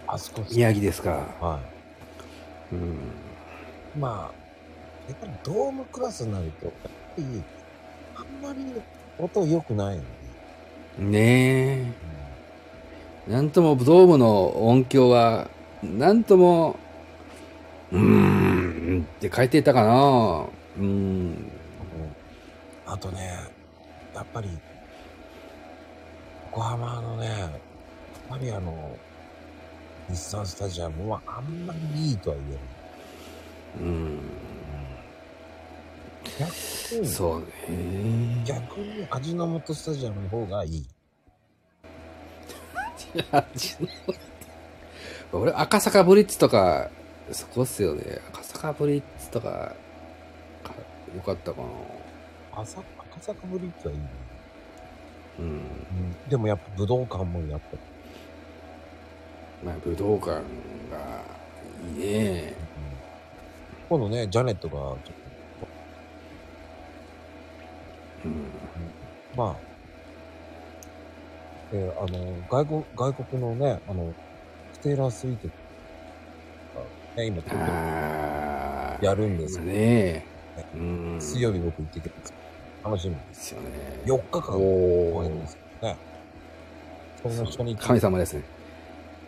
[0.07, 1.11] あそこ、宮城ですか。
[1.41, 1.61] は
[2.73, 2.95] うん。
[3.95, 3.99] い。
[3.99, 4.35] まあ、
[5.09, 7.62] やっぱりドームクラスになると、やっぱり、あ
[8.33, 8.83] んまり
[9.19, 10.09] 音良くないのね。
[10.99, 11.97] ね
[13.29, 13.31] え。
[13.31, 15.49] なんともドームの音響は、
[15.83, 16.77] なんとも、
[17.93, 20.47] うーん、って書いてたかな。
[20.77, 20.85] うん。
[20.85, 21.53] うん
[22.85, 23.21] あとね、
[24.15, 24.49] やっぱり、
[26.45, 27.51] 横浜のね、やっ
[28.29, 28.99] ぱりあの、
[30.09, 32.61] 日産スタジアムはあんまりいいとは言えない。
[33.75, 34.42] うん。
[36.43, 37.47] 逆に、そうね。
[38.45, 40.87] 逆に味の素スタジアムの方がいい。
[45.33, 46.91] 俺、赤坂ブリッツとか、
[47.31, 48.21] そこっすよね。
[48.33, 49.75] 赤坂ブリッツとか、
[50.63, 50.75] か
[51.15, 51.69] よかったかな。
[52.53, 52.83] 赤坂
[53.13, 54.09] 赤坂ブリッジはいいね。
[55.39, 55.47] うん。
[55.47, 55.63] うん、
[56.29, 57.67] でもやっぱ武道館もやっぱ、
[59.65, 60.43] まあ、武道館が
[61.97, 62.55] いいね。
[63.89, 65.13] 今度ね、ジャネットがちょっと、
[68.25, 68.45] うん。
[69.37, 69.57] まあ、
[71.73, 74.13] えーあの、外国、外国のね、あの、
[74.73, 75.55] ステーラースイートが、
[77.17, 77.57] ね、今、東
[79.01, 79.07] 京。
[79.07, 79.65] やるんですよ。
[79.65, 80.25] ね
[80.75, 81.19] うん。
[81.21, 82.33] 水曜日僕行ってきます。
[82.85, 83.21] 楽しみで。
[83.21, 83.69] ですすよね。
[84.05, 85.97] 4日間公演ですけどね。
[87.23, 88.45] その初日、神様ですね。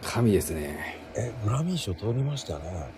[0.03, 0.99] 神ですね。
[1.16, 2.91] え、グラミー賞通りましたね。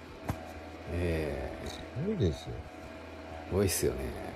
[0.93, 2.55] ええすごいですよ。
[3.48, 4.35] すごいっすよね。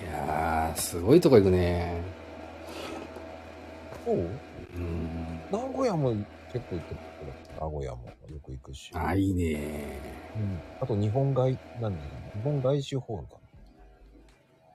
[0.00, 1.94] いやー、すごいとこ行くね。
[4.04, 5.40] そううん。
[5.50, 6.10] 名古屋も
[6.52, 6.94] 結構行って
[7.60, 8.90] 名古屋もよく行くし。
[8.94, 10.00] あ、いいね。
[10.36, 10.60] うん。
[10.80, 11.98] あと日本外、なん日
[12.42, 13.34] 本外周ホールか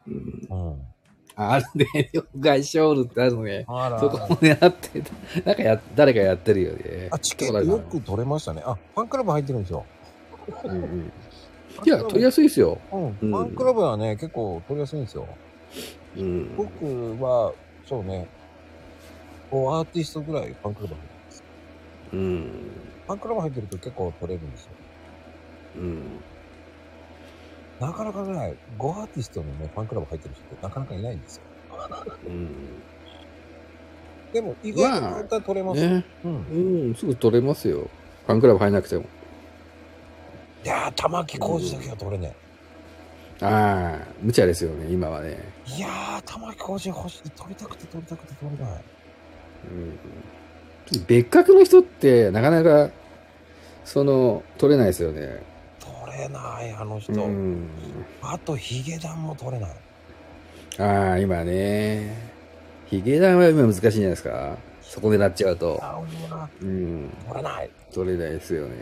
[0.08, 0.48] うん。
[0.50, 0.56] な。
[0.56, 0.82] うん。
[1.36, 2.12] あるね。
[2.38, 3.66] 外ショールってあるのね。
[3.68, 5.12] あらそこも狙ってた。
[5.46, 7.08] なんかや、誰かやってるよね。
[7.12, 8.62] あ、チケットよく取れましたね。
[8.66, 9.86] あ、ファンクラブ入ってるんですよ。
[10.66, 11.12] うんうん。
[11.86, 12.80] いや、取りやすいっすよ。
[12.92, 13.06] うん。
[13.06, 15.28] うんファンクラブはね、結構取りやすいんですよ。
[16.18, 16.56] うん。
[16.56, 17.54] 僕は、
[17.86, 18.28] そうね、
[19.50, 21.44] こうアーティストぐらいファンクラブ入ってます。
[22.14, 22.52] うん。
[23.08, 24.72] ファンクラブ入ってると結構取れるんですよ。
[25.78, 26.02] うん。
[27.80, 31.44] なかなかね、5アーティストのね、ファンクラブ入ってる人ってなかなかいないんですよ。
[32.28, 32.50] うん。
[34.34, 35.82] でも、意外と簡単に取れます。
[35.82, 36.06] ね。
[36.24, 36.36] うん。
[36.88, 37.90] うん、すぐ取れますよ。
[38.28, 39.06] ファンクラブ入んなくても。
[40.64, 42.36] いやー、玉木浩二だけは取れね
[43.42, 45.38] ああ、無茶ですよね、今はね。
[45.70, 45.78] え。
[45.78, 47.30] いやー、玉木浩二欲しい。
[47.32, 48.84] 取りたくて取りたくて取れない。
[49.72, 51.06] うん。
[51.08, 52.90] 別格の人って、なかなか、
[53.86, 55.42] その、取れないですよね。
[55.80, 57.14] 取れない、あの人。
[57.14, 57.68] うん。
[58.22, 59.72] あと、ヒゲダンも取れない。
[60.80, 62.14] ああ、今ね。
[62.88, 64.58] ヒゲダンは今難しいんじゃないですか。
[64.82, 65.82] そこ狙っちゃうと。
[66.62, 67.10] うん。
[67.28, 67.70] 取れない。
[67.94, 68.76] 取れないですよね。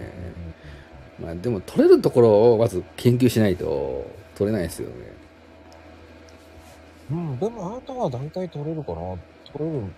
[1.19, 4.95] まあでも取れるところをまず研究しないと取れないですよね。
[7.10, 8.98] うん、でもあなたは大体取れるかな
[9.53, 9.89] 取れる、ね、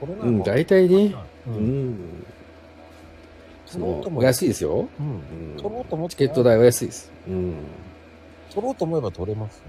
[0.00, 1.14] 取れないうん、の大体ね。
[1.46, 1.50] う。
[1.50, 2.24] うんん。
[3.66, 4.88] その、取ろうとも安いですよ。
[4.98, 5.06] うん。
[5.06, 7.12] うん取ろうと思ってチケット代は安いです。
[7.28, 7.54] うん。
[8.50, 9.62] 取ろうと思えば取れますね。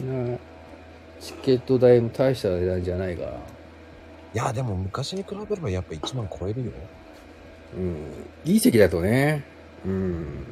[0.00, 0.32] うん。
[0.32, 0.38] な
[1.20, 3.30] チケット代も大した値段じゃないから。
[3.30, 3.34] い
[4.34, 6.72] や、でも昔に比べればやっぱ1万超えるよ。
[7.76, 7.96] うん。
[8.44, 9.44] いい席だとね。
[9.84, 10.46] うん。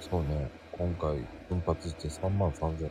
[0.00, 0.48] そうね。
[0.72, 1.16] 今回、
[1.48, 2.90] 奮発して3万3000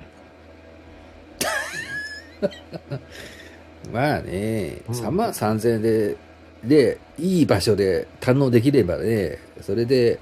[3.91, 6.17] まあね、うん3万3000円で、
[6.63, 10.19] で、いい場所で堪能できればね、それで、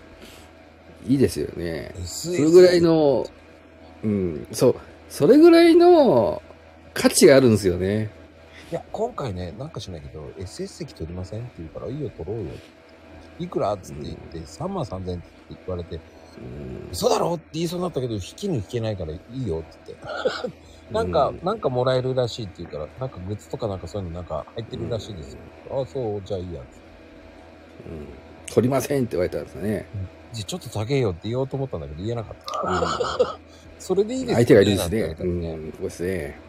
[1.08, 1.94] いいですよね。
[2.06, 2.82] そそれぐらい。
[2.82, 3.26] の、
[4.04, 4.76] うん、そう、
[5.10, 6.42] それぐらいの
[6.94, 8.10] 価値があるんですよね。
[8.74, 12.50] いや、今回ね、なんかしないけど、SS 席取りませんって言うから、いいよ、取ろうよ。
[13.38, 20.54] いくらっつって言って、3万3000って言われて、うん嘘だろって言いそうになったけど、引きに引けないからいいよって言って。
[20.92, 25.40] なんか、うんなんかもらえるらしいって言うから、なんかグッズとかなんかそういうのなんか入ってるらしいですよ。
[25.70, 26.82] ああ、そう、じゃあいいやつ。
[27.86, 28.08] うん
[28.52, 29.86] 取りませんって言われたんですね。
[30.32, 33.38] じゃあちょっと高えよって言おうと思ったんだけど言えなかった。
[33.78, 35.50] それでいいですよ相手がいるんですなんて言ね。
[35.52, 36.40] うん、そうですね。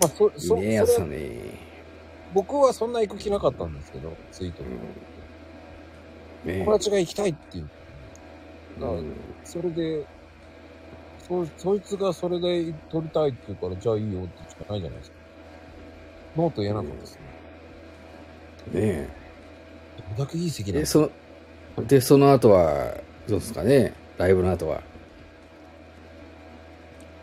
[0.00, 1.30] まあ、そ、うん、そ、いいね、やつそれだね。
[2.34, 4.68] 僕はそんな行く気なかったんですけど、ツイートで。
[6.44, 6.58] うん。
[6.58, 7.68] ね友達が行きたいって言う。
[8.80, 8.88] だ
[9.44, 10.04] それで、
[11.26, 15.16] そ、そいつがそれで撮りたいって言うから、じゃあいいよってしかないじゃないですか。
[16.36, 17.18] ノーと言えなかったです
[18.74, 18.80] ね。
[18.80, 19.08] ね
[19.96, 22.94] どれだけいい席で、で、その後は、
[23.26, 23.94] どうですかね。
[24.18, 24.82] ライブの後は。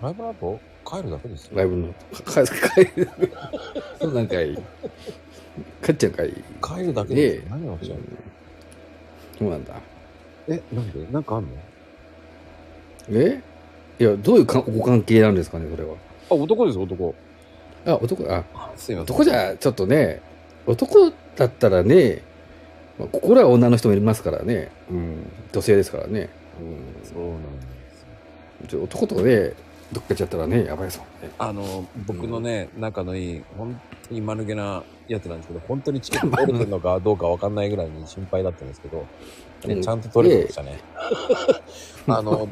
[0.01, 0.72] ライブの後？
[0.85, 1.57] 帰るだけですよ。
[1.57, 2.23] ライブの後。
[2.23, 2.45] か、か、
[2.75, 3.09] 帰る。
[3.99, 4.57] そうなんかいい。
[5.83, 6.33] 帰っちゃうかいい。
[6.61, 7.41] 帰るだけですよ。
[7.41, 8.01] ねえ何をおっしゃる
[9.37, 9.73] そうなんだ。
[10.47, 11.11] え、なんで？
[11.11, 11.49] なんかあんの？
[13.09, 13.41] え？
[13.99, 15.95] いや、どういうかご関係なんですかね、それは。
[16.29, 17.15] あ、男です、男。
[17.85, 18.43] あ、男、あ、
[18.75, 19.15] すいません。
[19.15, 20.21] 男じゃ、ちょっとね、
[20.65, 22.21] 男だったらね、
[22.97, 24.71] まあ、心は女の人もいますからね。
[24.89, 25.25] うん。
[25.51, 26.29] 女性ですからね。
[26.59, 27.07] うん。
[27.07, 28.79] そうなんですよ。
[28.79, 29.53] ちょ男とね、
[29.93, 31.33] どっか行っちゃったらね、やばいですもんね。
[31.37, 33.79] あの、僕のね、仲のいい、本
[34.09, 39.05] 当に間抜けなやつなんですけど、本当にチケット取れてるのかどうかわかんないぐらいに心配だったんですけど、
[39.65, 40.79] ねうんちゃんと取れてましたね。
[42.07, 42.47] あの、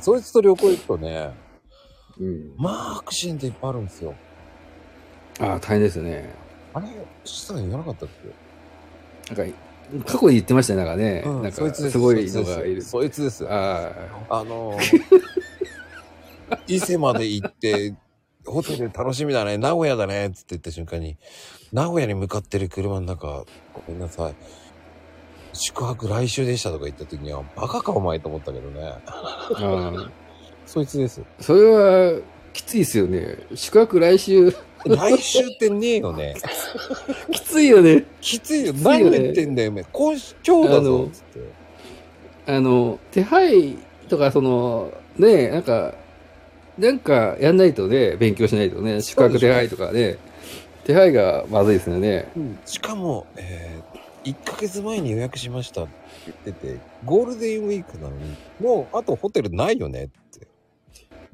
[0.00, 1.30] そいつと旅行行くとね、
[2.18, 2.54] うん。
[2.56, 4.14] まあ、アクシデントいっぱいあるんですよ。
[5.40, 6.32] ああ、大変ですね。
[6.72, 6.86] あれ、
[7.24, 8.08] シさん言わなかったっ
[9.28, 9.34] け？
[9.34, 9.56] なんか、
[10.06, 11.22] 過去に言ってましたね、なんかね。
[11.26, 12.82] うんなんか、そいつですすごいのがいる。
[12.82, 13.46] そいつです。
[13.48, 13.92] あ
[14.30, 14.78] あの、
[16.66, 17.94] 伊勢まで行って、
[18.44, 21.16] ホテル楽しみだね、名古屋だね、つって言った瞬間に、
[21.72, 23.44] 名古屋に向かってる車の中、
[23.74, 24.34] ごめんなさい。
[25.52, 28.94] 宿泊来週でしたとか言った時には、バカかお前と思ったけどね。
[30.66, 31.22] そいつです。
[31.40, 32.20] それは、
[32.52, 33.38] きついですよね。
[33.54, 34.50] 宿泊来週、
[34.84, 36.34] 来週ってねえよね。
[37.30, 38.04] きついよね。
[38.20, 38.72] きついよ。
[38.74, 39.84] 何言ってんだよ、お前。
[39.92, 41.40] 今週、今日だぞつって。
[42.46, 43.76] あの、手配
[44.08, 45.94] とか、その、ね、なんか、
[46.78, 50.18] なんかやんないとね、勉強しないとね、宿泊手配とかね、
[50.84, 52.28] 手配がまずいですよね。
[52.64, 55.92] しかも、えー、1ヶ月前に予約しましたって
[56.44, 60.46] 言ってて、ゴールデンウィークなのに、もうあとホテルないよねって。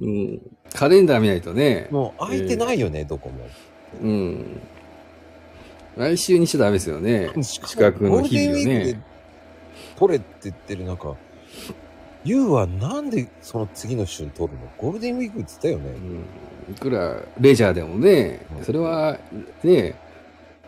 [0.00, 0.40] うん。
[0.72, 1.88] カレンダー見ないとね。
[1.90, 3.46] もう空いてないよね、どこも。
[4.00, 4.60] うん。
[5.96, 7.30] 来週にしちゃダメですよね。
[7.42, 9.02] しかも宿泊の日々をゴールデンウィークでね。
[9.96, 11.16] 取れって言ってる中、
[12.24, 14.68] ユウはなんでその次の週に取るの？
[14.78, 15.98] ゴールデンウィークって言ったよね。
[16.68, 16.74] うん。
[16.74, 19.18] いくら、レジャーでもねう、んそれは、
[19.64, 19.94] ね、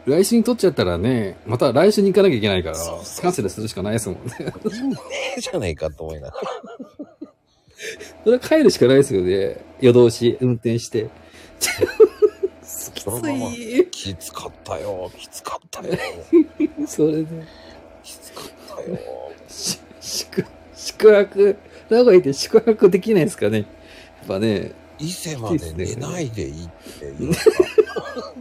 [0.07, 4.53] 来週に取っちゃったらね、また来週に行かなきゃいけないからそうそう、キャンセルするしかないですもんね。
[4.65, 4.97] 意味ね
[5.39, 6.49] えじゃないかと思いながら。
[8.25, 9.59] それは帰るしかないですよね。
[9.81, 11.09] 夜通し、運転して。
[12.95, 13.89] きそのままつい。
[13.91, 15.97] きつかったよ、きつかったよ、
[16.87, 17.27] それで、
[18.03, 18.99] きつかったよ。
[19.49, 20.45] し宿、
[21.05, 21.57] 宿泊、
[21.91, 23.59] 名古屋で宿泊できないですかね。
[23.59, 23.65] や
[24.25, 26.69] っぱね、伊勢まで寝ないでいいっ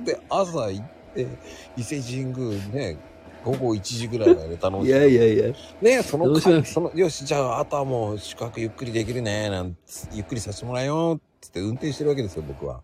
[0.06, 1.27] てで、朝行って、
[1.76, 2.98] 伊勢神宮ね、
[3.44, 12.81] 午後1時ぐらいまで楽しいやいやいや、ねそのその、よし、じゃあ、あとはもう宿泊ゆっくりできるね、なんつゆっくりさせてもらえよ、つって運転してるわけですよ、僕は。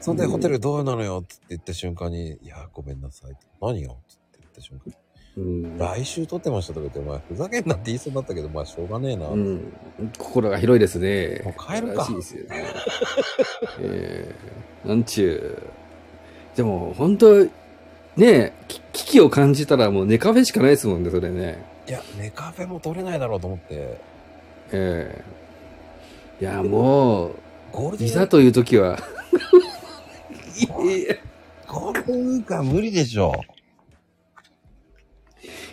[0.00, 3.32] そんで、うんホテルどうなのよ、つって言った瞬間に、いや、ごめんなさい。
[3.62, 5.05] 何よ、つって言った瞬間に。
[5.36, 5.78] うん。
[5.78, 9.28] 来週撮ってましたとか言って、お前、ふざけんなって言いそうだったけど、まあ、しょうがねえな。
[9.28, 9.72] うん。
[10.18, 11.42] 心が広いですね。
[11.44, 12.64] もう帰るかしいですよね。
[13.80, 15.58] えー、なんちゅ
[16.54, 16.56] う。
[16.56, 17.46] でも、本当
[18.16, 21.62] ねき危機を感じたらもう寝カフェしかないですもんね、それね。
[21.86, 23.98] いや、寝カフェも取れないだろうと思って、
[24.72, 25.24] ええ
[26.40, 27.34] いや、もう、
[27.72, 28.98] ゴールデンいざという時は、
[30.58, 31.16] いや
[31.66, 33.34] ゴールデンウィークは無理でしょ。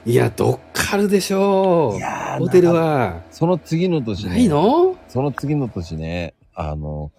[0.06, 2.40] いや、どっかあるでしょう。
[2.40, 3.22] ホテルは。
[3.32, 4.30] その次の年ね。
[4.32, 4.98] ないの？
[5.08, 7.12] その次の年ね、あの、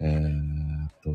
[0.00, 1.10] えーっと、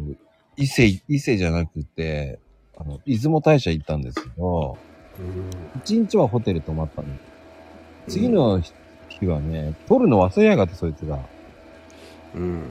[0.55, 2.39] 伊勢、伊勢じゃなくて、
[2.77, 4.77] あの、出雲大社行ったんですけど、
[5.83, 7.07] 一日はホテル泊まったの。
[8.07, 8.61] 次の
[9.09, 11.19] 日はね、取るの忘れやがって、そいつが。
[12.35, 12.63] うん。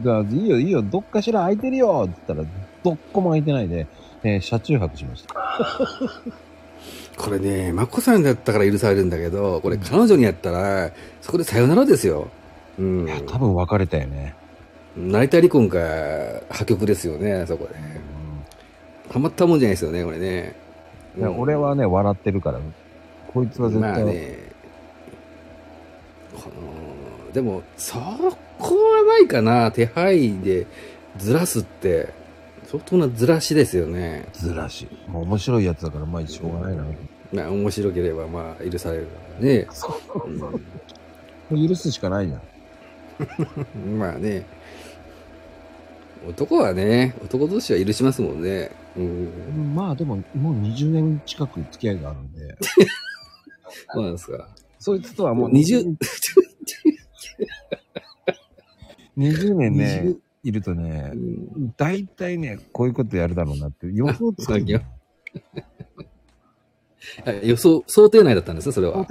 [0.00, 2.48] だいいよ、いいよ、どっかしら空いてるよって言ったら、
[2.84, 3.88] どっこも空いてないで、
[4.22, 5.34] えー車中泊しました。
[7.18, 12.28] これね、マコさんだったから許されるんだけど、これ彼女にやったら、そこでさよならですよ。
[12.78, 13.10] うんい。
[13.10, 14.34] や、多分別れたよね。
[14.96, 15.78] 成田離婚か、
[16.48, 17.74] 破局ですよね、そこで。
[19.10, 20.54] たまったもんじゃないですよね、これね。
[21.16, 22.60] いや、俺はね、笑ってるから、
[23.32, 24.38] こいつは絶対、まあね、
[26.34, 27.98] この、でも、そ
[28.58, 30.66] こはないかな、手配で
[31.16, 32.10] ずらすって、
[32.70, 34.28] 相当なずらしですよね。
[34.34, 34.86] ずらし。
[35.06, 36.84] もう面白いやつだから、まあ、しょうがないな。
[37.32, 39.66] まあ、面白ければ、まあ、許されるからね。
[41.50, 42.42] 許すしかないじゃん。
[43.74, 44.44] う んまあね、
[46.28, 48.70] 男はね、男同士は許しますもんね。
[48.98, 49.74] うん。
[49.74, 52.54] まあ、でも、もう20年近く付き合いがあるんで、
[53.94, 54.46] そうなんですか。
[54.78, 55.96] そいつとはもう20
[59.16, 64.58] 20 年ね20、いるとねう、ん大体ね、こういうことやるだろうなって予想つく
[67.42, 69.06] 予想、想定内だったんですね、それは。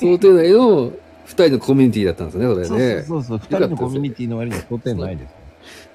[0.00, 0.92] 想定内の
[1.24, 3.02] 二人のコミュニティだったんですね、それそうね。
[3.02, 5.28] そうそう、二人のコミュニティの割には想定ないで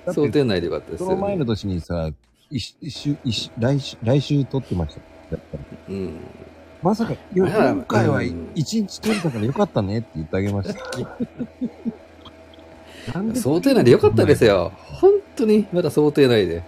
[0.06, 2.11] す想定内でよかったですよ、その前の年にさ、
[2.49, 5.02] 一一週、一週、来週、来週撮ってました。
[5.90, 6.20] うん。
[6.84, 7.48] まさか、今
[7.88, 11.18] 回はうん一日撮れたからよかったねって言ってあげました。
[13.12, 14.72] なんで想定内でよかったですよ。
[14.76, 16.64] 本当に、まだ想定内で。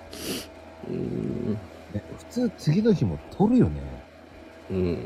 [0.90, 1.54] うん。
[1.94, 3.82] ね普通次の日も撮るよね。
[4.72, 4.98] うん。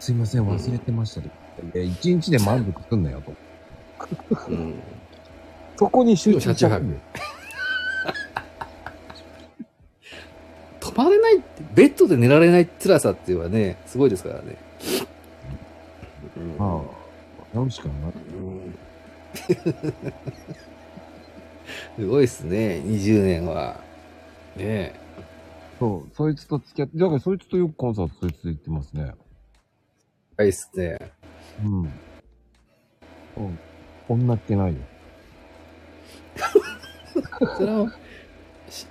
[0.00, 1.28] すいません、忘れてましたと。
[1.28, 1.30] い
[1.78, 3.34] や一日で満足すんなよと。
[4.48, 4.74] うん。
[5.76, 6.94] そこに集中しちゃう車中
[10.80, 14.56] 泊まれないって、ベッドで寝られない辛さっていうのはね、すごいですからね。
[16.36, 17.94] うんまあ、直しかな。
[18.38, 18.74] うん
[21.96, 23.80] すごいっすね、20年は。
[24.56, 25.00] ねえ。
[25.78, 29.14] そう、そいつと付き合って、だからそいつとよくコンサートそいつと行ってますね。
[30.36, 30.98] はいっすね。
[31.64, 31.82] うん。
[31.82, 31.90] うん。
[34.08, 34.78] 女っ気ないよ。
[37.56, 37.92] それは、
[38.68, 38.86] し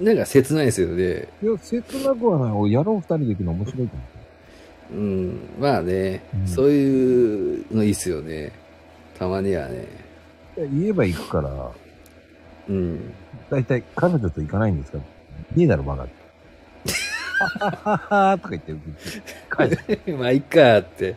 [0.00, 1.28] なんか切ないですよね。
[1.42, 2.52] いや、切なくはない。
[2.52, 4.04] 俺、やろう二人で行くの面白いと思
[4.90, 5.40] うん。
[5.60, 8.52] まあね、うんそういうのいいっすよね。
[9.18, 9.86] たまにはね。
[10.56, 11.70] 言えば行くから、
[12.68, 13.14] うん。
[13.50, 14.98] だいたい彼女と行かないんですか？
[15.56, 16.02] いいだろ、バカ。
[16.02, 18.72] ははははとか言って
[19.56, 20.16] 帰る。
[20.18, 21.14] まあ、いっかって。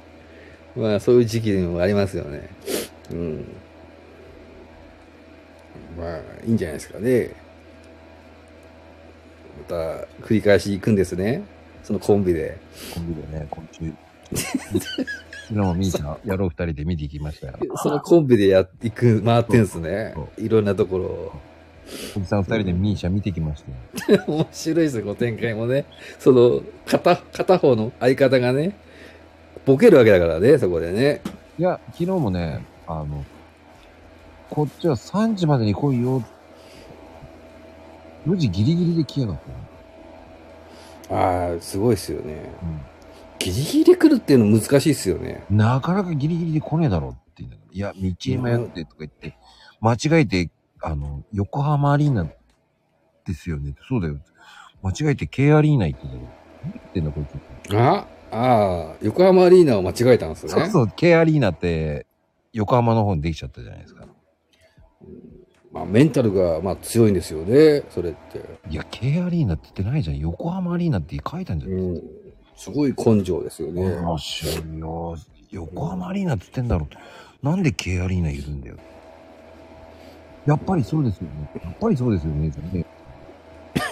[0.75, 2.49] まあ、そういう時期でもありますよね。
[3.11, 3.47] うん。
[5.97, 7.31] まあ、いいんじゃないですかね。
[9.69, 9.75] また、
[10.25, 11.41] 繰り返し行くんですね。
[11.83, 12.57] そのコンビで。
[12.93, 13.91] コンビでね、今週。
[15.51, 17.57] 昨日もみーちゃん、やろう二人で見てきましたよ。
[17.75, 20.15] そのコンビでや、行く、回ってんすね。
[20.37, 21.31] いろんなところを。
[22.15, 23.65] おじさん二人でミーシャ見てきまし
[24.07, 24.23] たよ。
[24.27, 25.85] 面白いですよ、この展開もね。
[26.19, 28.77] その、片、片方の相方がね、
[29.65, 31.21] ボケるわけだからね、そこでね。
[31.59, 33.25] いや、昨日もね、あの、
[34.49, 36.23] こっちは3時までに来いよ。
[38.25, 39.39] 4時ギリギリで来やがっ
[41.09, 41.21] たよ。
[41.53, 42.51] ああ、すごいですよね。
[43.43, 45.43] ギリギリで来るっていうの難しいですよね。
[45.49, 49.37] なかなかギリギリで来ねえだろうって言うんだけど、いや、道迷ってとか言って、
[49.79, 50.51] 間違えて、
[50.81, 52.27] あの、横浜アリーナ
[53.25, 53.75] ですよね。
[53.87, 54.17] そうだよ。
[54.83, 56.19] 間違えて K アリーナ行ってたよ。
[56.63, 57.25] 何言ってんだ、こい
[57.69, 57.75] つ。
[57.77, 60.63] あああ、横浜アリーナを間違えたんですよね。
[60.65, 62.05] そうそう、K アリーナって、
[62.53, 64.05] 横浜の方にできちゃったじゃないですか。
[65.71, 68.43] まあ、メンタルが、まあ、強いんですよね、それって。
[68.69, 70.17] いや、K アリーナって言ってないじゃん。
[70.19, 72.01] 横浜アリーナって書いたんじゃないうん。
[72.61, 73.81] すごい根性ですよね。
[73.81, 75.17] 面白いよ。
[75.49, 77.45] 横浜アリーナって言ってんだろう。
[77.45, 78.77] なんで K アリーナいるんだよ。
[80.45, 81.49] やっぱりそうですよね。
[81.63, 82.51] やっぱりそうですよね。
[82.71, 82.85] ね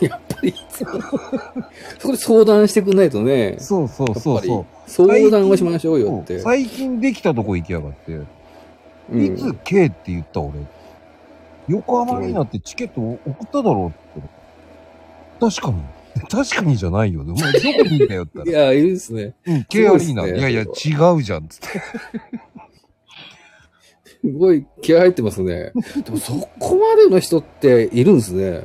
[0.02, 3.56] やっぱり、そこで相談してくんないとね。
[3.58, 4.66] そうそうそうそう。
[4.86, 6.38] 相談をしましょうよって。
[6.40, 8.14] 最近できたとこ行きやがって。
[9.12, 10.60] うんいつ K って言った俺。
[11.68, 14.30] 横浜アリーナってチケット送っただろうって。
[15.40, 15.99] 確かに。
[16.30, 17.22] 確かにじゃないよ。
[17.22, 18.66] お前どこにいんだよってい言ったら。
[18.66, 19.34] や、いるですね。
[19.46, 20.28] うん、K アリーナ。
[20.28, 20.66] いやいや、違
[21.16, 21.48] うじゃん。
[21.48, 21.68] つって。
[24.22, 25.72] すごい気合入ってますね。
[26.04, 28.64] でもそこまでの人っているんですね。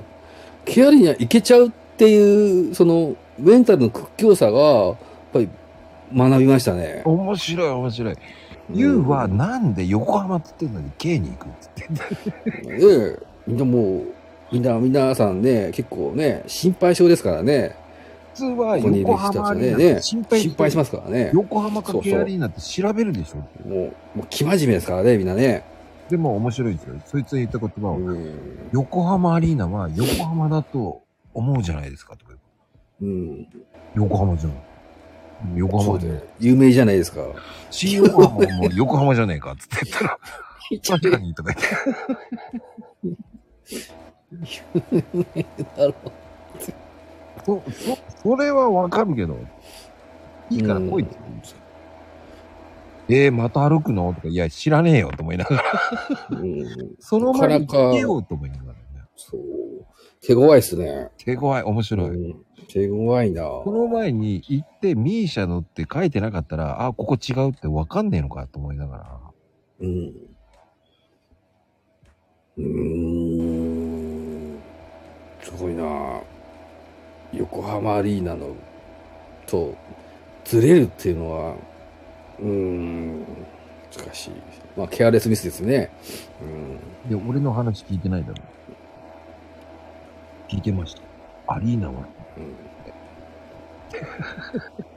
[0.64, 4.96] 気合にはいけちゃうっていう、その、メンタルの屈強さが、やっ
[5.32, 5.48] ぱり
[6.14, 7.02] 学びましたね。
[7.04, 8.16] 面白い面白い。
[8.72, 11.88] ユウはなんで横浜って言ってんのに K に行くっつって。
[12.66, 13.18] え
[13.50, 13.54] え。
[13.54, 14.04] でも、
[14.54, 17.74] みんな、皆さんね、結構ね、心配性ですからね。
[18.34, 21.30] 普通は横浜アリーナ心配心配しますからね。
[21.34, 25.64] 横浜かけアリーナって調べるでしょもう、もう、生真面目ですからね、みんなね。
[26.08, 26.94] でも面白いですよ。
[27.04, 28.68] そいつが言った言葉を、うん。
[28.72, 31.02] 横浜アリーナは横浜だと
[31.32, 32.34] 思うじゃないですかとか
[33.02, 33.48] うん。
[33.94, 34.52] 横浜じゃん。
[35.56, 36.22] 横浜で。
[36.38, 37.22] 有名じゃないですか。
[37.70, 40.18] 新横浜はもう横浜じゃねえかっつって言ったら、
[40.98, 41.62] 確かにとか言
[43.82, 44.03] って。
[45.76, 45.94] なる
[47.44, 49.38] そ、そ、それはわかるけど、
[50.50, 51.58] いいから来いって言うんですよ。
[53.06, 54.14] えー、また歩くの？
[54.14, 55.62] とか、いや、知らねえよと思いながら、
[56.30, 56.64] うん。
[56.98, 58.78] その前に来てよと思いながらね。
[59.14, 59.40] そう。
[60.22, 61.10] 手強いっすね。
[61.18, 62.08] 手強い、面白い。
[62.08, 62.44] うん。
[62.66, 69.20] 手強いなこの前に行って、ミーシャのって書いてなかったら、あ、ここ違うってわかんねえのかと思いながら。
[69.80, 70.14] うん。
[72.56, 73.73] うーん。
[75.44, 76.22] すごいな
[77.32, 78.56] 横浜アリーナの、
[79.46, 79.76] と、
[80.44, 81.54] ずれるっていうのは、
[82.40, 84.30] うーん、難しい。
[84.76, 85.90] まあ、ケアレスミスですね。
[86.40, 87.10] うん。
[87.10, 88.34] で、俺の話聞いてないだろ。
[90.48, 91.02] 聞いてました。
[91.54, 91.94] アリーナは。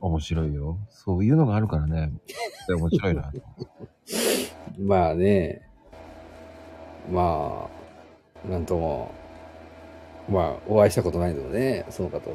[0.00, 0.78] 面白いよ。
[0.90, 2.12] そういうのがあるからね。
[2.66, 3.32] で面白いな。
[4.78, 5.62] まあね、
[7.10, 7.75] まあ、
[8.48, 9.12] なんとも、
[10.28, 12.30] まあ、お会いしたことないのでね、その方と。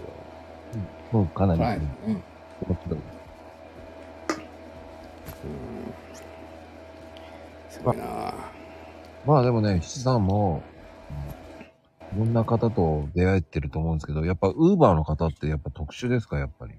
[1.12, 1.78] もうかなり、はい。
[1.78, 1.80] う
[2.12, 2.24] ん。
[7.70, 8.34] すごいな
[9.26, 10.64] まあでもね、七さんも、
[12.14, 16.74] いろんな方と出会えてると思うんですけど、やっぱウーバーの方ってやっぱ特殊ですか、やっぱり。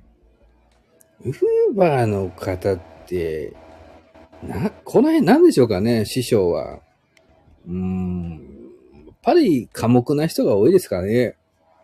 [1.25, 3.55] ウーバーの方って、
[4.43, 6.81] な、この辺なんでしょうかね、師匠は。
[7.67, 8.62] うーん。
[9.23, 11.37] ぱり寡黙な人が多いですかね。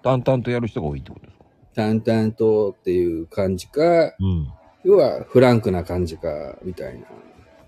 [0.03, 1.45] 淡々とやる人が多いってことですか？
[1.75, 4.53] 淡々とっていう感じか、うん。
[4.85, 7.07] 要はフランクな感じか、みたいな。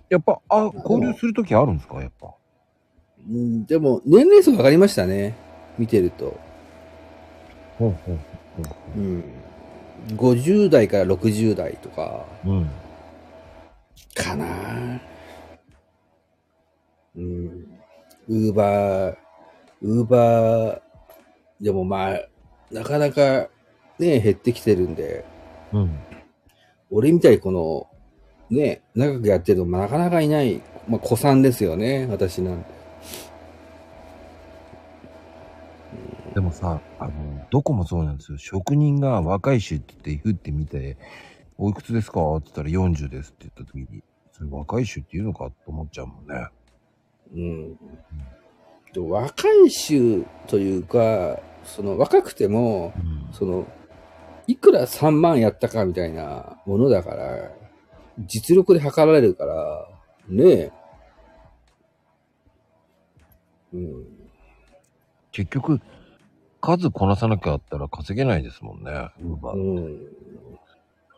[0.08, 2.00] やっぱ、あ、交流するときあるんですか？
[2.00, 2.34] やっぱ。
[3.28, 5.36] うん、でも、年齢層分かりましたね。
[5.78, 6.36] 見てると。
[7.78, 8.18] ほうほう
[8.96, 9.24] うん。
[10.16, 12.54] 50代から60代とか、ほう。
[12.54, 12.70] うん。
[14.14, 14.46] かな
[17.16, 17.66] うん。
[18.28, 19.16] ウーバー、
[19.82, 20.80] ウーバー、
[21.60, 22.20] でもまあ、
[22.70, 23.48] なかなか
[23.98, 25.24] ね、減ってきてるんで、
[25.72, 25.98] うん。
[26.90, 27.88] 俺みたいにこの、
[28.50, 32.80] ね、長くやってるのもなかなかいない、まあ、子さんですよね、私なんて。
[36.34, 37.12] でもさ、あの、
[37.50, 38.38] どこもそうなんですよ。
[38.38, 40.96] 職人が若い衆って言って、ふって見て、
[41.58, 42.36] おいくつですか？
[42.36, 44.02] って言ったら40ですって言った時に、
[44.32, 46.48] それ若い衆って言うのかと思っちゃうもんね。
[47.34, 47.78] うん。
[48.92, 53.32] でも若い衆というか、その若くても、うん。
[53.32, 53.66] その、
[54.46, 57.50] いくら3万やったかみたいなものだから、
[58.18, 59.88] 実力で測られるから、
[60.28, 60.72] ねえ。
[63.72, 64.06] うん。
[65.30, 65.80] 結局、
[66.60, 68.90] 数こなさなきゃあったら稼げないですもんね。
[69.22, 69.60] ウーバうー。
[69.60, 70.20] ん。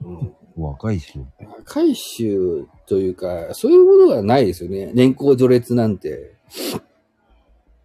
[0.04, 1.20] うん、若い衆。
[1.58, 4.90] 若い衆というか、そういうものがないですよね。
[4.94, 6.36] 年功序列なんて。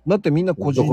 [0.07, 0.85] だってみんな個人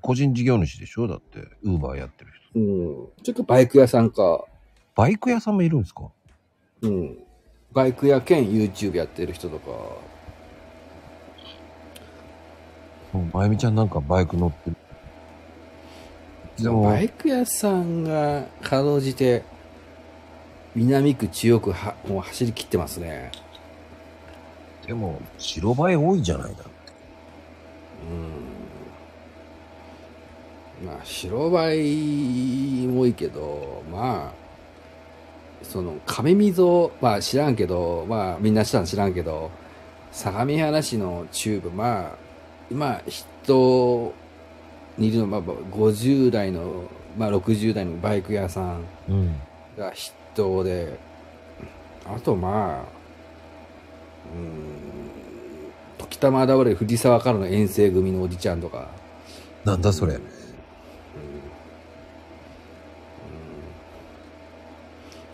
[0.00, 1.08] 個人事業主でしょ？
[1.08, 2.60] だって、ウーバーやってる人。
[2.60, 3.22] うん。
[3.22, 4.44] ちょっとバイク屋さんか。
[4.94, 6.08] バイク屋さんもいるんですか？
[6.82, 7.18] うん。
[7.72, 9.70] バイク屋兼 YouTube やってる人とか。
[13.12, 14.76] もうまゆみちゃんなんかバイク乗ってる。
[16.62, 19.42] でも、バイク屋さんがかろうじて、
[20.76, 23.32] 南区中央区は、もう走り切ってますね。
[24.86, 26.64] でも、白バイ多いじゃないだ。
[28.08, 28.59] うん。
[30.84, 39.50] まあ、白バイも多いけど、まあ、その、亀溝、まあ知らんけど、まあみんな知らん知らんけど、
[40.10, 42.10] 相模原市の中部、まあ、
[42.70, 44.14] 今、人
[44.96, 46.84] にいるのは、まあ、50代の、
[47.16, 49.34] まあ60代のバイク屋さんうん。
[49.76, 50.98] が筆頭で、
[52.06, 53.00] あとまあ、
[54.34, 54.44] うーん、
[55.98, 58.88] 時たま現れる藤沢からの遠征組のおじちゃんとか、
[59.64, 60.18] なんだそれ。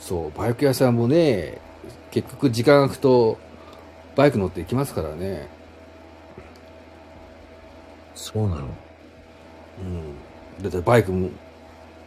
[0.07, 1.59] そう、バイク屋さんもね、
[2.12, 3.39] 結局時間空くと、
[4.15, 5.49] バイク乗って行きますからね。
[8.15, 8.69] そうなの？
[9.81, 10.62] うん。
[10.62, 11.31] だってバイクも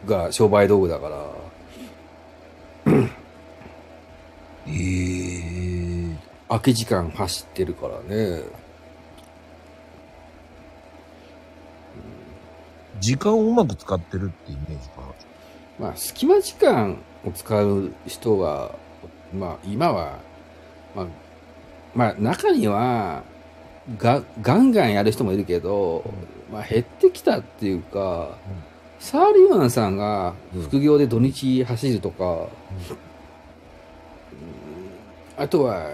[0.06, 2.94] が商売道具だから、
[4.66, 6.16] ええ
[6.48, 8.42] 空き時間走ってるからね。
[12.98, 15.02] 時間をうまく使ってるってイメージか
[15.78, 18.74] まあ、隙間時間を使う人は、
[19.32, 20.18] まあ、今は、
[20.94, 21.06] まあ、
[21.94, 23.22] まあ、中には、
[23.98, 26.04] が、ガンガンやる人もいるけど、
[26.52, 28.36] まあ、減ってきたっていうか、
[28.98, 30.34] サーリーマンさんが
[30.68, 32.48] 副業で土日走るとか、うん。
[35.36, 35.90] あとは、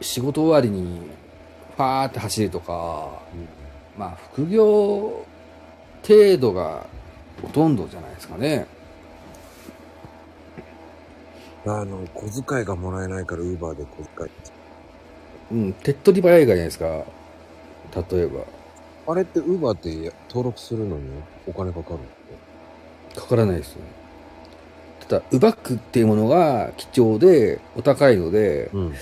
[0.00, 1.00] 仕事終わりに、
[1.76, 3.22] ファーって走るとか、
[3.96, 5.24] まあ、副業
[6.06, 6.86] 程度が
[7.42, 8.66] ほとんどじゃないですかね。
[11.78, 14.30] あの、小遣いがもらえないから、ウーバーで小遣い。
[15.52, 16.86] うん、手っ取り早いじゃないですか。
[16.86, 17.04] 例
[18.12, 18.40] えば。
[19.12, 21.02] あれってウーバーって登録するのに
[21.46, 21.98] お金かかる
[23.14, 23.20] の？
[23.20, 23.80] かからないですよ。
[25.08, 28.84] ただ、ウバックっていうものが貴重で、お高いので、うん。
[28.90, 28.92] やっ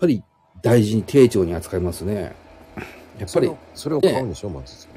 [0.00, 0.22] ぱり
[0.62, 2.34] 大事に丁重に扱いますね。
[3.18, 4.88] やっぱり、それを買うんでしょ、まず。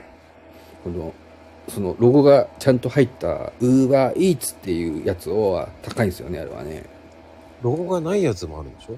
[0.84, 1.14] この、
[1.74, 6.84] そのロゴがちゃんと入ったウーバーイーツっていうやつを高いんですよね、あれはね。
[7.62, 8.98] ロゴがないやつもあるんでしょ？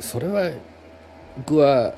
[0.00, 0.50] それは、
[1.36, 1.94] 僕は、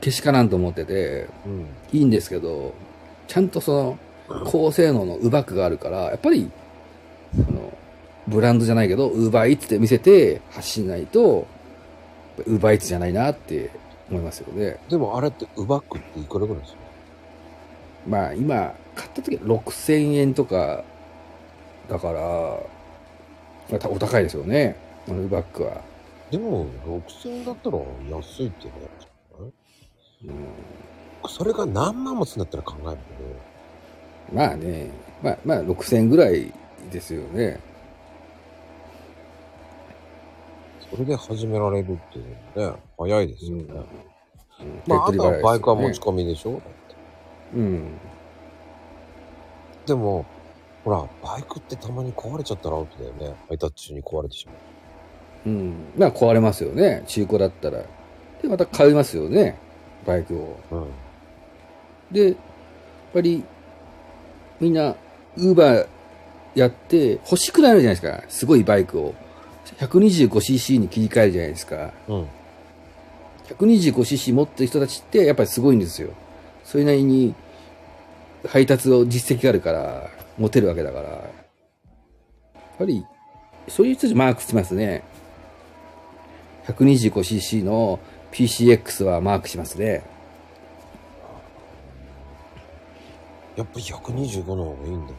[0.00, 1.66] けしからんと思ってて、うん。
[1.92, 2.72] いいんですけど、
[3.26, 3.98] ちゃんとそ
[4.28, 6.50] の、高性能のウバックがあるから、やっぱり、
[7.34, 7.72] あの、
[8.28, 11.48] ブランドじゃないけど、ウーバーイーツって見せて発信ないと、
[12.46, 13.70] ウーバーイーツじゃないなって
[14.08, 14.78] 思いますよね。
[14.88, 16.79] でもあれってウバックっていくらぐらいですか？
[18.06, 20.84] まあ今、買った時は6000円とか、
[21.88, 22.58] だから、
[23.70, 24.76] またお高いですよね。
[25.08, 25.80] あのウバックは。
[26.30, 27.78] でも、6000円だったら
[28.10, 28.72] 安いってね。
[30.22, 32.98] うん、それが何万もすんだったら考える
[34.30, 34.90] けまあね、
[35.22, 36.52] まあまあ6000円ぐらい
[36.90, 37.58] ですよね。
[40.90, 43.64] ど、それで始められるっていうのはね、早いですよね。
[43.68, 46.62] うんまあ、あとはバイクは持ねち込みでしょ、うん。
[49.86, 50.24] でも、
[50.84, 53.36] ほら、バイクってたまに壊れちゃったらアウトだよね。
[53.48, 54.56] 配達中に壊れてしまう。
[55.46, 55.74] うん。
[55.96, 57.02] まあ壊れますよね。
[57.06, 57.82] 中古だったら。
[58.42, 59.58] で、また買いますよね。
[60.06, 60.58] バイクを。
[60.70, 60.86] うん。
[62.10, 62.34] で、やっ
[63.12, 63.44] ぱり、
[64.60, 64.96] みんな、
[65.36, 65.86] ウーバー
[66.54, 68.24] やって欲しくなるじゃないですか。
[68.28, 69.14] すごいバイクを。
[69.78, 71.92] 125cc に切り替えるじゃないですか。
[72.08, 72.26] うん。
[73.48, 76.10] 125cc 持ってる人たちってやっぱりすごいんですよ。
[76.70, 77.34] それなりに
[78.46, 81.08] 配達を実績があるから、持てるわけだから。
[81.08, 83.04] やっぱり、
[83.66, 85.02] そういう人たちマークしてますね。
[86.68, 87.98] 125cc の
[88.30, 90.04] PCX はマークしますね。
[93.56, 95.12] やっぱり125の方がいいんだ。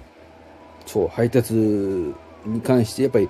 [0.86, 3.28] そう、配達に関してやっぱり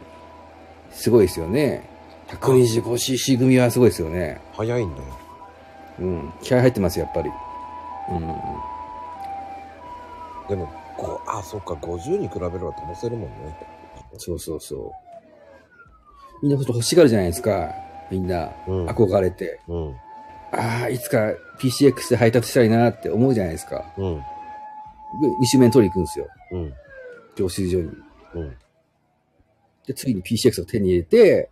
[0.91, 1.89] すごいですよね。
[2.27, 4.39] 125cc 組はすごいですよね。
[4.53, 5.03] 早いんだよ。
[6.01, 6.33] うん。
[6.43, 7.31] 気合入ってます、やっぱり。
[8.11, 8.27] うん。
[10.49, 10.67] でも、
[10.97, 13.57] こう、あ、そっか、50に比べれば飛ばせるもんね。
[14.17, 14.91] そうそうそう。
[16.41, 17.73] みんな欲しがるじゃないですか。
[18.09, 19.59] みんな、うん憧れて。
[19.67, 19.95] うん。
[20.51, 23.93] ああ、いつか PCX で配達したいなって思うじゃないですか。
[23.97, 24.15] うん。
[24.17, 24.23] で
[25.39, 26.27] 二周目に取りに行くんですよ。
[26.51, 26.73] うん。
[27.35, 27.89] 教習所に。
[28.35, 28.57] うん。
[29.87, 31.47] で、次に PCX を手に入れて、やっ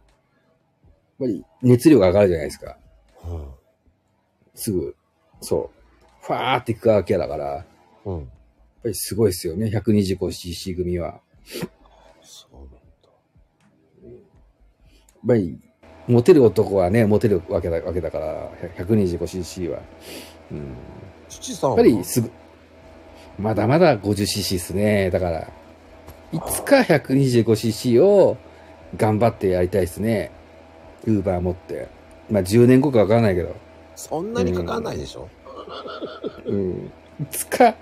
[1.19, 2.77] ぱり熱量が上がるじゃないですか。
[3.25, 3.47] うん。
[4.55, 4.95] すぐ、
[5.41, 5.78] そう。
[6.29, 7.65] ファーっていくわけだから、やっ
[8.05, 8.25] うん。
[8.83, 9.65] ぱりすごいですよね。
[9.67, 11.07] 125cc 組は。
[11.07, 11.69] やっ
[12.21, 12.77] そうなんだ。
[15.27, 15.59] ぱり、
[16.07, 19.81] モテる男はね、モテるわけだわけだから、125cc は。
[20.51, 20.75] うん。
[21.29, 21.77] 父さんは？
[21.77, 22.31] やっぱりすぐ、
[23.39, 25.09] まだまだ 50cc ですね。
[25.09, 25.51] だから、
[26.31, 28.37] いつか 125cc を
[28.97, 30.31] 頑張ってやりたいですね。
[31.05, 31.87] ウーバー持って。
[32.29, 33.55] まあ10年後かわからないけど。
[33.95, 35.29] そんなにかかんないでしょ、うん。
[37.21, 37.75] いつか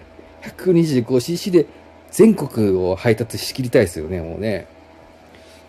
[0.43, 1.65] 125cc で
[2.11, 4.67] 全国を配達しきりたいですよね、もうね。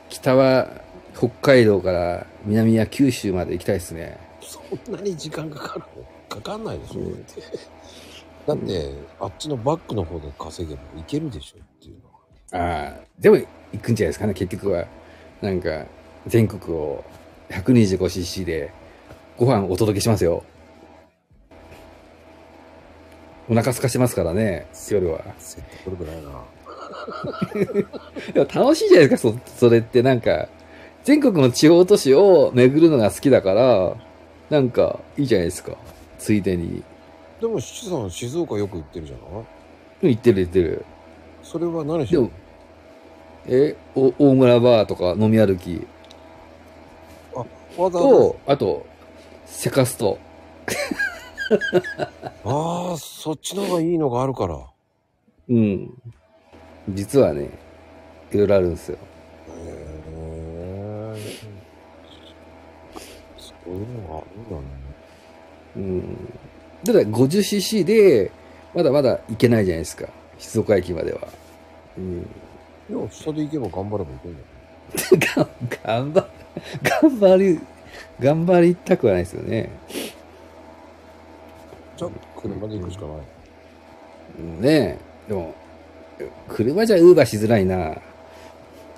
[0.08, 0.68] 北は
[1.16, 4.18] 北海道から南は九州まで行きたいですね。
[4.40, 7.24] そんなに時間かかるのかかんないでしょ、うん
[8.46, 11.98] だって、あっちのバックの方で稼げばいけるでしょっていう
[12.56, 12.86] のは。
[12.86, 14.86] ああ、でも行くんじゃないですかね、結局は。
[15.42, 15.84] なんか、
[16.26, 17.04] 全国を
[17.50, 18.72] 125cc で
[19.36, 20.44] ご飯お届けしますよ。
[23.48, 25.20] お腹空かしてますからね、夜は。
[25.38, 26.30] 説得力ないな。
[28.32, 30.48] でも楽しいじゃないですか、そ、それってなんか、
[31.04, 33.94] 全国の地方都市を巡るのが好きだから、
[34.50, 35.72] なんか、いいじゃないですか。
[36.18, 36.82] ついでに。
[37.40, 39.40] でも、七さん静岡よく行ってるじゃな
[40.10, 40.12] い？
[40.14, 40.84] 行ってる行ってる。
[41.42, 42.32] それは何しろでも、
[43.46, 45.86] え、お大村バーとか飲み歩き
[47.34, 47.44] わ
[47.76, 47.98] ざわざ？
[47.98, 48.84] と、あと、
[49.46, 50.18] セカスト。
[52.44, 54.58] ああ、そっちの方がいいのがあるから。
[55.48, 55.90] うん。
[56.90, 57.50] 実はね、
[58.32, 58.98] いろいろあるんですよ。
[58.98, 59.00] へ
[59.56, 61.16] え。
[63.38, 64.62] そういうのがあるんだね。
[65.76, 66.32] うん。
[66.84, 68.30] ただ 50cc で、
[68.74, 70.08] まだまだ行けないじゃないですか。
[70.38, 71.20] 静岡駅までは。
[71.96, 72.26] うん。
[72.90, 74.44] いや、下で行けば頑張れば行けんだよ。
[75.36, 75.48] が
[75.84, 76.28] 頑張、
[76.82, 77.60] 頑張り、
[78.20, 79.70] 頑張りたくはないですよね。
[81.98, 82.10] じゃあ、
[82.40, 83.16] 車で行くしかない。
[84.62, 84.98] ねえ。
[85.28, 85.52] でも、
[86.48, 87.96] 車じゃウーバーしづらいな。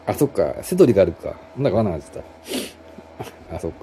[0.06, 0.54] あ、そっか。
[0.62, 1.34] セドリがあるか。
[1.56, 2.26] なんだかなって言っ
[3.48, 3.56] た。
[3.56, 3.78] あ、そっか。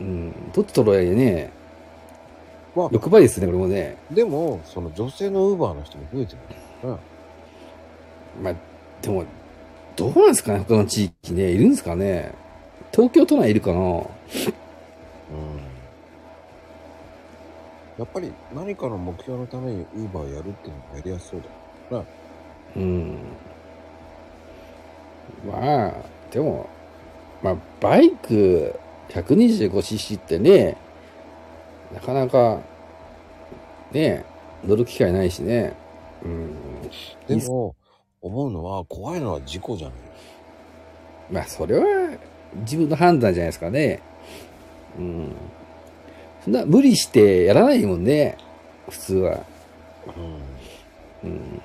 [0.00, 0.52] うん。
[0.52, 1.50] どっち取ろうやね。
[2.76, 3.96] まあ、6倍ですね、これもね。
[4.12, 6.36] でも、その女性のウーバーの人も増えて
[6.82, 7.00] るよね。
[8.40, 8.54] まあ、
[9.02, 9.24] でも、
[9.96, 11.50] どうなんですかね、他の地域ね。
[11.50, 12.32] いるんですかね。
[12.92, 14.06] 東京都内いるかなうん。
[17.98, 21.42] やっぱり何かの目標のためにウーバーやるっていうのがやりやすそう
[21.90, 22.08] だよね。
[22.76, 23.18] うん。
[25.46, 25.94] まあ、
[26.30, 26.68] でも、
[27.42, 28.78] まあ、バイク
[29.10, 30.76] 125cc ってね、
[31.92, 32.60] なかなか、
[33.92, 34.24] ね、
[34.64, 35.74] 乗る機会ないしね。
[36.24, 36.56] うん。
[37.26, 37.74] でも、
[38.22, 39.96] 思うのは、怖いのは事故じゃない。
[41.30, 42.16] まあ、それは
[42.60, 44.00] 自分の判断じゃないですかね。
[44.98, 45.32] うん。
[46.44, 48.36] そんな無理してやらないもんね、
[48.88, 49.44] 普通は。
[51.22, 51.30] うん。
[51.30, 51.62] うん。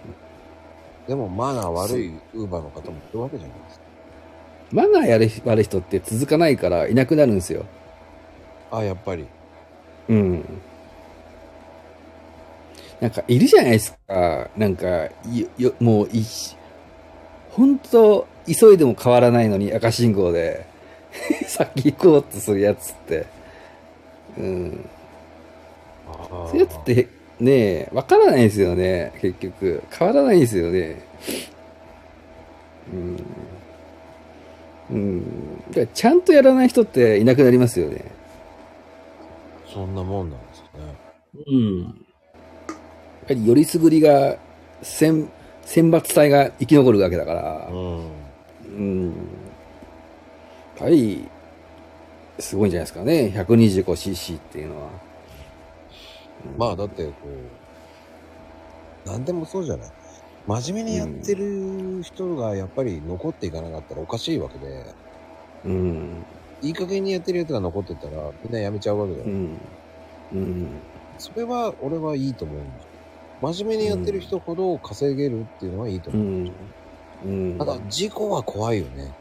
[1.08, 3.86] でも、マナー悪いウーバーの方もいるわけじゃないですか。
[4.72, 7.66] マナーやる悪い人って続かないからいなくなるんですよ。
[8.72, 9.26] あ、やっぱり。
[10.10, 10.44] うん。
[12.99, 14.49] なんか、いるじゃないですか。
[14.58, 15.12] なんか、よ、
[15.58, 16.56] よもう、いし、
[17.52, 20.66] 本当急いでも変わらないのに赤信号で、
[21.48, 23.36] 先行こうとするやつって。
[24.38, 24.89] うん。
[26.07, 27.07] あそういうやつって、
[27.39, 29.84] ねわからないですよね、結局。
[29.91, 31.01] 変わらないですよね。
[32.93, 33.18] うん。
[34.89, 35.57] うん。
[35.69, 38.05] だからちゃんとやらない人っていなくなりますよね。
[39.65, 40.95] そんなもんなんですよね。
[41.47, 41.84] うん。
[41.84, 41.93] やっ
[43.27, 44.38] ぱりよりすぐりが、
[44.81, 45.30] 選、
[45.64, 48.01] 選抜隊が生き残るわけだから、うん。
[48.77, 49.07] うん。
[49.07, 49.15] やっ
[50.77, 51.27] ぱり、
[52.39, 53.31] すごいんじゃないですかね。
[53.35, 54.89] 125cc っていうのは。
[56.57, 57.11] まあ、だって、こ
[59.05, 59.91] う、なんでもそうじゃない。
[60.47, 64.85] 真面目にやってる人がやっぱり残っていかなかったらおかしいわけで、
[65.65, 66.26] うん。
[66.61, 69.26] いい加減にやってるやつが残ってったらみんなやめちゃうわけだよ。
[69.26, 69.57] うん。
[70.31, 70.68] うん。
[71.18, 72.88] それは俺はいいと思うんです
[73.41, 76.27] 真面目にやってる人ほど稼げるっていうのはいいとう思う。
[76.27, 76.51] ん。
[77.26, 77.57] うん。
[77.57, 79.11] ただ、事故は怖いよね。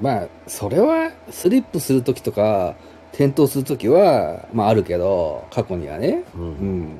[0.00, 2.74] まあ、それは、スリップするときとか、
[3.12, 6.24] 転倒するときは、まああるけど、過去にはね。
[6.34, 6.38] う。
[6.38, 6.98] うんん。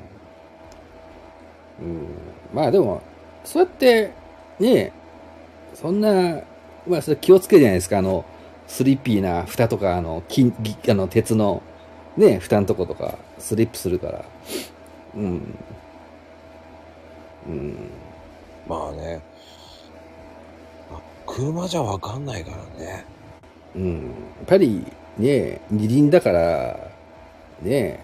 [1.81, 2.07] うん。
[2.53, 3.01] まあでも、
[3.43, 4.11] そうやって、
[4.59, 4.93] ね
[5.73, 6.41] そんな、
[6.87, 7.97] まあそれ気をつけるじゃないですか。
[7.97, 8.25] あの、
[8.67, 11.63] スリッピーな蓋とか、あの、金、ぎあの、鉄の、
[12.15, 14.25] ね、蓋のとことか、スリップするから。
[15.15, 15.57] うん。
[17.47, 17.75] うん。
[18.67, 19.21] まあね。
[21.33, 23.05] あ車じゃわかんないからね。
[23.75, 23.93] うん。
[23.93, 23.99] や
[24.43, 24.85] っぱり、
[25.17, 26.91] ね二輪だから、
[27.61, 28.03] ね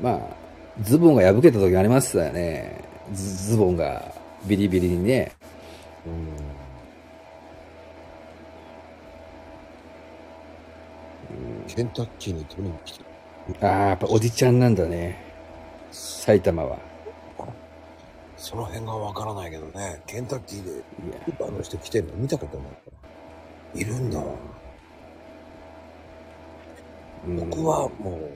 [0.00, 0.20] まあ、
[0.82, 2.84] ズボンが破けた時ありましたよね。
[3.12, 4.12] ズズボンが
[4.46, 5.32] ビリビリにね。
[6.06, 6.50] うん。
[11.66, 13.04] ケンタッキーに取りに来て
[13.62, 15.16] ああ、やっぱおじちゃんなんだね。
[15.92, 16.89] 埼玉は。
[18.40, 20.80] その辺がわからないけどね、ケンタッキーでいや、
[21.28, 22.78] ウーバーの人来てるの見たことないか
[23.74, 23.80] ら。
[23.80, 24.18] いるんだ。
[24.18, 24.26] うん
[27.36, 28.30] 僕はもう、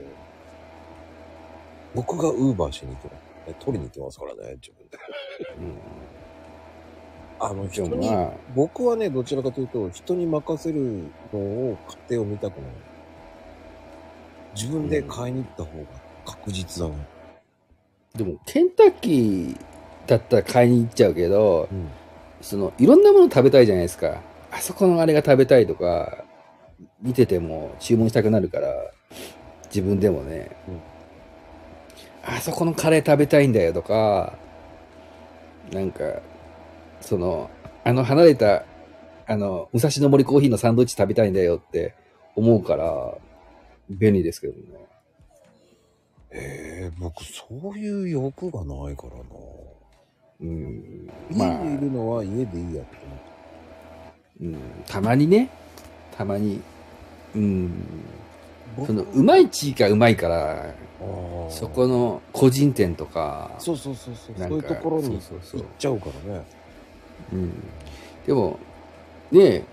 [1.95, 3.49] 僕がウーバーしに行きます。
[3.49, 4.99] ね取りに行ってますからね、自分で。
[7.39, 12.69] あの、で人に、もまあ、僕はね、どちらかというと、人に任せるのを、勝手を見たくない。
[14.53, 15.85] 自分で買いに行った方が
[16.25, 17.07] 確実だね。
[18.15, 19.74] でも、ケンタッキー
[20.07, 21.87] だったら買いに行っちゃうけど、うん。
[22.41, 24.21] その、いろんなもの食べたいじゃないですか。
[24.51, 26.23] あそこのあれが食べたいとか、
[27.01, 28.69] 見てても注文したくなるから、
[29.67, 30.51] 自分でもね、
[32.23, 34.37] あそこのカレー食べたいんだよとか、
[35.71, 36.21] なんか、
[37.01, 37.49] その、
[37.83, 38.63] あの離れた、
[39.27, 41.95] あの、武蔵野森コーヒーのサンドイッチ食べたいんだよって
[42.35, 43.13] 思うから、
[43.89, 44.59] 便利ですけどね。
[46.31, 49.23] ええ僕、そういう欲がないからな。
[50.41, 51.09] うん。
[51.31, 53.25] 家まあ、にいるのは家でいいやって思って。
[54.41, 54.57] うん、
[54.87, 55.49] たまにね、
[56.15, 56.61] たまに
[57.35, 57.71] うん。
[58.77, 60.73] 僕その、うまい地域がうまいから、
[61.49, 64.35] そこの個人店とか、そうそうそうそう。
[64.37, 66.45] そういうところにそうそうそう行っちゃうからね。
[67.33, 67.53] うん。
[68.25, 68.59] でも、
[69.31, 69.63] ねえ、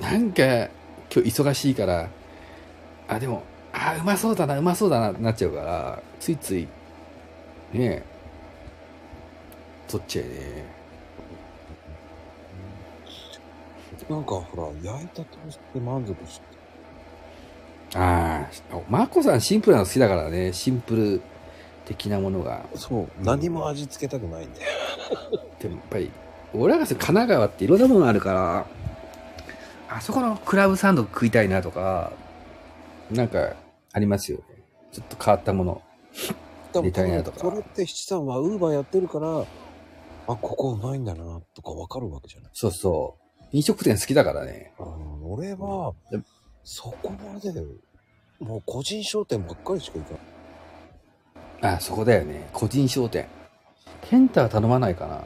[0.00, 0.70] なんか、今
[1.10, 2.08] 日忙しいから、
[3.08, 3.42] あ、でも、
[3.72, 6.68] あ、うまそうだな、うまそうだな、なっちゃうから、ついつい、
[7.72, 8.02] ね
[9.98, 10.80] っちゃえね。
[14.08, 16.50] なんかほら、焼いたトーストで満足して。
[17.98, 21.20] ああ、マコさんシンプルなの好きだからね、シンプル
[21.84, 22.64] 的なものが。
[22.74, 23.08] そう。
[23.24, 24.68] 何も味付けたくないんだよ。
[25.60, 26.10] でもやっぱり、
[26.54, 28.66] 俺らが神奈川っていろんなものあるから、
[29.88, 32.12] あそこのクラブサンド食いたいなとか、
[33.10, 33.54] なんか
[33.92, 34.44] ありますよね。
[34.92, 35.82] ちょっと変わったもの。
[36.72, 39.44] 多入れたいなとかこれって七さんはウーバーやってるから、
[40.32, 42.50] あ、ここうまいんだな、とかわかるわけじゃない。
[42.54, 43.46] そうそう。
[43.52, 44.72] 飲食店好きだからね。
[44.78, 46.24] うん、俺はでも、
[46.62, 47.52] そこまで、
[48.38, 50.10] もう個人商店ばっかりしか行か
[51.62, 51.74] ない。
[51.74, 52.48] あ、そこだよね。
[52.52, 53.26] 個人商店。
[54.02, 55.24] ケンタは頼まないかな。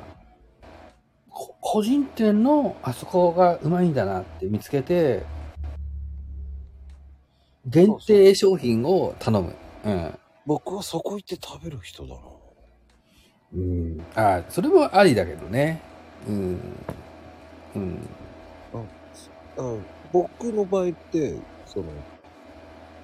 [1.30, 5.24] こ個人店のあそこがうまいんだなって見つけて、
[7.66, 9.54] 限定商品を頼む。
[9.84, 10.18] うん。
[10.46, 12.20] 僕はそこ行って食べる人だな。
[13.54, 14.04] うん。
[14.14, 15.80] あ、それもありだけどね。
[16.28, 16.60] うん。
[17.74, 17.98] うん。
[19.56, 21.36] うん、僕の場合って、
[21.66, 21.86] その、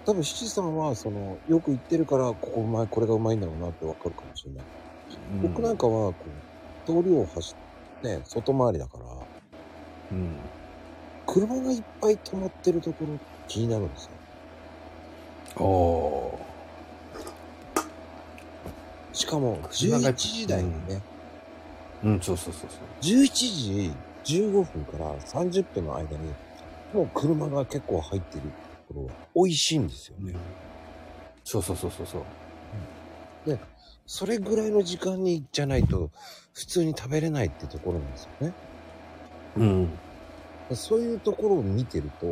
[0.05, 4.65] 多分七さんは、その、よく行ってるから、ここうまい、これがうまいんだろうなってわかるかもしれない。
[5.43, 7.55] 僕なんかは、こう、通りを走
[7.99, 9.05] って、ね、外回りだから、
[10.11, 10.37] うん。
[11.27, 14.11] 車がいっぱい止まってるところ気になるんです
[15.57, 15.65] よ。
[15.65, 16.50] お
[19.13, 22.07] しかも、車が11時台にね、ー。
[22.07, 22.81] うん、そうそうそうそう。
[23.03, 23.93] 11時
[24.25, 26.35] 15分から30分の間に、
[26.93, 28.43] もう車が結構入ってる
[28.89, 30.35] ところは美味しいんですよね。
[31.45, 32.23] そうそうそうそうそう。
[34.13, 36.11] それぐらいの時間にじゃないと、
[36.53, 38.53] 普通に食べれないってところなんですよね。
[39.57, 39.89] うん。
[40.75, 42.27] そういうところを見てると、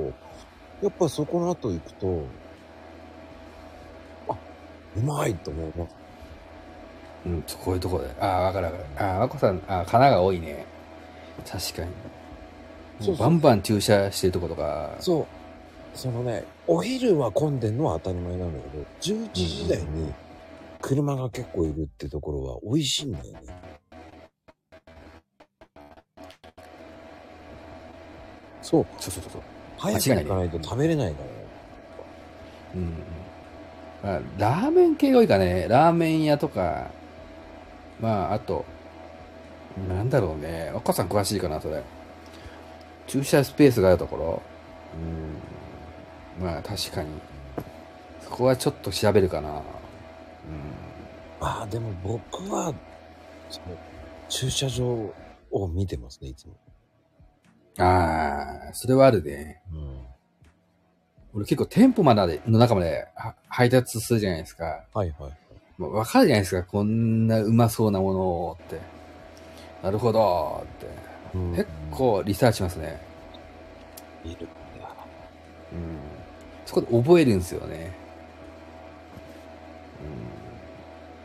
[0.83, 2.25] やっぱそこの後行くと、
[4.29, 4.37] あ、
[4.97, 5.98] うまいと思います。
[7.27, 8.11] うん、こういうところで。
[8.21, 8.85] ああ、わかるわかる。
[8.97, 10.67] ああ、まこさん、ああ、神奈川多いね。
[11.47, 11.91] 確かに。
[13.01, 14.97] そうバンバン駐車してるとことか。
[15.01, 15.27] そう。
[15.95, 20.13] そのね、お昼は混んでんのは当たり前なんだけど、11時台に
[20.81, 23.41] 車が結構いるってところは美味しいんだよね。
[28.63, 28.87] そう。
[28.99, 29.43] そうそうそうそう。
[29.79, 31.33] 早く行かないと食べれないからね。
[32.75, 32.95] うん。
[34.03, 35.67] まあ、ラーメン系が多いかね。
[35.69, 36.91] ラーメン屋とか、
[38.01, 38.65] まあ、あと、
[39.89, 40.71] なんだろうね。
[40.75, 41.83] 若さん詳しいかな、それ。
[43.07, 44.43] 駐車スペースがあるところ。
[46.39, 46.45] うん。
[46.45, 47.09] まあ、確かに。
[48.21, 49.51] そこはちょっと調べるかな。
[49.51, 49.63] うん。
[51.41, 52.75] ああ、でも僕は、
[53.49, 53.77] その、
[54.29, 55.15] 駐車場
[55.51, 56.55] を見てますね、いつも。
[57.79, 59.63] ああ、それはあるね。
[59.73, 59.99] うん。
[61.35, 64.85] 俺結構店舗までの中までは配達するじゃないですか。
[64.93, 65.33] はいはい。
[65.79, 66.65] もうわかるじゃないですか。
[66.65, 68.81] こんなうまそうなものをって。
[69.83, 70.87] なるほどって。
[71.35, 73.01] うん結構リサーチしますね。
[74.25, 74.47] いるんだ。
[75.73, 75.99] うん。
[76.67, 77.93] そこで覚えるんですよね。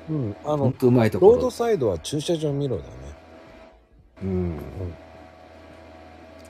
[0.09, 0.35] うん。
[0.45, 0.57] あうん。
[0.57, 1.31] ほんの、とうまいところ。
[1.33, 2.89] ロードサイドは駐車場見ろだね。
[4.23, 4.59] うん。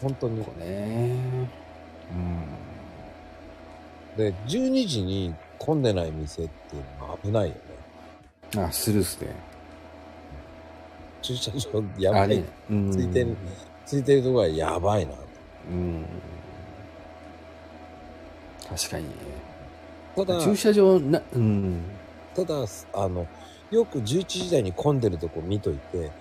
[0.01, 0.51] 本当にこ。
[0.51, 1.15] こね。
[4.17, 7.72] で、12時に混んでない店っていうのは危ないよね。
[8.55, 8.63] うん。
[8.65, 9.35] あ、するっすね。
[11.21, 12.21] 駐車場やばい。
[12.21, 12.43] あね。
[12.69, 12.91] うん。
[12.91, 13.38] ついてる、
[13.85, 15.13] ついてるとこはやばいな。
[15.71, 16.05] うん。
[18.69, 19.15] 確かにね。
[20.15, 21.81] ただ、駐車場な、うん。
[22.35, 23.27] ただ、あの、
[23.71, 26.11] よく11時台に混んでるとこ見といて、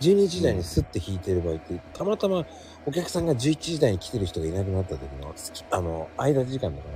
[0.00, 2.46] 12時台にスッて引いてる場合って、たまたま
[2.86, 5.34] お客さんが11時台に来てる人がいなくなった時の、
[5.70, 6.94] あの、間時間だから。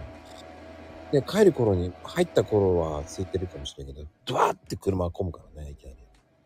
[1.13, 5.97] で、帰る頃に、入った頃は空いてるかもしれないけど、ドワーって車が混むからね、いきなり。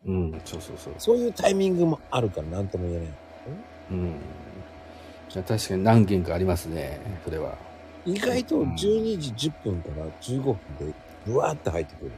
[0.05, 0.93] うん、そうそうそう。
[0.97, 3.09] そういうタイミングもあるから何とも言えない。
[3.91, 4.15] うん。
[5.29, 7.57] 確かに何件かありますね、それは。
[8.05, 8.77] 意外とうん12
[9.19, 10.93] 時10分から15分で、
[11.25, 12.11] ブワーって入ってくる。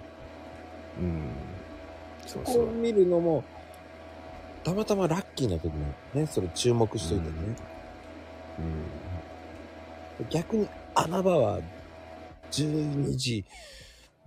[1.00, 1.22] うん。
[2.26, 2.76] そうそうこう。
[2.76, 3.44] 見るのも、
[4.64, 7.34] たまたまラッキーな時にね、それ注目しといてね。
[10.30, 11.60] 逆に穴場は
[12.54, 13.46] 12時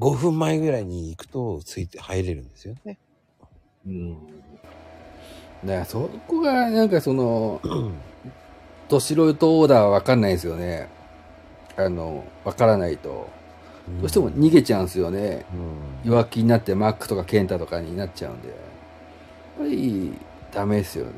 [0.00, 2.98] 5分前ぐらいに行くとついて入れるんですよね。
[3.86, 3.92] うん。
[3.92, 4.16] うん。
[5.64, 7.60] だからそこが、なんかその、
[8.88, 10.88] ど素人オーダーはわかんないですよね。
[11.76, 13.28] あの、わからないと、
[14.00, 15.46] どうしても逃げちゃうんですよね。
[16.04, 16.10] うん。
[16.10, 18.48] 弱気になってマックとかケンタとかになっちゃうんで。
[18.48, 18.58] やっ
[19.58, 20.12] ぱり、
[20.52, 21.12] ダメですよね。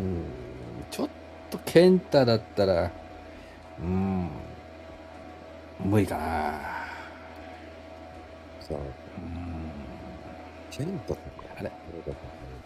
[0.00, 0.24] うん。
[0.90, 1.08] ちょっ
[1.50, 2.90] とケンタだったら、
[3.80, 4.28] うん、
[5.80, 6.22] 無理かな。
[8.60, 8.82] さあ、うん。
[10.70, 11.20] ケンタとか。
[11.58, 11.70] あれ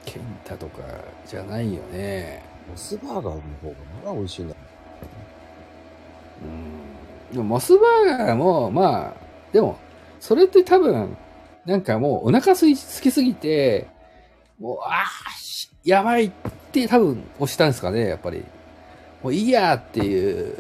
[0.05, 0.83] ケンタとか
[1.27, 2.43] じゃないよね。
[2.71, 3.41] モスバーガーの方が
[4.05, 4.55] まだ美味しいんだ。
[6.43, 7.33] うん。
[7.33, 9.15] でも、モスバーガーも、まあ、
[9.53, 9.79] でも、
[10.21, 11.17] それって多分、
[11.65, 13.89] なんかもうお腹すいすきすぎて、
[14.59, 16.31] もう、ああ、しやばいっ
[16.73, 18.45] て多分押したんですかね、やっぱり。
[19.23, 20.57] もういいやっていう、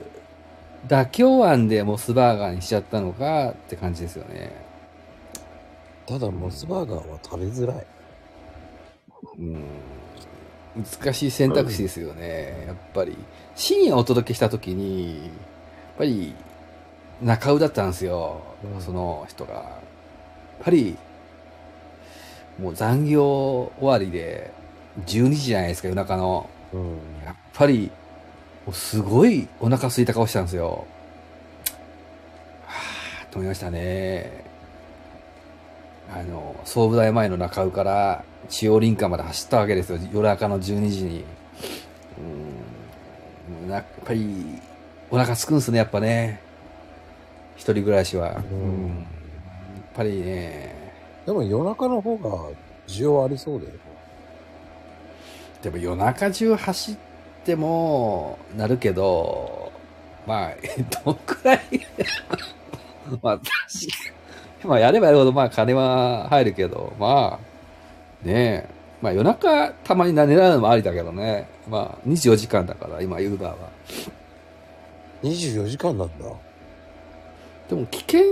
[0.86, 4.52] 妥協案でモスバーガーにしちゃったのかって感じですよね。
[6.06, 7.86] ただ、モスバーガーは食べづらい。
[9.38, 9.64] うん。
[11.02, 12.64] 難しい選択肢ですよね。
[12.66, 13.16] やっぱり。
[13.56, 15.30] 深夜お届けした時に、やっ
[15.98, 16.34] ぱり、
[17.22, 18.42] 中尾だったんですよ。
[18.62, 19.54] うんその人が。
[19.54, 19.72] やっ
[20.62, 20.96] ぱり、
[22.60, 24.52] もう残業終わりで、
[25.06, 26.48] 12時じゃないですか、夜中の。
[26.72, 26.82] うん。
[27.24, 27.90] やっぱり、
[28.72, 30.86] すごいお腹空いた顔したんですよ。
[32.66, 34.44] はぁ、と思いましたね。
[36.12, 39.98] あの、総武大前の中尾から中央林間まで走ったわけですよ。
[40.12, 41.24] 夜中の12時に。
[43.60, 43.70] うん。
[43.70, 44.60] やっぱり、
[45.10, 46.40] お腹すくんすね、やっぱね。
[47.56, 48.36] 一人暮らしは。
[48.50, 48.88] うんうん。
[48.88, 49.04] やっ
[49.94, 50.74] ぱりね。
[51.24, 52.50] でも夜中の方が
[52.86, 53.72] 需要ありそうだよ。
[55.62, 56.96] でも夜中中走っ
[57.46, 59.72] てもなるけど、
[60.26, 60.50] まあ、
[61.04, 61.60] どんくらい
[63.22, 63.48] まあ、確か
[64.64, 64.68] に。
[64.68, 67.38] まあ、やればやるほど、まあ、金は入るけど、ま
[68.24, 68.76] あ、ねえ。
[69.00, 71.48] まあ、夜中たまに狙うのもありだけどね。
[71.68, 73.56] まあ、24時間だから、今、ユーバーは。
[75.22, 76.24] 24時間なんだ。
[77.68, 78.22] でも、危険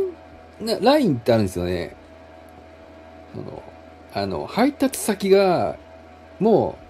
[0.61, 1.95] なラインってあるんですよね。
[3.33, 3.63] その、
[4.15, 5.77] あの、配達先が、
[6.41, 6.84] もう、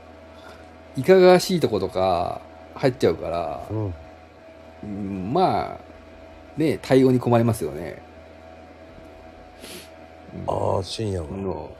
[0.96, 2.40] いかがわしいとことか、
[2.74, 3.94] 入っちゃうから、うん。
[4.84, 5.80] うんまあ、
[6.56, 8.02] ね、対応に困りますよね。
[10.46, 11.36] ああ、深夜は。
[11.36, 11.70] の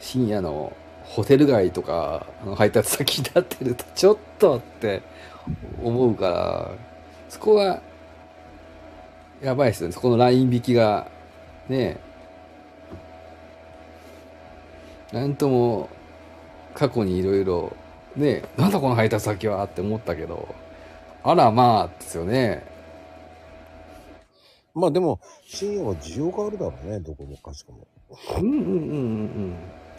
[0.00, 0.72] 深夜の
[1.04, 5.02] ホテル街とかの配達先になってると、ちょっとって
[5.82, 6.70] 思うから、
[7.28, 7.80] そこは、
[9.40, 9.92] やばいですよね。
[9.92, 11.08] そこのライン引きが、
[11.68, 11.98] ね、
[15.12, 15.88] なんとも、
[16.74, 17.76] 過去にいろいろ、
[18.16, 20.54] ね、なんだこの配達先はって思ったけど、
[21.22, 22.66] あらまあ、ですよね。
[24.74, 27.86] まあでも、深夜は需要があるだろうね、どこもかしこも。
[28.38, 28.70] うんうんうんうんう
[29.50, 29.54] ん。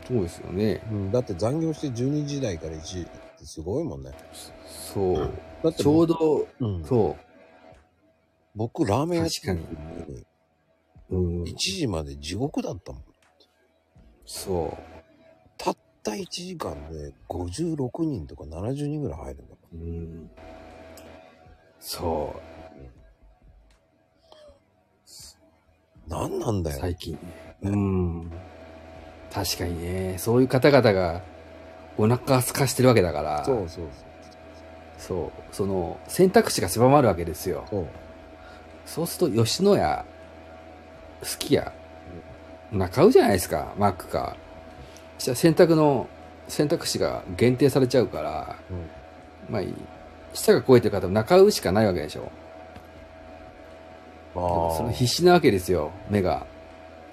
[0.07, 0.81] そうですよね。
[0.91, 4.11] うん、だって残業して12時台から1時ってすごいもんね。
[4.65, 5.31] そう。
[5.63, 7.23] だってちょうど、うん、そう。
[8.55, 9.65] 僕ラーメン屋確に
[11.09, 13.03] うん1時まで地獄だったもん。
[14.25, 14.92] そたっ
[16.03, 19.75] た1時間で56人とか70人ぐらい入るんだう。
[19.75, 20.29] うん。
[21.79, 22.35] そ
[26.07, 26.73] 何なんだう。
[26.73, 26.79] よ。
[26.79, 27.19] 最近ね。
[27.63, 28.31] うん。
[29.31, 30.17] 確かにね。
[30.19, 31.21] そういう方々が
[31.97, 33.45] お腹空かしてるわけだから。
[33.45, 33.85] そうそう
[34.97, 35.31] そう。
[35.51, 37.65] その選択肢が狭まるわけですよ。
[37.69, 37.87] そう。
[38.85, 40.05] そうすると吉野家、
[41.23, 41.71] すき家、
[42.71, 43.73] 中尾じゃないですか。
[43.77, 44.35] マックか。
[45.23, 46.09] そしたら選択の、
[46.49, 49.73] 選択肢が限定されちゃうから、うんまあいい。
[50.33, 52.29] 舌が超えてる方も中尾しかないわけでしょ。
[54.35, 54.41] ま
[54.75, 56.45] その必死なわけですよ、目が。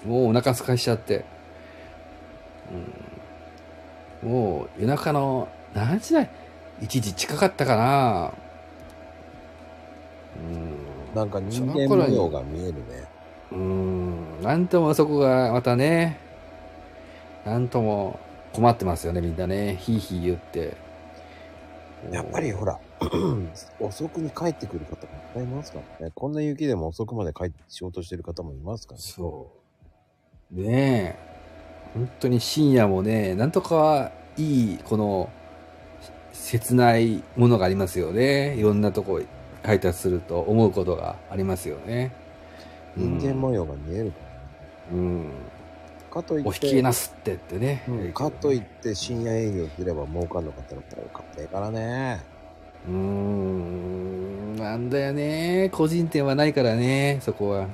[0.05, 1.23] もうお腹すかしちゃって。
[4.23, 6.29] うん、もう夜中の何時だい
[6.81, 8.31] ?1 時近かったかなあ、
[11.15, 12.81] なんか人間模様が見えるね。
[13.53, 13.59] うん。
[13.59, 14.43] うん。
[14.43, 16.30] なんともそこがまたね、
[17.45, 18.19] なんとも
[18.53, 19.77] 困ってますよね、みんなね。
[19.79, 20.77] ヒーヒー言って。
[22.11, 22.79] やっぱりほら、
[23.79, 26.11] 遅くに帰ってくる方もいっぱいいますからね。
[26.15, 29.03] こんな雪でも遅くまで帰って仕事してる方もいますからね。
[29.03, 29.51] そ
[30.51, 30.61] う。
[30.61, 31.31] ねえ。
[31.93, 35.29] 本当に深夜もね、なんとかいい、この、
[36.33, 38.55] 切ないものがありますよね。
[38.55, 39.21] いろんなとこ
[39.63, 42.13] 配達すると思うことがありますよね。
[42.95, 44.39] 人間模様が見えるからね。
[44.93, 45.31] うん。
[46.11, 47.83] かといって、お引きなすってってね。
[47.87, 52.23] うんかといって深夜営業すれば儲かんのかったら儲かってえからね。
[52.87, 54.55] うーん。
[54.57, 55.69] なんだよね。
[55.71, 57.69] 個人店はないからね、そこは。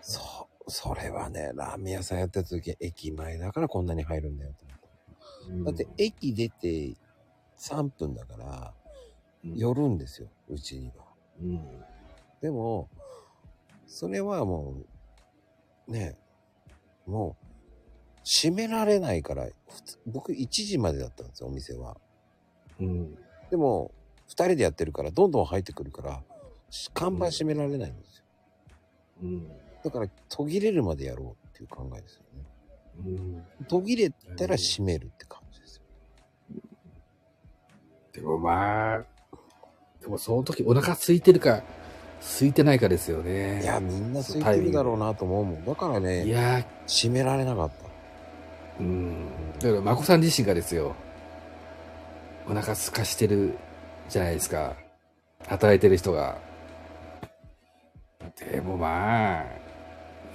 [0.00, 4.52] そう、それはね、ラーメン屋さんやってた時、駅前だからこんなに入るんだよ。
[5.64, 6.94] だって、駅出て
[7.58, 8.74] 3分だから、
[9.44, 11.04] うん、寄るんですよ、うちには。
[11.40, 11.60] うん。
[12.40, 12.88] でも、
[13.86, 14.74] それはも
[15.88, 16.16] う、ね、
[17.06, 17.41] もう、
[18.24, 19.48] 閉められないから、
[20.06, 21.96] 僕1時までだったんですよ、お店は。
[22.80, 23.14] うん。
[23.50, 23.92] でも、
[24.28, 26.22] 2人でやってるから、どんどん入ってくるから、
[26.70, 28.24] し看板閉められないんですよ。
[29.22, 29.48] うん。
[29.84, 32.44] だから、途切れるまでやろうっていう考えですよね。
[33.60, 33.66] うん。
[33.66, 35.82] 途切れたら閉めるって感じですよ。
[38.12, 39.04] でもまあ、
[40.00, 41.62] でもその時お腹空いてるか、
[42.20, 43.62] 空いてないかですよね。
[43.62, 45.64] いや、みんな空いてるだろうなと思うもん。
[45.64, 47.81] だからいね、や、閉められなかった。
[48.80, 49.26] うん。
[49.58, 50.94] だから、まこさん自身がですよ。
[52.46, 53.56] お腹空かしてる
[54.08, 54.74] じゃないですか。
[55.46, 56.38] 働いてる人が。
[58.50, 59.42] でもまあ、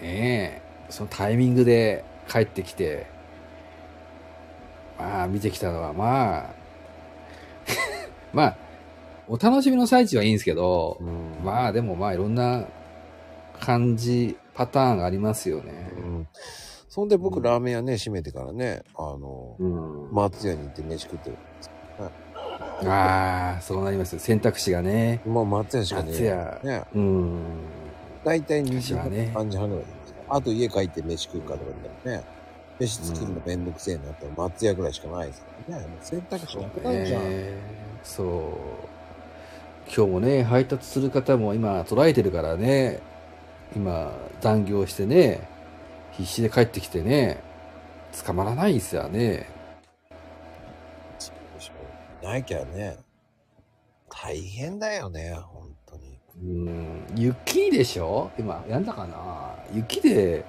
[0.01, 3.07] ねえ、そのタイミングで帰ってきて、
[4.97, 6.49] まあ見てきたのはまあ、
[8.33, 8.57] まあ、
[9.27, 12.65] お楽しみの最中はいいんですけど、うんまあでもまあいろんな
[13.59, 15.91] 感じ、パターンがありますよね。
[15.97, 16.27] うん。
[16.97, 20.11] そんで僕、ラーメン屋ね、閉めてからね、あの、うん。
[20.11, 21.37] 松屋に行って飯食ってる。
[22.89, 24.19] ああ、そうなりますよ。
[24.19, 25.21] 選択肢がね。
[25.23, 26.83] もう松屋しかねえ松屋ね。
[26.95, 27.41] うん。
[28.23, 32.23] 大体2時半、ね3時半ぐらいですあと家帰って飯食うかとか言ったらね、
[32.79, 35.85] 飯作るのめんどくせえなったら松屋ぐらいしかないですからね。
[35.85, 37.29] もう選択肢なくないじゃん。
[37.29, 37.53] ね
[38.01, 38.27] そう。
[39.95, 43.01] 今日もね、配達する方も今捉えてるからね、
[43.75, 45.56] 今残業してね、
[46.17, 47.41] 必死で帰ってきてね、
[48.25, 49.47] 捕まらないですよね。
[51.19, 52.97] でしょなきゃね、
[54.09, 56.17] 大変だよね、本当に。
[56.41, 58.31] うん、雪でしょ？
[58.37, 59.55] 今、やんだかな？
[59.71, 60.43] 雪で、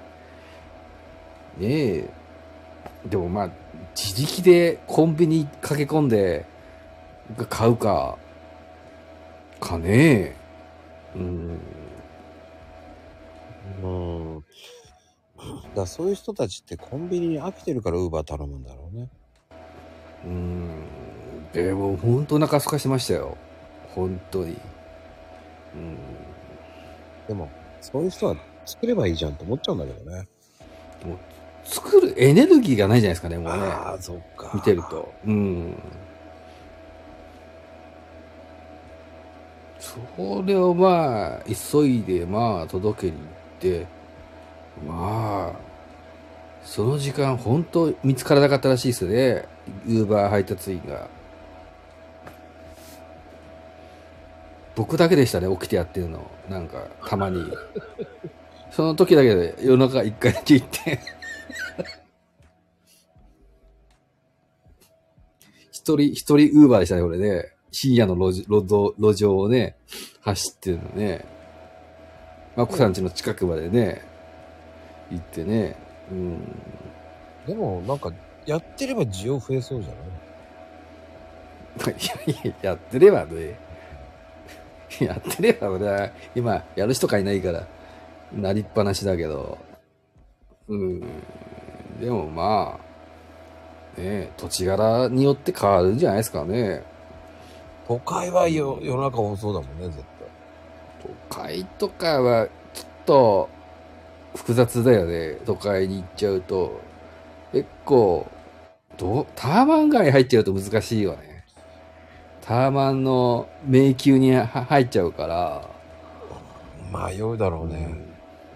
[1.57, 2.09] ねえ、
[3.05, 3.49] でもまあ、
[3.95, 6.45] 自力でコンビニ駆け込んで
[7.49, 8.17] 買うか、
[9.59, 9.89] かね
[10.19, 10.35] え。
[11.15, 11.59] うん。
[13.83, 14.43] うん。
[15.39, 19.09] だからそういう人たちってコンビニに飽きてるからウーバー頼むんだろうね。
[20.25, 20.69] うん。
[21.53, 23.37] でも、本当お腹空かしましたよ。
[23.95, 24.57] 本当に。
[25.73, 25.97] うん。
[27.27, 27.49] でも、
[27.81, 28.35] そういう人は
[28.65, 30.27] 作ればいいじゃんと思っちゃうんだけどね。
[31.63, 33.63] 作るエネルギーがないじゃないですかね、もうね。
[33.63, 34.51] ああ、そっか。
[34.53, 35.11] 見てると。
[35.25, 35.75] うん。
[39.79, 43.27] それをまあ、急いでまあ、届けに行っ
[43.59, 43.87] て、
[44.87, 45.59] まあ、
[46.63, 49.45] その時間本当見つからなかったらしいですね。
[49.87, 51.07] ウーバー配達員が。
[54.75, 56.29] 僕だけでしたね、起きてやってるの。
[56.49, 57.43] なんか、たまに。
[58.71, 60.99] その時だけで夜中一回だけ行って。
[65.71, 67.51] 一人、一人ウーバーでしたね、これね。
[67.71, 69.75] 深夜の路路路上をね、
[70.21, 71.25] 走ってるのね。
[72.55, 74.01] マコさん家の近くまでね、
[75.11, 75.75] 行ってね。
[76.11, 76.39] うん。
[77.47, 78.11] でも、なんか、
[78.45, 79.93] やってれば需要増えそうじゃ
[81.85, 81.95] ない？
[81.95, 83.57] いやいや、やってればね。
[84.99, 87.67] やってれば俺は、今、やる人がいないから、
[88.33, 89.57] なりっぱなしだけど。
[90.67, 90.99] うん。
[91.99, 92.79] でもま
[93.97, 96.83] あ、ね土地柄によって変わるんじゃないですかね。
[97.87, 99.97] 都会はよ夜中多そうだもんね、絶
[101.01, 103.49] 都会とかはちょっと
[104.35, 105.37] 複雑だよね。
[105.45, 106.79] 都会に行っちゃうと。
[107.51, 108.27] 結構、
[108.97, 111.43] どう、タワマン街に入っちゃうと難しいよね。
[112.41, 115.67] タワマンの迷宮には入っちゃうから、
[116.91, 117.17] 対。
[117.17, 117.95] 迷うだろうね。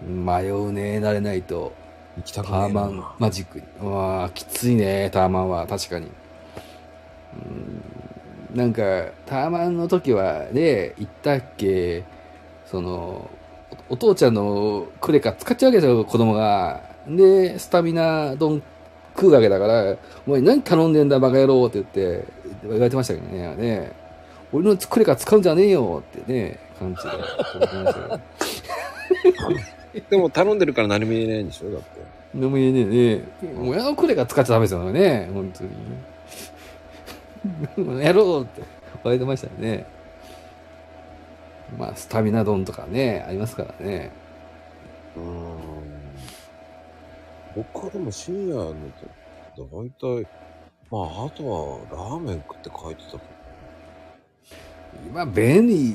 [0.06, 1.72] 迷うね、慣れないと。
[2.16, 2.80] 行きたくないな。
[2.82, 3.66] マンマジックに。
[3.80, 5.66] うわあきついね、タワマンは。
[5.66, 6.06] 確かに。
[6.06, 6.08] う
[7.38, 7.84] ん
[8.54, 8.82] なんか、
[9.26, 12.04] タワマンの時はね、行ったっけ、
[12.66, 13.28] その、
[13.88, 16.82] おお父ちゃんのクレカ使っちゃうわけですよ、子供が。
[17.08, 18.62] で、スタミナ丼
[19.14, 19.96] 食うわけだから、
[20.26, 22.24] お前何頼んでんだ、バカ野郎って言って、
[22.62, 23.54] 言われてましたけどね。
[23.56, 23.92] ね
[24.52, 27.10] 俺のクレカ使うんじゃねえよってね、感じで。
[30.10, 32.00] でも頼んでるから何も言えないんでしょだって。
[32.34, 32.84] でも言えねえ
[33.16, 33.24] ね。
[33.60, 35.30] 親のクレカ使っちゃダメですよね。
[35.32, 35.70] 本当に。
[38.02, 38.66] やろうって言
[39.04, 39.86] われてましたよね。
[41.78, 44.10] まあ、スタミナ丼とかね、ありますからね。
[45.16, 45.54] うーん。
[47.56, 48.74] 僕はでも深夜の
[49.56, 50.26] と、大体、
[50.90, 53.22] まあ、あとはラーメン食って帰ってたけど。
[55.06, 55.94] 今、便利、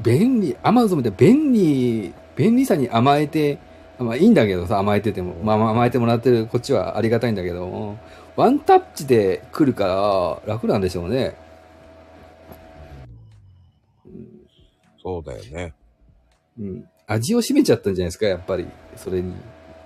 [0.00, 3.58] 便利、アマゾンで便利、便利さに甘えて、
[3.98, 7.98] まあいいんだけどさ、甘えてても、まあまあ甘えてもらってるこっちはありがたいんだけども、
[8.36, 11.34] ワンタッチで来るから楽なんでしょうね。
[15.02, 15.74] そうだよね。
[16.58, 16.88] うん。
[17.06, 18.66] 味を占めちゃったんじゃないですか、やっぱり。
[18.96, 19.34] それに。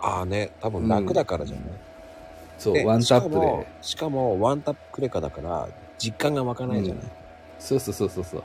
[0.00, 1.64] ああね、多分楽だからじゃない、
[2.58, 3.66] そう、でワンタップで。
[3.80, 5.68] しかも、ワンタップクレカだから、
[5.98, 7.04] 実感が湧かないじゃない？
[7.58, 8.42] そうそうそうそうそう。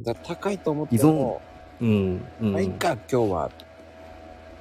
[0.00, 1.42] だ高いと思っても、
[1.80, 2.22] うん。
[2.40, 2.52] うん。
[2.52, 3.50] まあ、いいか、今日は。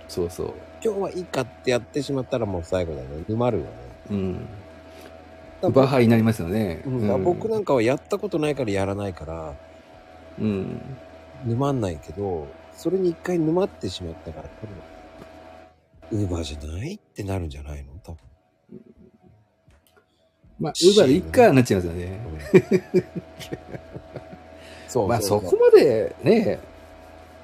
[0.09, 0.53] そうそう。
[0.83, 3.23] 今日はいいかってやってしまったらもう最後だよね。
[3.27, 3.69] 沼るよね。
[4.11, 4.47] うん。
[5.61, 6.81] だバハになりますよね。
[6.85, 9.53] 僕,、うん、僕なんかはやったことないからやらないから、
[10.39, 10.81] うん。
[11.45, 14.67] 沼んないけど、それに一回沼ってしまったから、多
[16.11, 17.93] 分、ウーバーじゃないってなるんじゃないの？
[18.03, 18.17] 多分。
[20.59, 22.19] まあ、ウーバーでいっかになっちゃいますよね。
[24.87, 26.59] そうまあ、そこまでね、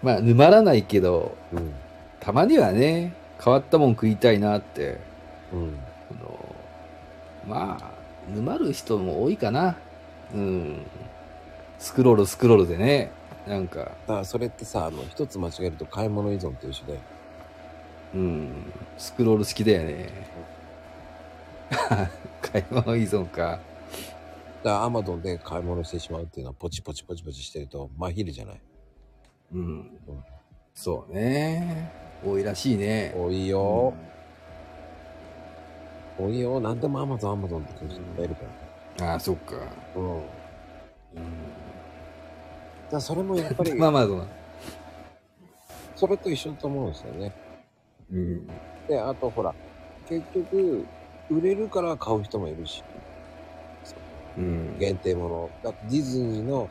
[0.01, 1.73] まあ、沼らないけど、うん。
[2.19, 3.13] たまにはね、
[3.43, 4.99] 変わったもん食いたいなって、
[5.53, 5.77] うん。
[6.09, 6.55] あの
[7.47, 7.91] まあ、
[8.33, 9.77] 沼る人も多いかな。
[10.33, 10.85] うん。
[11.77, 13.11] スクロールスクロールでね、
[13.47, 16.99] なんか、だからそれってさ、あの、一つ間違えると買い物依存と一緒で、
[18.15, 20.09] うん、スクロール好きだよね。
[22.41, 23.59] 買い物依存か。
[24.63, 28.61] だからアマゾンで買い物してしまうっていうのはポチポチポチポチしてるとまひるじゃない。
[29.53, 29.91] うん。
[30.73, 31.91] そうね。
[32.25, 33.13] 多いらしいね。
[33.15, 33.93] 多いよ。
[36.17, 36.59] 多いよ。
[36.59, 39.55] なんでもアマゾンアマゾンって感じで買えるかああ、そっか。
[39.55, 39.61] ら。
[39.61, 40.21] うん。
[40.21, 41.54] だか
[42.95, 44.27] らそれもやっぱり、 まあまあ、そうな。
[45.95, 47.33] それと一緒だと思うんですよね。
[48.11, 48.47] うん。
[48.87, 49.53] で、あとほら、
[50.07, 50.85] 結局、
[51.29, 52.83] 売れるから買う人もいるし、
[54.37, 54.77] うん。
[54.77, 55.49] 限定もの。
[55.63, 56.69] だってディズニーの、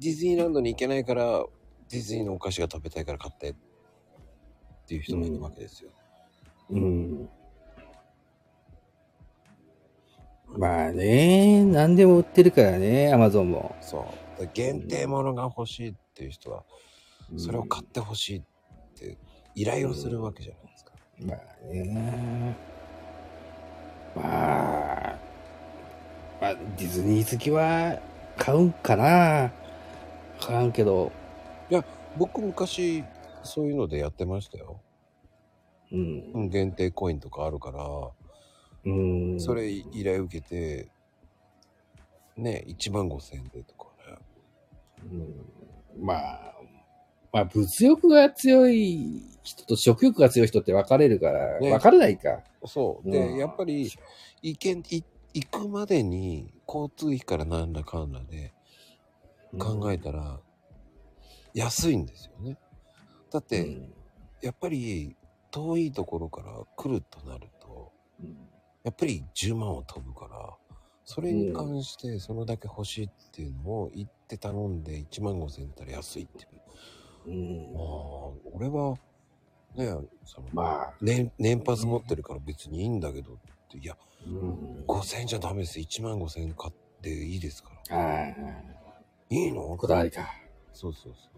[0.00, 1.44] ディズニーランドに行けないから、
[1.90, 3.54] ディズニーのお菓子が食べたいから買ってっ
[4.86, 5.90] ていう人もいるわけですよ。
[6.70, 7.28] うん。
[10.56, 13.74] まあね、何でも売ってるからね、アマゾンも。
[13.80, 14.23] そう。
[14.52, 16.64] 限定ものが欲しいっていう人は、
[17.36, 18.42] それを買ってほしいっ
[18.94, 19.18] て
[19.54, 20.92] 依頼をするわけじゃないですか。
[21.20, 22.56] まあね。
[24.14, 25.18] まあ、
[26.40, 27.98] まあ、ディズニー好きは
[28.36, 29.04] 買うんかな。
[29.04, 29.50] わ
[30.40, 31.10] からんけど。
[32.16, 33.02] 僕昔、
[33.42, 34.80] そういうのでやってましたよ。
[35.92, 36.30] うん。
[36.34, 37.84] うん限定コインとかあるから、
[38.84, 39.40] うん。
[39.40, 40.88] それ依頼受けて、
[42.36, 43.83] ね、1万5千円でとかね。
[45.10, 46.54] うんまあ、
[47.32, 52.42] まあ、物欲が強い人と食欲が強い人って分かれるから、ね分からないか。
[52.66, 53.06] そう。
[53.06, 53.90] うんで、やっぱり、
[54.42, 58.52] 行け行くまでに交通費からなんだかんだで
[59.58, 60.40] 考えたら、
[61.54, 62.58] 安いんですよね。
[63.30, 63.94] だって、うん
[64.42, 65.16] やっぱり
[65.50, 68.36] 遠いところから来るとなると、うん
[68.84, 70.54] やっぱり10万は飛ぶから、
[71.04, 76.50] それに関してそれだけ欲しいっていうのを言って頼んで1万5千円だったら安いっていう。
[77.26, 77.84] うんまあ、
[78.52, 78.96] 俺は、
[79.76, 79.86] ね、
[80.24, 83.36] その、まあ、年、年パス持ってるから別にいいんだけどっ
[83.70, 85.78] て、いや、うん5千円じゃダメです。
[85.78, 86.72] 1万5千円買っ
[87.02, 87.96] ていいですから。
[87.96, 88.28] ああ、
[89.30, 89.76] いいの？
[89.76, 90.26] こだわりか。
[90.72, 91.34] そうそうそうそう。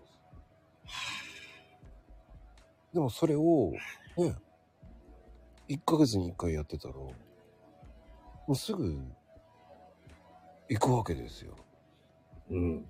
[2.94, 3.72] でもそれを、
[4.16, 4.34] ね、
[5.68, 7.12] 1ヶ月に1回やってたら、も
[8.48, 8.98] うすぐ
[10.68, 11.54] 行くわけですよ。
[12.50, 12.86] うん。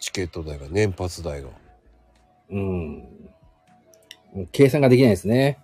[0.00, 1.48] チケット代が、年パス代が。
[2.50, 3.30] うん。
[4.52, 5.58] 計算ができないですね。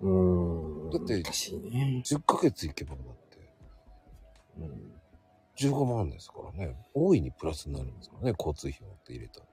[0.00, 0.90] うん。
[0.90, 2.02] だって難しいね。
[2.04, 3.38] 10ヶ月行けばだって、
[4.58, 4.94] うん
[5.56, 6.74] 15万ですからね。
[6.94, 9.46] 大いにプラスになるんですからね、交通費をって入れたら。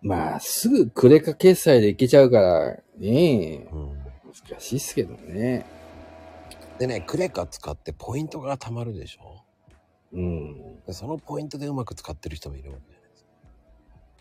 [0.00, 3.97] まあ、すぐクレカ決済でいけちゃうから、ねえ、うん。
[4.48, 5.64] 難しいっすけどね。
[6.78, 9.42] でね、クレカ使ってポイントが貯まるでしょ？
[10.12, 10.84] うん。
[10.86, 13.30] でそのポイントでうまく使ってる人もいるわけじゃないですか。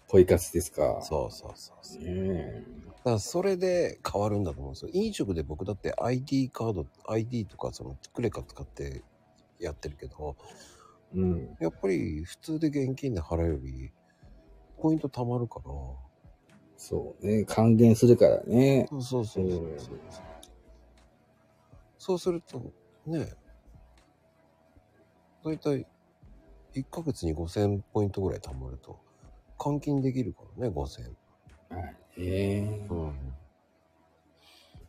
[0.07, 0.99] ポイ活ですか。
[1.01, 2.03] そうそうそうそう。
[2.03, 2.63] ね
[2.97, 4.91] だからそれで変わるんだと思うんですよ。
[4.93, 9.03] 飲食で僕だって ID カード、ID とかそのクレカ使って
[9.59, 10.35] やってるけど、
[11.15, 11.19] え。
[11.19, 11.57] うん。
[11.59, 13.93] やっぱり普通で現金で払うより、
[14.81, 15.71] ポイント貯まるから、
[16.77, 17.43] そうね。
[17.45, 18.87] 還元するからね。
[18.89, 19.77] そうそうそうそううん
[21.97, 22.71] そうすると、
[23.05, 23.33] ね、
[25.43, 25.85] だいたい
[26.73, 28.97] 1ヶ月に5000ポイントぐらい貯まると、
[29.57, 31.01] 換金できるからね、5000。
[31.75, 31.81] は
[32.15, 32.21] い。
[32.21, 33.33] ねうん。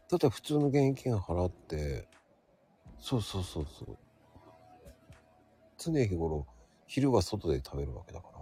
[0.09, 2.07] だって普通の現金払って、
[3.01, 3.99] そうそうそうそう。
[5.77, 6.47] 常日頃、
[6.87, 8.39] 昼は外で食べるわけだから、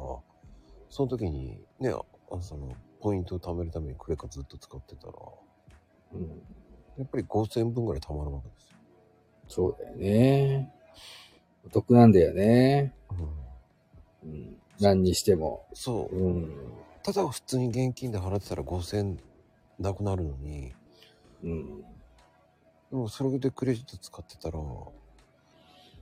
[0.91, 2.75] その時にね、あその、
[3.07, 5.13] ポイントを貯めるためにクレカずっと使ってたら、
[6.15, 6.43] うん。
[6.99, 8.79] やっぱり5000分ぐらい貯まるわけですよ。
[9.47, 10.73] そうだよね。
[11.65, 12.93] お得なんだよね。
[14.25, 14.57] うんうん。
[14.81, 15.69] 何にしても。
[15.73, 16.17] そう。
[16.17, 16.53] うん。
[17.05, 19.21] ただ普通に現金で払ってたら5000
[19.79, 20.75] なくなるのに、
[21.45, 21.81] うん。
[21.83, 21.85] で
[22.91, 24.59] もそれでクレジット使ってたら、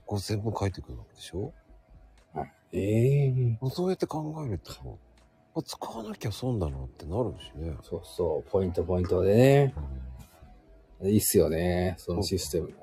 [0.07, 1.53] 5000分返ってくるわけでしょ？
[2.71, 4.97] ええもうそうやって考えると、
[5.55, 7.75] あ使わなきゃ損だなってなるしね。
[7.81, 8.49] そうそう。
[8.49, 9.73] ポイントポイントでね。
[11.03, 11.95] いいっすよね。
[11.97, 12.73] そのシステム。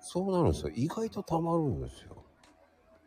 [0.00, 0.72] そうなるんですよ。
[0.74, 2.24] 意外とたまるんですよ。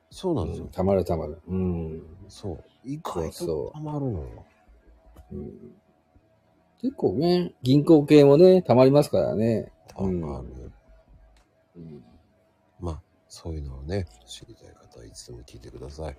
[0.10, 0.68] そうなんですよ。
[0.72, 1.42] たまるたまる。
[1.48, 2.04] うん。
[2.28, 2.64] そう。
[2.84, 4.46] 意外とたまるのよ。
[5.32, 5.52] うん
[6.84, 9.72] 結構ね、銀行系もね、たまりますからね。
[9.88, 10.10] たま
[10.42, 10.72] る。
[11.78, 12.04] うん
[12.82, 16.18] まあ、そういうのをね、知りたい方はいつでも聞いてください。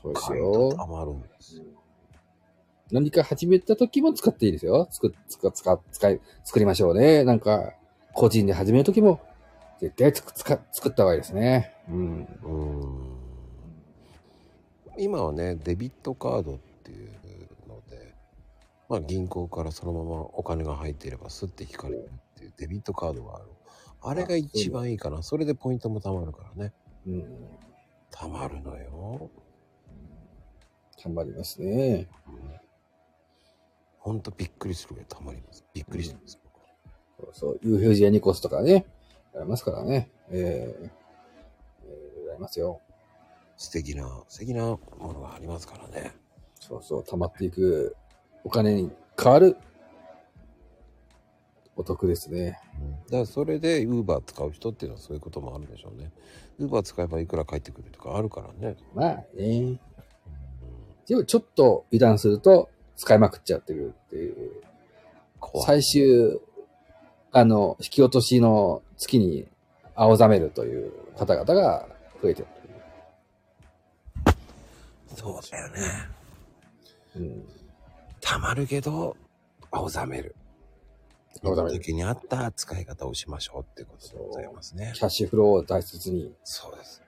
[0.00, 0.76] そうですよと。
[0.76, 1.64] たまるんですよ。
[2.90, 4.88] 何か始めた時も使っていいですよ。
[4.90, 7.24] 作、使、使、使い、作りましょうね。
[7.24, 7.74] なんか、
[8.14, 9.20] 個人で始める時も、
[9.78, 11.74] 絶対つく、つか、作った方がいいですね。
[11.88, 12.28] うん。
[12.42, 13.18] うーん。
[14.98, 17.10] 今はね、デビットカードっていう
[17.68, 18.14] ので、
[18.88, 23.44] まあ銀行からそのままお金が入っていればスッて引かれるっていうデビットカードがある。
[24.00, 25.22] あれが一番いいかな。
[25.22, 26.72] それでポイントも貯まるからね。
[27.06, 27.24] うん。
[28.12, 29.30] 貯まるのよ。
[31.00, 32.08] たまりますね。
[33.98, 35.64] ほんとびっくりするぐらい貯まります。
[35.72, 36.38] びっくりしてます。
[37.18, 37.60] そうそう。
[37.62, 38.86] 有表示やニコスとかね。
[39.34, 40.10] ありますからね。
[40.30, 40.90] えー、
[41.84, 42.80] えー、ございますよ。
[43.56, 44.78] 素敵な、素敵なも
[45.12, 46.12] のがありますからね。
[46.60, 47.04] そうそう。
[47.04, 47.96] 溜まっていく
[48.44, 48.90] お金に
[49.20, 49.56] 変わる。
[51.76, 52.58] お得ですね。
[53.06, 56.10] だからそれで Uber 使う人っていうのはそういうこともあるでしょうね。
[56.60, 58.76] Uber 使えばいくら返ってくるとかあるからね。
[58.94, 59.78] まあね。
[61.06, 64.62] でもちょっと油断すると使いまくっちゃってるっていう。
[65.40, 65.66] 怖い。
[65.66, 66.40] 最終、
[67.32, 69.46] あの、引き落としの月に
[69.94, 71.86] 青ざめるという方々が
[72.22, 72.48] 増えてる
[75.14, 75.80] そうだよね。
[77.16, 77.20] う。
[78.20, 79.16] たまるけど、
[79.70, 80.34] 青ざめる。
[81.42, 84.92] 青ざめる時に合った使い方をしましょうっていうことでございますね。
[84.94, 86.34] キャッシュフローを大切に。
[86.44, 87.02] そうです。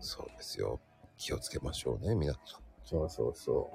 [0.00, 0.80] そうですよ。
[1.16, 2.42] 気をつけましょうね、皆さん。
[2.84, 3.72] そうそうそ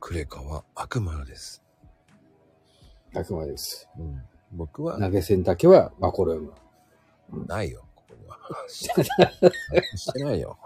[0.00, 1.62] クレカは悪魔です。
[3.14, 3.18] う。
[3.18, 3.88] 100枚です。
[3.98, 7.46] うん、僕は投げ銭だけはマコルーム。
[7.46, 8.38] ないよ、ここには。
[8.68, 10.58] してないよ。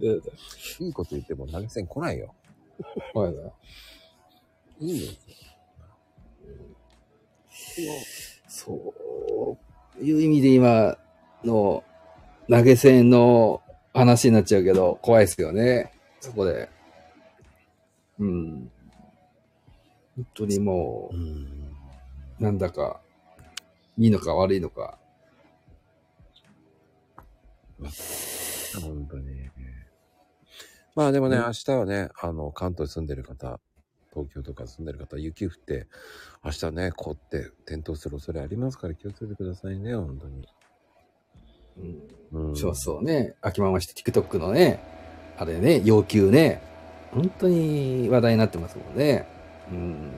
[0.00, 2.34] いいこと言っても投げ銭来ないよ。
[3.14, 3.40] はいだ。
[4.80, 5.12] いいよ。
[8.48, 8.94] そ
[10.00, 10.96] ういう意味で今
[11.44, 11.84] の
[12.48, 13.62] 投げ銭の
[13.94, 15.92] 話になっちゃうけど、怖いですよね。
[16.20, 16.68] そこで。
[18.18, 18.70] うん。
[20.16, 21.76] 本当にもうん。
[22.40, 23.00] う、なんだか、
[23.98, 24.98] いいのか悪いのか。
[28.82, 29.29] 本当に。
[31.00, 33.58] まあでもね、うん明日はね、あの、関東に住んでる方、
[34.12, 35.86] 東京とか住んでる方、雪降って、
[36.44, 40.46] 明日ね、凍って転倒する恐れありますから気をつけてくださいね、本当に。
[42.32, 43.34] うんうん、そうそうね。
[43.40, 44.78] 秋ままして TikTok のね、
[45.38, 46.60] あれね、要求ね、
[47.12, 49.26] 本当に話題になってますもんね。
[49.70, 50.12] うん。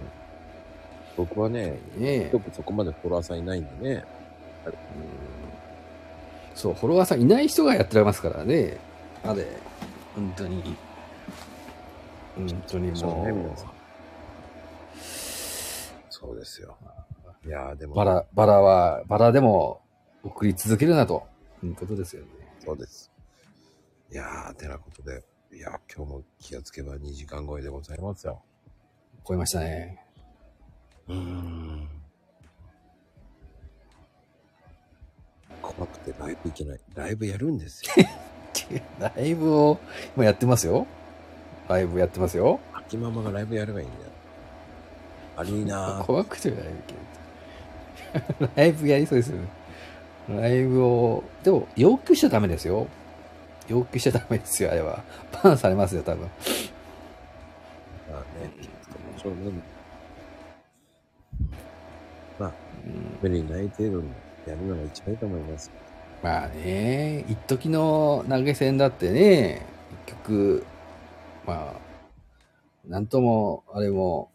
[1.17, 4.05] 僕はね、ねよくそこまでフォロワーさんいないんでね、
[4.67, 4.73] うん
[6.57, 8.79] そう、フォロワーさんいない人がやってられますからね。
[9.23, 9.47] あれ、
[10.15, 10.77] 本当に。
[12.37, 13.73] 本当にもそうね、皆うさん。
[16.11, 16.77] そうですよ。
[17.45, 19.83] いやーでも、バラ、バラは、バラでも
[20.23, 21.27] 送り続けるなと
[21.63, 22.29] いうことですよね。
[22.65, 23.11] そうです。
[24.11, 28.43] いやー、てなことで、いやー、今日も気がつけば2時間超えでございますよ。
[29.27, 29.99] 超えましたね。
[31.09, 31.89] うーん。
[35.61, 36.81] 怖くてライブ行けない。
[36.95, 38.07] ライブやるんですよ。
[38.99, 39.79] ライブを、
[40.17, 40.87] 今やってますよ。
[41.69, 42.61] ライブやってますよ。
[42.75, 44.11] 秋ママがライブやればいいんだよ。
[45.37, 46.05] ありーなー。
[46.05, 46.59] 怖くてライ
[48.39, 49.49] ブライブやりそうですよね。
[50.29, 52.87] ライブを、でも要求しちゃダメですよ。
[53.69, 55.03] 要求しちゃダメですよ、あれは。
[55.43, 56.23] バンされますよ、多分。
[58.11, 59.53] まあね、気をつけましょうね。
[62.39, 62.53] まあ、
[62.85, 64.09] うん無理ない程度に
[64.47, 65.71] やるのが一番いいと思います。
[66.23, 69.67] まあね、一時の投げ銭だってね、
[70.07, 70.67] 結局、
[71.47, 71.81] まあ、
[72.87, 74.31] なんとも、あれも、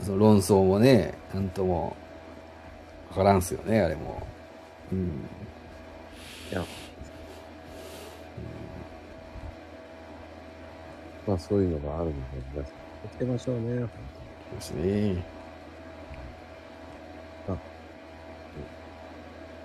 [0.00, 1.96] その論争もね、なんとも、
[3.10, 4.26] わからんすよね、あれも。
[4.90, 5.28] うん。
[6.50, 6.66] いや
[11.26, 12.18] まあそういうのがあるので、
[12.52, 12.74] 皆さん
[13.10, 13.78] つけましょうね。
[13.78, 13.88] そう
[14.56, 15.12] ですね。
[15.12, 15.16] い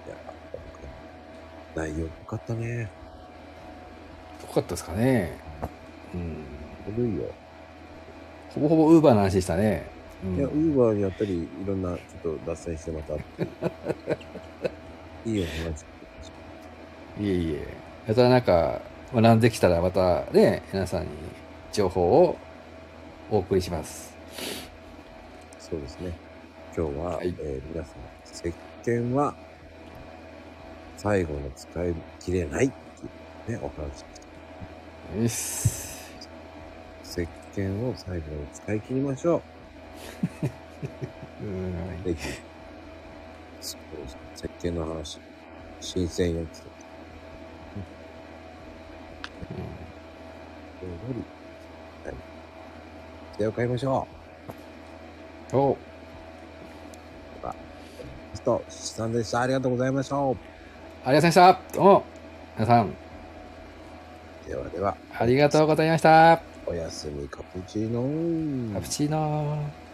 [0.09, 0.15] や、
[1.77, 2.81] 内容良かったね。
[2.81, 2.87] よ
[4.51, 5.37] かったですかね。
[6.11, 6.43] うん。
[6.95, 7.25] 古いよ。
[8.55, 9.85] ほぼほぼウーバーの話でしたね。
[10.25, 13.13] うんいや、ウーバーにやったり、いろんな、ちょっと脱線してまた。
[15.29, 15.85] いいお話。
[17.19, 17.67] いえいえ。
[18.07, 18.81] またなんか、
[19.13, 21.09] 学んできたらまたね、皆さんに
[21.71, 22.37] 情報を
[23.29, 24.17] お送りします。
[25.59, 26.11] そうですね。
[26.75, 27.95] 今日は、はいえー皆さん、
[28.25, 28.51] 石
[28.83, 29.35] 鹸は
[30.97, 33.09] 最後の使い切れないってい
[33.47, 34.05] うね、お話。
[35.23, 36.17] よし。
[37.03, 39.47] 石鹸を最後に使い切りましょ
[41.39, 42.03] う んう。
[42.03, 42.27] ぜひ。
[43.61, 44.05] そう
[44.35, 45.21] 石鹸の話。
[45.79, 46.73] 新鮮やつ。
[47.75, 49.89] うん。
[50.89, 51.29] より。
[52.03, 52.23] はい。
[53.37, 54.09] 手を買いましょ
[55.53, 55.77] おう。
[58.33, 59.41] スト、しさんでした。
[59.41, 60.56] ありがとうございました。
[61.07, 61.73] ありがとうございました。
[61.73, 62.03] どうも、
[62.57, 62.93] 皆さん、
[64.45, 66.41] ではでは、ありがとうございました。
[66.65, 69.86] おやすみカプチーノカプチーノー。